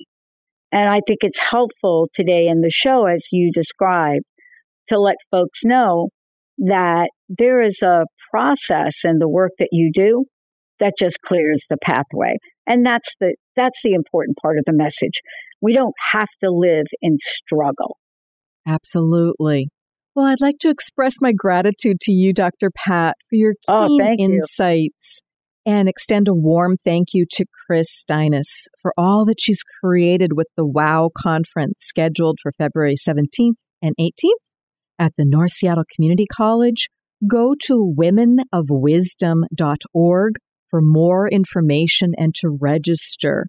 And 0.77 0.87
I 0.87 1.01
think 1.07 1.23
it's 1.23 1.39
helpful 1.39 2.07
today 2.13 2.45
in 2.49 2.61
the 2.61 2.69
show, 2.69 3.07
as 3.07 3.29
you 3.31 3.51
described, 3.51 4.25
to 4.89 4.99
let 4.99 5.15
folks 5.31 5.61
know 5.65 6.09
that 6.59 7.09
there 7.29 7.63
is 7.63 7.81
a 7.81 8.05
process 8.29 9.03
in 9.03 9.17
the 9.17 9.27
work 9.27 9.53
that 9.57 9.69
you 9.71 9.89
do 9.91 10.25
that 10.79 10.93
just 10.95 11.19
clears 11.23 11.65
the 11.67 11.77
pathway. 11.83 12.37
And 12.67 12.85
that's 12.85 13.15
the 13.19 13.35
that's 13.55 13.81
the 13.81 13.93
important 13.93 14.37
part 14.39 14.59
of 14.59 14.65
the 14.67 14.73
message. 14.73 15.19
We 15.63 15.73
don't 15.73 15.95
have 16.11 16.29
to 16.43 16.51
live 16.51 16.85
in 17.01 17.17
struggle. 17.17 17.97
Absolutely. 18.67 19.69
Well, 20.13 20.27
I'd 20.27 20.41
like 20.41 20.59
to 20.59 20.69
express 20.69 21.15
my 21.19 21.31
gratitude 21.35 21.99
to 22.01 22.11
you, 22.11 22.33
Dr. 22.33 22.69
Pat, 22.69 23.15
for 23.31 23.35
your 23.35 23.55
oh, 23.67 23.87
keen 23.87 24.01
oh, 24.01 24.23
insights. 24.23 25.23
And 25.67 25.87
extend 25.89 26.29
a 26.29 26.33
warm 26.33 26.77
thank 26.77 27.09
you 27.13 27.25
to 27.31 27.45
Kris 27.65 28.01
Steinnes 28.01 28.67
for 28.81 28.93
all 28.97 29.25
that 29.25 29.41
she's 29.41 29.63
created 29.81 30.31
with 30.33 30.47
the 30.55 30.65
WOW 30.65 31.09
conference 31.15 31.79
scheduled 31.79 32.39
for 32.41 32.53
February 32.53 32.95
17th 32.95 33.57
and 33.81 33.93
18th 33.99 34.31
at 34.97 35.11
the 35.17 35.25
North 35.27 35.51
Seattle 35.51 35.83
Community 35.93 36.25
College. 36.33 36.87
Go 37.29 37.53
to 37.65 37.93
womenofwisdom.org 37.99 40.35
for 40.69 40.81
more 40.81 41.27
information 41.27 42.13
and 42.17 42.33
to 42.35 42.47
register. 42.47 43.47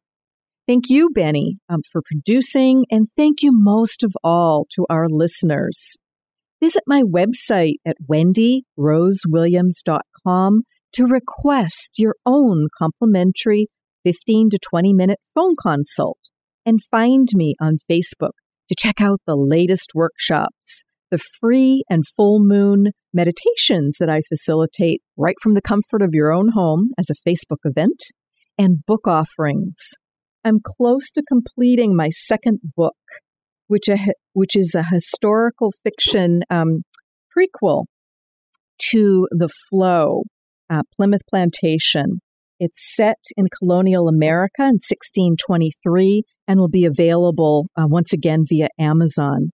Thank 0.66 0.90
you, 0.90 1.10
Benny, 1.14 1.58
um, 1.68 1.82
for 1.92 2.02
producing, 2.04 2.84
and 2.90 3.06
thank 3.16 3.42
you 3.42 3.52
most 3.52 4.02
of 4.02 4.12
all 4.24 4.66
to 4.74 4.84
our 4.90 5.06
listeners. 5.08 5.96
Visit 6.60 6.82
my 6.84 7.02
website 7.02 7.74
at 7.86 7.94
wendyrosewilliams.com 8.10 10.62
to 10.94 11.04
request 11.04 11.92
your 11.98 12.14
own 12.24 12.68
complimentary 12.78 13.66
15 14.04 14.50
to 14.50 14.58
20 14.70 14.92
minute 14.92 15.18
phone 15.34 15.54
consult 15.60 16.18
and 16.64 16.80
find 16.90 17.28
me 17.34 17.54
on 17.60 17.78
Facebook 17.90 18.32
to 18.68 18.76
check 18.78 19.00
out 19.00 19.18
the 19.26 19.36
latest 19.36 19.92
workshops 19.94 20.82
the 21.10 21.18
free 21.40 21.82
and 21.88 22.04
full 22.16 22.38
moon 22.40 22.88
meditations 23.12 23.96
that 23.98 24.10
I 24.10 24.20
facilitate 24.28 25.02
right 25.16 25.36
from 25.42 25.54
the 25.54 25.62
comfort 25.62 26.02
of 26.02 26.10
your 26.12 26.32
own 26.32 26.50
home 26.54 26.88
as 26.98 27.08
a 27.10 27.28
Facebook 27.28 27.58
event, 27.64 28.04
and 28.58 28.84
book 28.86 29.06
offerings. 29.06 29.90
I'm 30.44 30.58
close 30.64 31.10
to 31.12 31.22
completing 31.22 31.96
my 31.96 32.08
second 32.10 32.60
book, 32.76 32.96
which, 33.66 33.88
a, 33.88 33.98
which 34.32 34.56
is 34.56 34.74
a 34.74 34.84
historical 34.92 35.72
fiction 35.82 36.42
um, 36.50 36.82
prequel 37.36 37.84
to 38.90 39.28
The 39.30 39.48
Flow, 39.68 40.22
uh, 40.70 40.82
Plymouth 40.96 41.22
Plantation. 41.28 42.20
It's 42.60 42.94
set 42.96 43.18
in 43.36 43.46
colonial 43.56 44.08
America 44.08 44.62
in 44.62 44.80
1623 44.80 46.24
and 46.48 46.58
will 46.58 46.68
be 46.68 46.84
available 46.84 47.66
uh, 47.76 47.86
once 47.86 48.12
again 48.12 48.44
via 48.48 48.68
Amazon. 48.78 49.50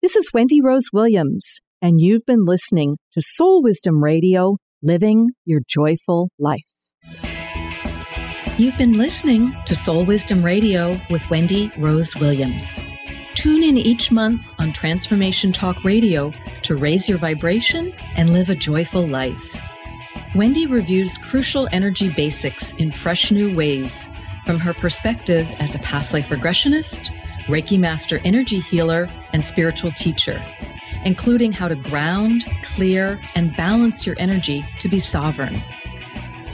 This 0.02 0.16
is 0.16 0.32
Wendy 0.34 0.62
Rose 0.62 0.88
Williams, 0.92 1.60
and 1.82 2.02
you've 2.02 2.26
been 2.26 2.46
listening 2.46 2.98
to 3.14 3.22
Soul 3.22 3.62
Wisdom 3.64 4.04
Radio, 4.04 4.58
living 4.82 5.30
your 5.46 5.62
joyful 5.68 6.30
life. 6.38 6.60
You've 8.58 8.78
been 8.78 8.94
listening 8.94 9.54
to 9.66 9.76
Soul 9.76 10.06
Wisdom 10.06 10.44
Radio 10.44 11.00
with 11.10 11.30
Wendy 11.30 11.72
Rose 11.78 12.16
Williams. 12.16 12.80
Tune 13.34 13.64
in 13.64 13.78
each 13.78 14.12
month 14.12 14.42
on 14.60 14.74
Transformation 14.74 15.52
Talk 15.52 15.84
Radio 15.84 16.32
to 16.64 16.76
raise 16.76 17.10
your 17.10 17.18
vibration 17.18 17.94
and 18.16 18.32
live 18.32 18.50
a 18.50 18.56
joyful 18.56 19.08
life. 19.08 19.58
Wendy 20.36 20.68
reviews 20.68 21.18
crucial 21.18 21.68
energy 21.72 22.12
basics 22.12 22.74
in 22.74 22.92
fresh 22.92 23.32
new 23.32 23.56
ways 23.56 24.08
from 24.46 24.60
her 24.60 24.74
perspective 24.74 25.48
as 25.60 25.76
a 25.76 25.80
past 25.80 26.14
life 26.14 26.28
regressionist, 26.28 27.12
Reiki 27.48 27.80
master 27.80 28.20
energy 28.24 28.60
healer, 28.60 29.10
and 29.34 29.46
spiritual 29.46 29.92
teacher, 29.92 30.44
including 31.06 31.52
how 31.52 31.68
to 31.68 31.76
ground, 31.76 32.46
clear, 32.76 33.20
and 33.36 33.56
balance 33.56 34.06
your 34.06 34.16
energy 34.20 34.64
to 34.80 34.90
be 34.90 35.00
sovereign. 35.00 35.62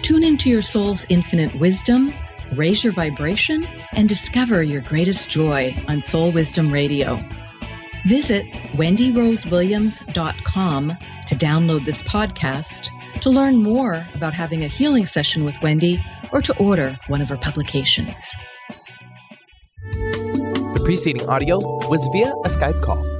Tune 0.01 0.23
into 0.23 0.49
your 0.49 0.61
soul's 0.61 1.05
infinite 1.09 1.53
wisdom, 1.55 2.13
raise 2.55 2.81
your 2.83 2.93
vibration, 2.93 3.67
and 3.93 4.09
discover 4.09 4.63
your 4.63 4.81
greatest 4.81 5.29
joy 5.29 5.75
on 5.87 6.01
Soul 6.01 6.31
Wisdom 6.31 6.71
Radio. 6.71 7.19
Visit 8.05 8.45
wendyrosewilliams.com 8.73 10.97
to 11.27 11.35
download 11.35 11.85
this 11.85 12.01
podcast, 12.03 12.89
to 13.21 13.29
learn 13.29 13.61
more 13.61 14.05
about 14.13 14.33
having 14.33 14.63
a 14.63 14.67
healing 14.67 15.05
session 15.05 15.43
with 15.43 15.55
Wendy, 15.61 16.03
or 16.31 16.41
to 16.41 16.57
order 16.57 16.97
one 17.07 17.21
of 17.21 17.29
her 17.29 17.37
publications. 17.37 18.35
The 19.93 20.81
preceding 20.85 21.27
audio 21.27 21.59
was 21.87 22.07
via 22.13 22.31
a 22.45 22.49
Skype 22.49 22.81
call. 22.81 23.18